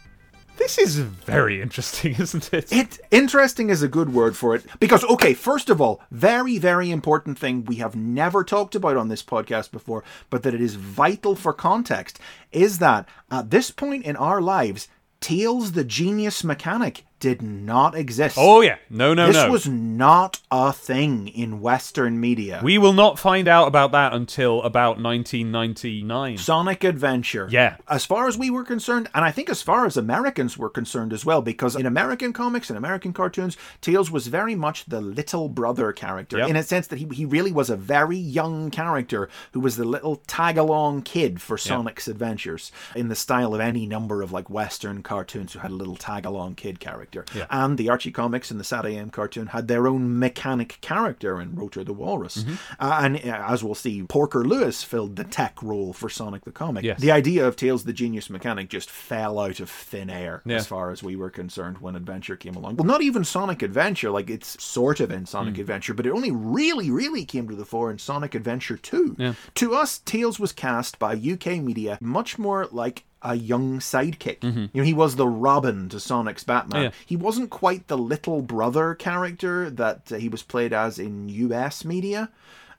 [0.56, 2.72] This is very interesting, isn't it?
[2.72, 6.90] It interesting is a good word for it because okay, first of all, very very
[6.90, 10.74] important thing we have never talked about on this podcast before, but that it is
[10.74, 12.18] vital for context
[12.50, 14.88] is that at this point in our lives,
[15.22, 18.36] Tails the genius mechanic did not exist.
[18.36, 18.78] Oh, yeah.
[18.90, 19.42] No, no, this no.
[19.44, 22.60] This was not a thing in Western media.
[22.64, 26.36] We will not find out about that until about 1999.
[26.38, 27.46] Sonic Adventure.
[27.48, 27.76] Yeah.
[27.88, 31.12] As far as we were concerned, and I think as far as Americans were concerned
[31.12, 35.48] as well, because in American comics and American cartoons, Tails was very much the little
[35.48, 36.48] brother character, Yep.
[36.48, 39.84] in a sense that he, he really was a very young character who was the
[39.84, 44.50] little tag along kid for Sonic's adventures, in the style of any number of like
[44.50, 47.11] Western cartoons who had a little tag along kid character.
[47.34, 47.47] Yeah.
[47.51, 51.84] And the Archie comics and the SatAM cartoon had their own mechanic character in Rotor
[51.84, 52.39] the Walrus.
[52.44, 52.55] Mm-hmm.
[52.80, 56.52] Uh, and uh, as we'll see, Porker Lewis filled the tech role for Sonic the
[56.52, 56.84] Comic.
[56.84, 57.01] Yes.
[57.01, 60.56] The idea of Tails the Genius Mechanic just fell out of thin air Yeah.
[60.56, 62.76] as far as we were concerned when Adventure came along.
[62.76, 65.26] Well, not even Sonic Adventure, like it's sort of in.
[65.26, 69.16] Sonic Adventure, but it only really, really came to the fore in Sonic Adventure 2.
[69.18, 69.34] Yeah.
[69.56, 74.42] To us, Tails was cast by UK media much more like a young sidekick.
[74.74, 76.78] You know, he was the Robin to Sonic's Batman.
[76.78, 76.84] Mm-hmm.
[76.84, 77.04] Yeah.
[77.06, 81.84] He wasn't quite the little brother character that uh, he was played as in US
[81.84, 82.30] media.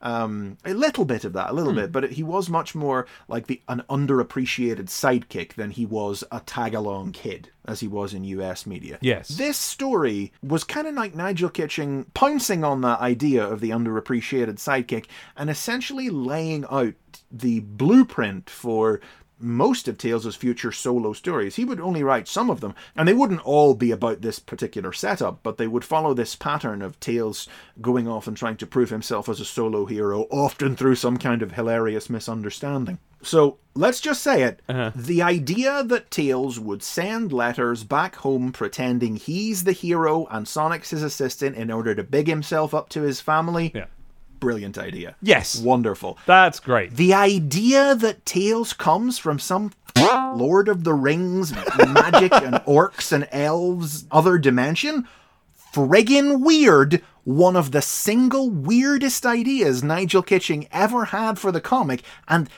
[0.01, 3.47] Um, a little bit of that, a little bit, but he was much more like
[3.47, 8.25] the an underappreciated sidekick than he was a tag along kid, as he was in
[8.25, 8.97] US media.
[8.99, 9.29] Yes.
[9.29, 14.55] This story was kind of like Nigel Kitching pouncing on that idea of the underappreciated
[14.55, 15.05] sidekick
[15.37, 16.95] and essentially laying out
[17.31, 18.99] the blueprint for
[19.43, 21.55] most of Tails' future solo stories.
[21.55, 24.93] He would only write some of them, and they wouldn't all be about this particular
[24.93, 27.47] setup, but they would follow this pattern of Tales
[27.81, 31.41] going off and trying to prove himself as a solo hero, often through some kind
[31.41, 32.97] of hilarious misunderstanding.
[33.21, 34.61] So let's just say it.
[34.67, 34.91] Uh-huh.
[34.95, 40.89] The idea that Tails would send letters back home pretending he's the hero and Sonic's
[40.89, 43.71] his assistant in order to big himself up to his family.
[43.73, 43.85] Yeah.
[44.43, 45.15] Brilliant idea.
[45.21, 45.59] Yes.
[45.59, 46.17] Wonderful.
[46.25, 46.95] That's great.
[46.95, 53.27] The idea that Tails comes from some Lord of the Rings magic and orcs and
[53.31, 55.07] elves other dimension?
[55.73, 57.01] Friggin' weird.
[57.23, 62.49] One of the single weirdest ideas Nigel Kitching ever had for the comic, and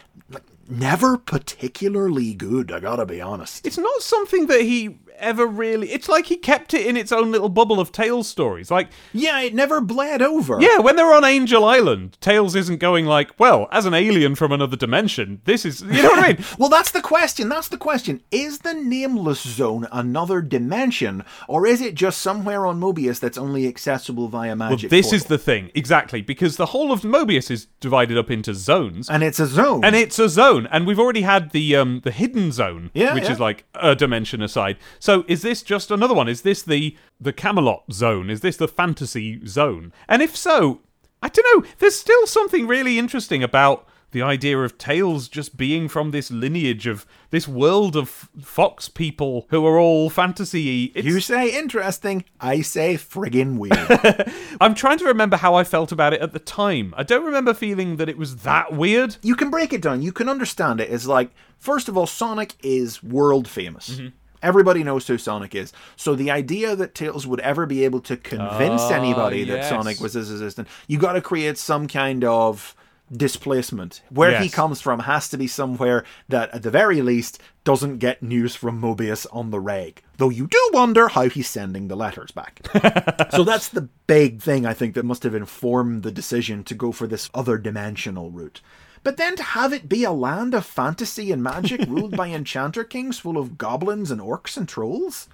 [0.67, 3.65] never particularly good, I gotta be honest.
[3.65, 5.91] It's not something that he ever really.
[5.91, 8.69] It's like he kept it in its own little bubble of Tails stories.
[8.71, 10.59] Like, Yeah, it never bled over.
[10.61, 14.51] yeah, when they're on Angel Island, Tails isn't going like, well, as an alien from
[14.51, 15.81] another dimension, this is.
[15.81, 16.45] You know what I mean?
[16.57, 17.49] Well, that's the question.
[17.49, 18.21] That's the question.
[18.31, 23.67] Is the Nameless Zone another dimension, or is it just somewhere on Mobius that's only
[23.67, 24.89] accessible via magic?
[24.91, 28.53] Well, this is the thing, exactly, because the whole of Mobius is divided up into
[28.53, 29.09] zones.
[29.09, 29.83] and it's a zone.
[29.83, 33.25] and it's a zone, and we've already had the um the hidden zone, Yeah, which
[33.25, 33.31] yeah.
[33.33, 34.77] is like a dimension aside.
[35.06, 36.27] So is this just another one?
[36.27, 38.32] Is this the the Camelot zone?
[38.32, 39.94] Is this the fantasy zone?
[40.10, 40.82] And if so,
[41.22, 41.69] I don't know.
[41.77, 46.88] There's still something really interesting about the idea of Tails just being from this lineage
[46.88, 50.91] of this world of fox people who are all fantasy.
[50.95, 54.34] you say interesting, I say friggin' weird.
[54.60, 56.95] I'm trying to remember how I felt about it at the time.
[56.98, 59.18] I don't remember feeling that it was that weird.
[59.22, 60.02] you can break it down.
[60.02, 61.30] You can understand it as like,
[61.60, 63.91] first of all, Sonic is world famous.
[63.91, 64.07] Mm-hmm.
[64.45, 65.73] Everybody knows who Sonic is.
[65.95, 69.65] So the idea that Tails would ever be able to convince Ah, anybody that.
[69.67, 72.76] Sonic was his assistant, you got to create some kind of
[73.11, 74.01] displacement.
[74.09, 78.22] Where he comes from has to be somewhere that, at the very least, doesn't get
[78.23, 80.01] news from Mobius on the reg.
[80.17, 82.61] Though you do wonder how he's sending the letters back.
[83.31, 86.91] so that's the big thing I think that must have informed the decision to go
[86.91, 88.61] for this other dimensional route.
[89.06, 92.84] But then to have it be a land of fantasy and magic ruled by enchanter
[92.84, 95.30] kings full of goblins and orcs and trolls?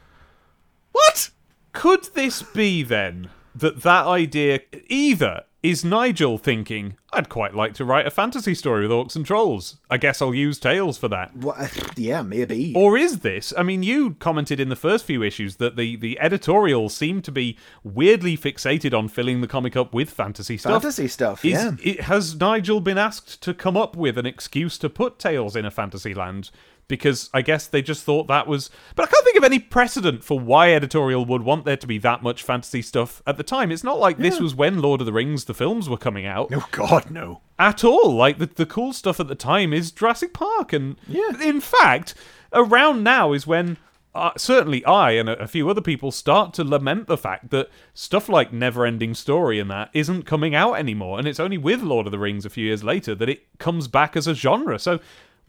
[0.91, 1.30] What?
[1.72, 7.85] Could this be then that that idea either is Nigel thinking, I'd quite like to
[7.85, 9.77] write a fantasy story with orcs and trolls.
[9.89, 11.35] I guess I'll use Tails for that.
[11.38, 12.73] Well, uh, yeah, maybe.
[12.75, 13.53] Or is this?
[13.55, 17.31] I mean, you commented in the first few issues that the, the editorial seemed to
[17.31, 20.81] be weirdly fixated on filling the comic up with fantasy stuff.
[20.81, 21.71] fantasy stuff, Is, yeah.
[21.83, 25.65] it, has Nigel been asked to come up with an excuse to put Tails in
[25.65, 26.49] a fantasy land?
[26.91, 28.69] Because I guess they just thought that was.
[28.95, 31.97] But I can't think of any precedent for why editorial would want there to be
[31.99, 33.72] that much fantasy stuff at the time.
[33.72, 36.49] It's not like this was when Lord of the Rings, the films, were coming out
[36.53, 37.39] Oh, God, no.
[37.57, 38.13] at all.
[38.13, 41.41] Like the the cool stuff at the time is Jurassic Park, and Yeah.
[41.41, 42.13] in fact,
[42.51, 43.77] around now is when.
[44.13, 47.69] Uh, certainly, I and a, a few other people start to lament the fact that
[47.93, 52.07] stuff like Neverending Story and that isn't coming out anymore, and it's only with Lord
[52.07, 54.77] of the Rings a few years later that it comes back as a genre.
[54.77, 54.99] So,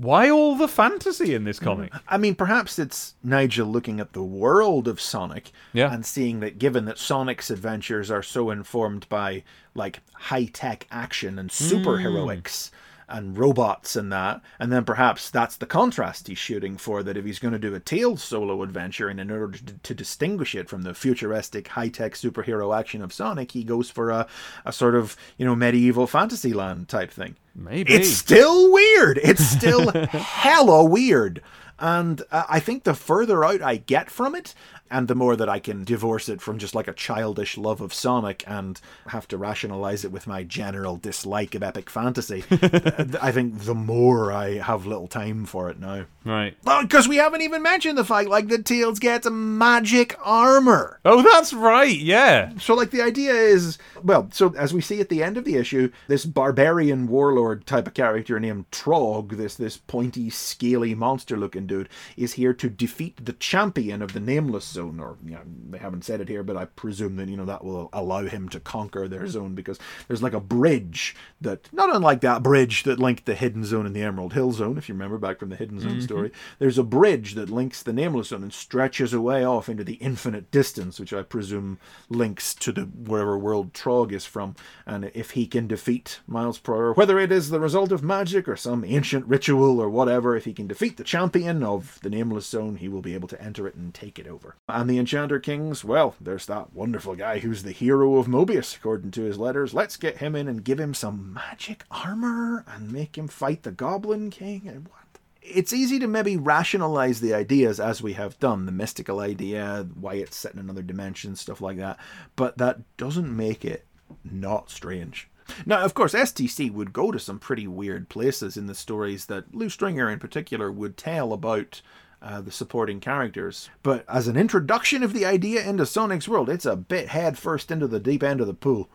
[0.02, 1.64] why all the fantasy in this mm.
[1.64, 1.92] comic?
[2.08, 5.92] I mean, perhaps it's Nigel looking at the world of Sonic Yeah.
[5.92, 11.38] and seeing that given that Sonic's adventures are so informed by like high tech action
[11.38, 11.64] and hmm.
[11.64, 12.70] superheroics
[13.08, 17.24] and robots and that, and then perhaps that's the contrast he's shooting for that if
[17.24, 20.68] he's going to do a Tails solo adventure and in order to, to distinguish it
[20.68, 24.26] from the futuristic high tech superhero action of Sonic, he goes for a,
[24.64, 27.36] a sort of, you know, medieval fantasy land type thing.
[27.54, 27.92] Maybe.
[27.92, 29.18] It's still weird.
[29.22, 31.42] It's still hella weird.
[31.78, 34.54] And uh, I think the further out I get from it,
[34.88, 37.94] and the more that I can divorce it from just like a childish love of
[37.94, 43.60] Sonic and have to rationalize it with my general dislike of epic fantasy, I think
[43.60, 46.04] the more I have little time for it now.
[46.24, 46.54] right.
[46.82, 51.00] Because we haven't even mentioned the fact like that Tails gets magic armor.
[51.06, 51.98] Oh, that's right.
[51.98, 52.52] Yeah.
[52.60, 55.56] So, like, the idea is, well, so as we see at the end of the
[55.56, 61.89] issue, this barbarian warlord type of character named Trog, this this pointy, scaly, monster-looking dude,
[62.16, 65.01] is here to defeat the champion of the Nameless Zone.
[65.01, 67.64] Or, you know, they haven't said it here, but I presume that you know that
[67.64, 69.78] will allow him to conquer their zone because
[70.09, 73.97] there's like a bridge that, not unlike that bridge that linked the Hidden Zone and
[73.97, 76.01] the Emerald Hill Zone, if you remember back from the Hidden Zone mm-hmm.
[76.01, 76.32] story.
[76.59, 80.51] There's a bridge that links the Nameless Zone and stretches away off into the infinite
[80.51, 81.78] distance, which I presume
[82.09, 84.55] links to the wherever world Trog is from.
[84.86, 88.56] And if he can defeat Miles Prower, whether it is the result of magic or
[88.56, 92.76] some ancient ritual or whatever, if he can defeat the champion of the Nameless Zone,
[92.76, 94.54] he will be able to enter it and take it over.
[94.68, 99.10] And the Enchanter Kings, well, there's that wonderful guy who's the hero of Mobius, according
[99.12, 99.74] to his letters.
[99.74, 103.72] Let's get him in and give him some magic armor and make him fight the
[103.72, 104.62] Goblin King.
[104.66, 105.02] And what?
[105.42, 110.14] it's easy to maybe rationalize the ideas as we have done the mystical idea, why
[110.14, 111.98] it's set in another dimension, stuff like that.
[112.36, 113.84] But that doesn't make it
[114.24, 115.28] not strange.
[115.66, 119.54] Now, of course, STC would go to some pretty weird places in the stories that
[119.54, 121.80] Lew Stringer, in particular, would tell about
[122.20, 123.68] uh, the supporting characters.
[123.82, 127.70] But as an introduction of the idea into Sonic's world, it's a bit head first
[127.70, 128.88] into the deep end of the pool.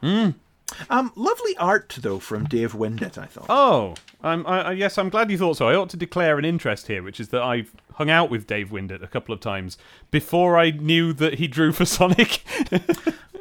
[0.90, 3.46] Um, lovely art though from Dave Windett, I thought.
[3.50, 5.68] Oh, I'm, I, I- yes, I'm glad you thought so.
[5.68, 8.72] I ought to declare an interest here, which is that I've hung out with Dave
[8.72, 9.78] Windett a couple of times
[10.12, 12.44] before I knew that he drew for Sonic.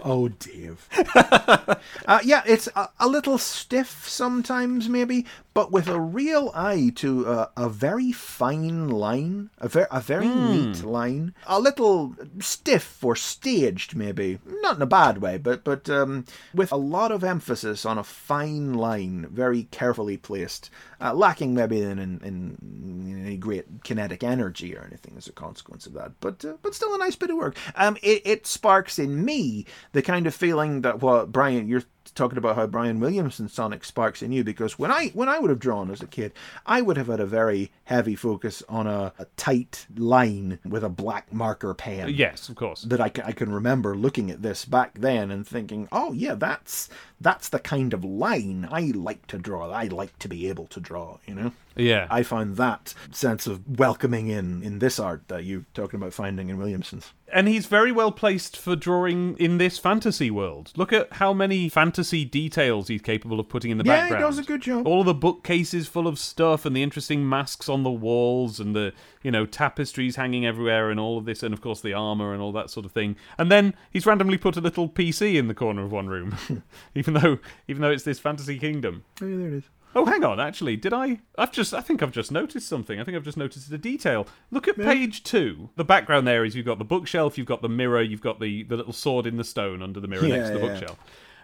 [0.09, 0.89] Oh, Dave.
[1.17, 7.27] uh, yeah, it's a, a little stiff sometimes, maybe, but with a real eye to
[7.27, 11.35] uh, a very fine line, a, ver- a very neat line.
[11.49, 14.39] A little stiff or staged, maybe.
[14.47, 16.25] Not in a bad way, but, but um,
[16.55, 20.71] with a lot of emphasis on a fine line, very carefully placed,
[21.01, 25.87] uh, lacking maybe in, in, in any great kinetic energy or anything as a consequence
[25.87, 26.13] of that.
[26.21, 27.57] But uh, but still a nice bit of work.
[27.75, 31.83] Um, it, it sparks in me the kind of feeling that what Brian you're
[32.17, 35.51] talking about how Brian Williamson Sonic sparks in you because when I when I would
[35.51, 36.33] have drawn as a kid,
[36.65, 40.89] I would have had a very heavy focus on a, a tight line with a
[40.89, 42.83] black marker pen yes, of course.
[42.83, 46.35] that I can, I can remember looking at this back then and thinking, oh yeah,
[46.35, 46.89] that's
[47.21, 49.71] that's the kind of line I like to draw.
[49.71, 51.19] I like to be able to draw.
[51.27, 52.07] You know, Yeah.
[52.11, 56.49] I found that sense of welcoming in in this art that you're talking about finding
[56.49, 57.13] in Williamson's.
[57.33, 60.73] And he's very well placed for drawing in this fantasy world.
[60.77, 64.11] Look at how many fantasy details he's capable of putting in the background.
[64.11, 64.87] Yeah, he does a good job.
[64.87, 68.75] All of the bookcases full of stuff and the interesting masks on the walls and
[68.75, 68.93] the,
[69.23, 72.41] you know, tapestries hanging everywhere and all of this and of course the armor and
[72.41, 73.17] all that sort of thing.
[73.39, 76.37] And then he's randomly put a little PC in the corner of one room.
[76.95, 77.39] even though
[77.69, 79.05] even though it's this fantasy kingdom.
[79.21, 79.65] Oh, yeah, there it is.
[79.97, 80.39] Oh, hang on.
[80.39, 81.21] Actually, did I?
[81.39, 81.73] I've just.
[81.75, 83.01] I think I've just noticed something.
[83.01, 84.27] I think I've just noticed a detail.
[84.51, 85.71] Look at page two.
[85.77, 88.63] The background there is you've got the bookshelf, you've got the mirror, you've got the
[88.65, 90.73] the little sword in the stone under the mirror Yeah, next to the yeah.
[90.79, 90.99] bookshelf,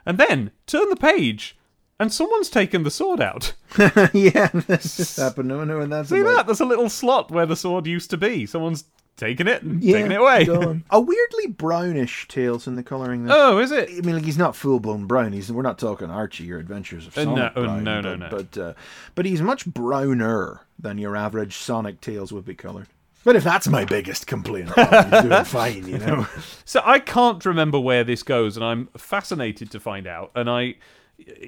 [0.07, 1.57] and then turn the page,
[1.99, 3.55] and someone's taken the sword out.
[4.13, 5.49] yeah, this just happened.
[5.49, 6.47] No, no, and that's See about- that?
[6.47, 8.45] There's a little slot where the sword used to be.
[8.45, 8.85] Someone's
[9.17, 10.47] taken it and Yeah, taken it away.
[10.91, 13.27] a weirdly brownish tails in the colouring.
[13.31, 13.89] Oh, is it?
[13.91, 15.33] I mean, like he's not full blown brown.
[15.33, 17.37] He's we're not talking Archie or Adventures of Uh, Sonic.
[17.37, 18.29] no, oh, brown, no, no, but, no.
[18.31, 18.75] But uh,
[19.15, 22.89] but he's much browner than your average Sonic tails would be coloured.
[23.25, 26.27] But if that's my biggest complaint, well, he's doing fine, you know.
[26.65, 30.33] So I can't remember where this goes, and I'm fascinated to find out.
[30.35, 30.75] And I,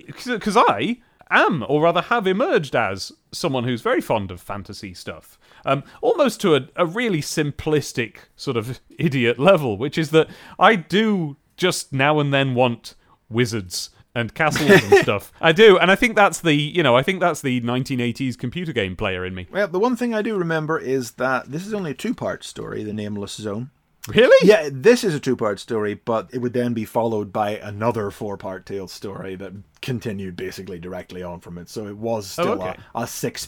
[0.07, 0.99] because I
[1.31, 6.41] am, or rather have emerged as someone who's very fond of fantasy stuff, um, almost
[6.43, 10.29] to a, a really simplistic sort of idiot level, which is that
[10.59, 12.95] I do just now and then want
[13.29, 15.33] wizards and castles and stuff.
[15.41, 18.73] I do, and I think that's the, you know, I think that's the 1980s computer
[18.73, 19.47] game player in me.
[19.51, 22.45] Well, the one thing I do remember is that this is only a two part
[22.45, 23.71] story, The Nameless Zone.
[24.09, 24.47] Really?
[24.47, 28.11] Yeah, this is a two part story, but it would then be followed by another
[28.11, 31.71] four part tale story that continued basically directly on from it.
[31.71, 32.77] So it was still okay.
[32.95, 33.47] a, a six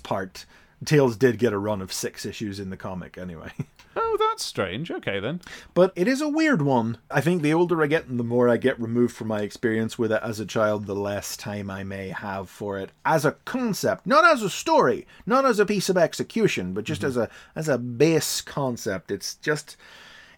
[0.80, 0.88] part.
[0.88, 3.52] Tails did get a run of six issues in the comic anyway.
[3.98, 4.90] Oh, that's strange.
[4.90, 5.40] Okay then.
[5.72, 6.98] But it is a weird one.
[7.10, 9.98] I think the older I get and the more I get removed from my experience
[9.98, 13.32] with it as a child, the less time I may have for it as a
[13.46, 17.30] concept, not as a story, not as a piece of execution, but just as a
[17.54, 19.10] as a base concept.
[19.10, 19.78] It's just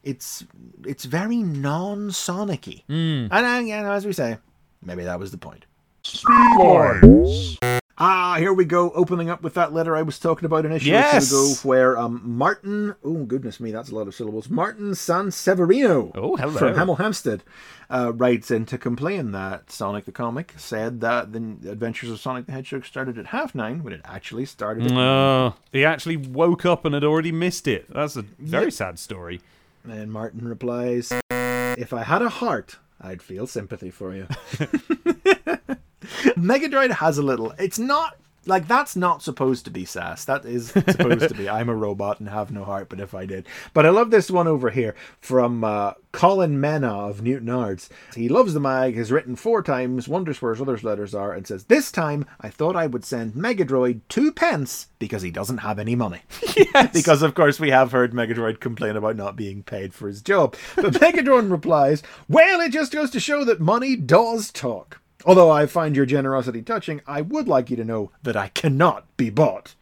[0.05, 0.44] it's
[0.86, 2.85] it's very non-sonicy.
[2.89, 4.39] And uh, you know, as we say,
[4.82, 5.66] maybe that was the point.
[6.05, 7.59] Speedlines.
[8.01, 10.91] Ah, here we go, opening up with that letter I was talking about an issue
[10.91, 11.31] Yes!
[11.33, 14.49] ago, where um, Martin, oh goodness me, that's a lot of syllables.
[14.49, 16.53] Martin San Severino Oh, hello.
[16.59, 17.43] from Hemel Hempstead
[17.91, 21.39] uh, writes in to complain that Sonic the Comic said that the
[21.70, 25.55] Adventures of Sonic the Hedgehog started at half nine when it actually started at Oh,
[25.73, 27.93] he actually woke up and had already missed it.
[27.93, 29.41] That's a very sad story.
[29.89, 34.29] And Martin replies, If I had a heart, I'd feel sympathy for you.
[36.43, 37.52] Megadroid has a little.
[37.59, 38.16] It's not.
[38.47, 40.24] Like, that's not supposed to be sass.
[40.24, 43.27] That is supposed to be, I'm a robot and have no heart, but if I
[43.27, 43.47] did.
[43.74, 47.90] But I love this one over here from uh, Colin Mena of Newtownards.
[48.15, 51.47] He loves the mag, has written four times, wonders where his other letters are, and
[51.47, 55.78] says, This time I thought I would send Megadroid two pence because he doesn't have
[55.78, 56.20] any money.
[56.56, 56.93] Yes.
[56.94, 60.56] because of course we have heard Megadroid complain about not being paid for his job.
[60.74, 65.02] But Megadroid replies, "Well, it just goes to show that money does talk.
[65.24, 69.05] Although I find your generosity touching, I would like you to know that I cannot
[69.16, 69.74] be bought.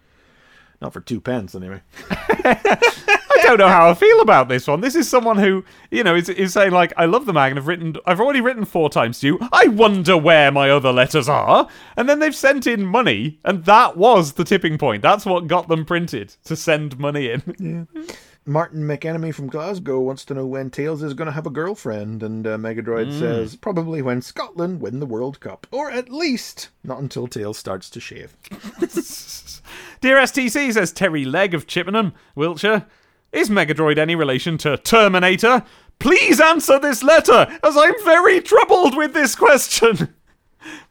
[0.81, 1.83] Not for two pence, anyway.
[2.11, 4.81] I don't know how I feel about this one.
[4.81, 7.59] This is someone who, you know, is, is saying like, I love the mag and
[7.59, 9.39] I've written, I've already written four times to you.
[9.53, 11.69] I wonder where my other letters are.
[11.97, 15.03] And then they've sent in money, and that was the tipping point.
[15.03, 17.89] That's what got them printed to send money in.
[18.49, 22.23] Martin McEnemy from Glasgow wants to know when Tails is going to have a girlfriend,
[22.23, 27.01] and uh, Megadroid says probably when Scotland win the World Cup, or at least not
[27.01, 28.37] until Tails starts to shave.
[30.01, 32.87] Dear STC says Terry Legg of Chippenham, Wiltshire.
[33.33, 35.65] Is Megadroid any relation to Terminator?
[35.99, 40.15] Please answer this letter, as I'm very troubled with this question.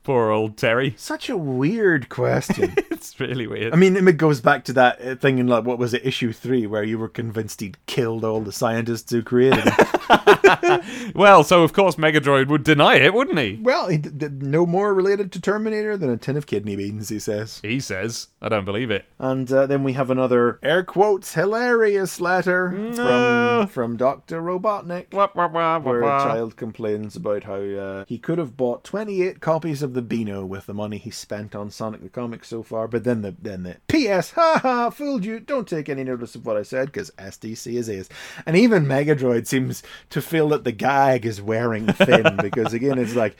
[0.05, 0.93] Poor old Terry.
[0.97, 2.75] Such a weird question.
[3.05, 3.71] It's really weird.
[3.71, 6.31] I mean, it goes back to that uh, thing in like what was it, issue
[6.33, 11.11] three, where you were convinced he'd killed all the scientists who created him.
[11.13, 13.59] well, so of course Megadroid would deny it, wouldn't he?
[13.61, 17.09] well, he d- d- no more related to Terminator than a tin of kidney beans,
[17.09, 17.59] he says.
[17.61, 18.29] He says.
[18.41, 19.05] I don't believe it.
[19.19, 23.67] And uh, then we have another air quotes hilarious letter No.
[23.67, 25.13] from from Doctor Robotnik.
[25.13, 29.41] Wah, wah, wah, where a child complains about how uh, he could have bought 28
[29.41, 32.87] copies of the Beano with the money he spent on Sonic the Comic so far,
[32.87, 34.31] but then the then the P.S.
[34.31, 35.39] Ha ha, fooled you.
[35.39, 38.09] Don't take any notice of what I said because SDC is is.
[38.45, 39.81] And even Megadroid seems
[40.11, 43.35] to feel that the gag is wearing thin because again it's like.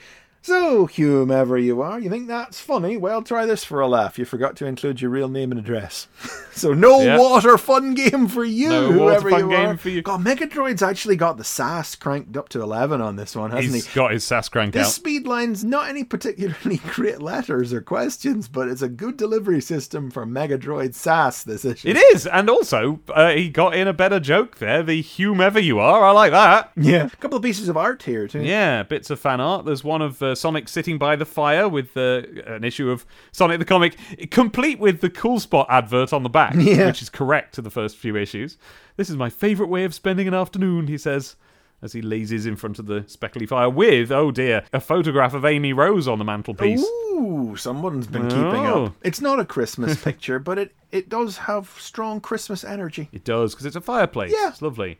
[0.50, 2.98] So, whomever you are, you think that's funny?
[2.98, 4.20] Well, try this for a laugh.
[4.20, 6.08] You forgot to include your real name and address.
[6.54, 7.18] so, no Yeah.
[7.18, 9.78] water fun game for you, No water fun you game are.
[9.78, 10.04] for you.
[10.04, 13.88] God, Megadroid's actually got the SAS cranked up to 11 on this one, hasn't He's
[13.88, 13.96] he?
[13.96, 14.94] got his sass crank This out.
[14.94, 20.12] speed line's not any particularly great letters or questions, but it's a good delivery system
[20.12, 21.88] for Megadroid SAS this issue.
[21.88, 24.84] It is, and also uh, he got in a better joke there.
[24.84, 26.70] The whomever you are, I like that.
[26.78, 27.08] Yeah.
[27.08, 28.44] A couple of pieces of art here, too.
[28.44, 29.66] Yeah, bits of fan art.
[29.66, 33.66] There's one of uh, Sonic sitting by the fire with an issue of Sonic the
[33.66, 33.98] Comic,
[34.32, 36.88] complete with the Cool Spot advert on the back, Yeah.
[36.88, 38.58] which is correct to the first few issues.
[38.98, 41.36] This is my favourite way of spending an afternoon, he says.
[41.82, 45.46] As he lazes in front of the speckly fire with, oh dear, a photograph of
[45.46, 46.82] Amy Rose on the mantelpiece.
[46.82, 48.86] Ooh, someone's been keeping Oh.
[48.86, 48.94] up.
[49.04, 53.10] It's not a Christmas picture, but it, it does have strong Christmas energy.
[53.12, 54.34] It does because it's a fireplace.
[54.34, 54.48] Yeah.
[54.50, 55.00] It's lovely.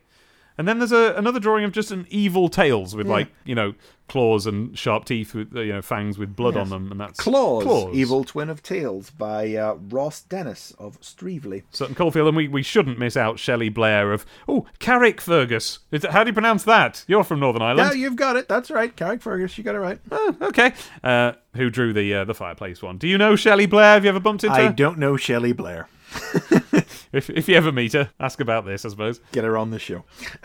[0.58, 3.74] And then there's a, another drawing of just an evil tails with like you know
[4.08, 7.94] claws and sharp teeth with you know fangs with blood on them, and that's Claws,
[7.94, 11.64] Evil Twin of tails by uh, Ross Dennis of Streetly.
[11.70, 15.80] Sutton Coldfield, and we, we shouldn't miss out Shelley Blair of oh Carrick Fergus.
[15.90, 17.04] Is it, how do you pronounce that?
[17.06, 17.90] You're from Northern Ireland.
[17.90, 18.48] Yeah, you've got it.
[18.48, 18.94] That's right.
[18.94, 19.98] Carrick Fergus, you got it right.
[20.10, 20.72] Oh, okay.
[21.02, 22.98] Uh, who drew the uh, the fireplace one?
[22.98, 23.94] Do you know Shelley Blair?
[23.94, 24.72] Have you ever bumped into I her?
[24.72, 25.88] don't know Shelley Blair.
[27.16, 29.20] If, if you ever meet her, ask about this, I suppose.
[29.32, 30.04] Get her on the show.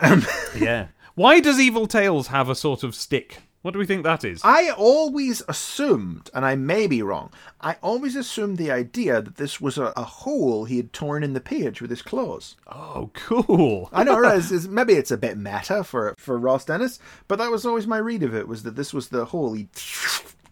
[0.58, 0.88] Yeah.
[1.14, 3.38] Why does Evil Tails have a sort of stick?
[3.60, 4.40] What do we think that is?
[4.42, 7.30] I always assumed, and I may be wrong,
[7.60, 11.32] I always assumed the idea that this was a, a hole he had torn in
[11.32, 12.56] the page with his claws.
[12.66, 13.88] Oh, cool.
[13.92, 17.38] I know, right, it's, it's- maybe it's a bit meta for, for Ross Dennis, but
[17.38, 19.68] that was always my read of it, was that this was the hole he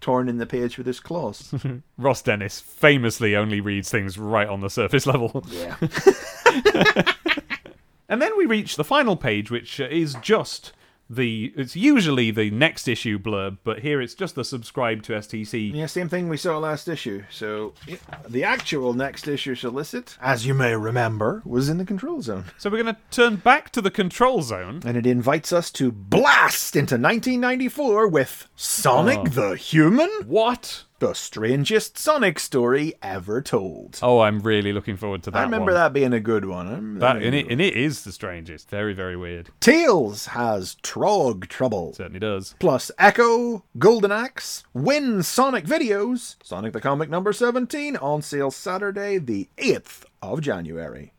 [0.01, 1.55] torn in the page with his claws.
[1.99, 5.45] Ross Dennis famously only reads things right on the surface level.
[5.49, 5.77] yeah.
[8.11, 10.73] And then we reach the final page, which is just
[11.11, 11.53] the.
[11.57, 15.74] It's usually the next issue blurb, but here it's just the subscribe to STC.
[15.74, 17.24] Yeah, same thing we saw last issue.
[17.31, 17.74] So,
[18.28, 22.45] the actual next issue solicit, as you may remember, was in the control zone.
[22.57, 24.82] So we're going to turn back to the control zone.
[24.85, 29.28] And it invites us to blast into 1994 with Sonic oh.
[29.28, 30.85] the Human, What?
[31.01, 33.99] The strangest Sonic story ever told.
[34.03, 35.39] Oh, I'm really looking forward to that.
[35.39, 35.81] I remember one.
[35.81, 36.69] that being a good one.
[36.69, 38.69] I That and it, and it is the strangest.
[38.69, 39.49] Very, very weird.
[39.61, 41.95] Tails has Trog trouble.
[41.95, 42.55] Certainly does.
[42.59, 49.17] Plus Ecco, Golden Axe, Win Sonic videos, Sonic the Comic number 17 on sale Saturday,
[49.17, 51.15] the 8th of January.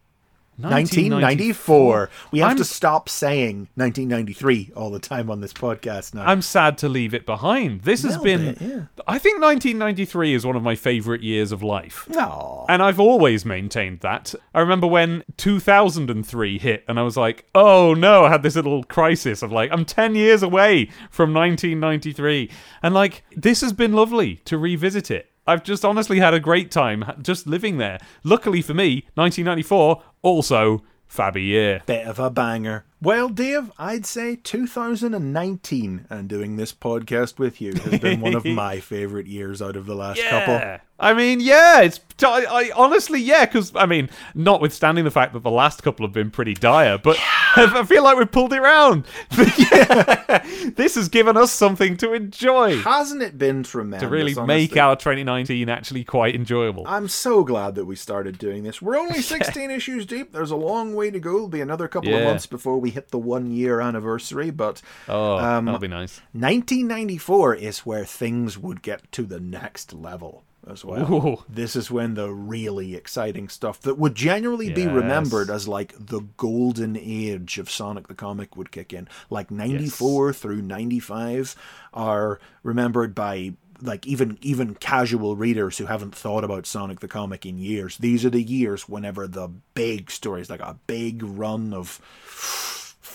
[0.58, 2.10] 1994.
[2.32, 6.24] We have I'm- to stop saying 1993 all the time on this podcast now.
[6.26, 7.82] I'm sad to leave it behind.
[7.82, 8.54] This has been.
[8.54, 8.82] bit, yeah.
[9.08, 12.08] I think 1993 is one of my favourite years of life.
[12.16, 12.66] Aw.
[12.70, 14.36] And I've always maintained that.
[14.54, 18.84] I remember when 2003 hit, and I was like, oh no, I had this little
[18.84, 22.50] crisis of like, I'm 10 years away from 1993.
[22.84, 25.31] And like, this has been lovely to revisit it.
[25.48, 28.00] I've just honestly had a great time just living there.
[28.24, 31.82] Luckily for me, 1994, also Fabby year.
[31.86, 32.86] Bit of a banger.
[33.04, 38.46] Well, Dave, I'd say 2019 and doing this podcast with you has been one of
[38.46, 40.78] my favorite years out of the last couple.
[41.00, 42.00] I mean, yeah, it's.
[42.24, 46.14] I, I honestly, yeah, because I mean, notwithstanding the fact that the last couple have
[46.14, 47.18] been pretty dire, but
[47.56, 49.06] I feel like we've pulled it around.
[49.32, 54.08] this has given us something to enjoy, Hasn't it been tremendous?
[54.08, 54.46] to really honestly?
[54.46, 56.84] make our 2019 actually quite enjoyable.
[56.86, 58.80] I'm so glad that we started doing this.
[58.80, 60.32] We're only 16 issues deep.
[60.32, 61.38] There's a long way to go.
[61.38, 65.38] It'll be another couple of months before we hit the one year anniversary, but oh,
[65.38, 66.22] um, that'll be nice.
[66.34, 71.12] 1994 is where things would get to the next level as well.
[71.12, 71.44] Ooh.
[71.50, 76.22] This is when the really exciting stuff that would generally be remembered as like the
[76.38, 79.08] golden age of Sonic the Comic would kick in.
[79.30, 81.56] Like 94 through 95
[81.94, 87.46] are remembered by like even even casual readers who haven't thought about Sonic the Comic
[87.46, 87.98] in years.
[87.98, 92.00] These are the years whenever the big stories like a big run of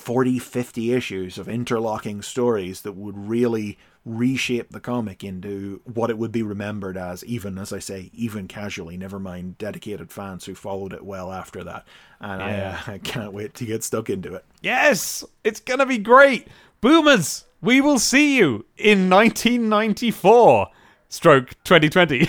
[0.06, 6.16] 40, 50 issues of interlocking stories that would really reshape the comic into what it
[6.16, 10.54] would be remembered as, even, as I say, even casually, never mind dedicated fans who
[10.54, 11.88] followed it well after that.
[12.20, 12.80] And Yeah.
[12.86, 14.44] I, uh, I can't wait to get stuck into it.
[14.62, 16.46] Yes, it's gonna be great,
[16.80, 17.44] boomers.
[17.60, 20.68] We will see you in 1994.
[21.08, 22.28] Stroke 2020.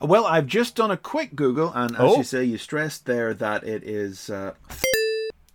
[0.00, 2.16] well, I've just done a quick Google, and as Oh.
[2.18, 4.30] you say, you stressed there that it is.
[4.30, 4.52] Uh...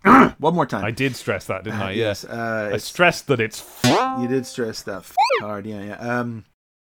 [0.38, 0.84] One more time.
[0.84, 1.92] I did stress that, didn't I?
[1.92, 2.24] Yes.
[2.24, 2.32] Yes.
[2.32, 3.64] Uh, I stressed that it's.
[3.84, 5.04] you did stress that
[5.40, 5.64] hard.
[5.64, 5.96] Yeah, yeah.
[5.96, 6.44] Um,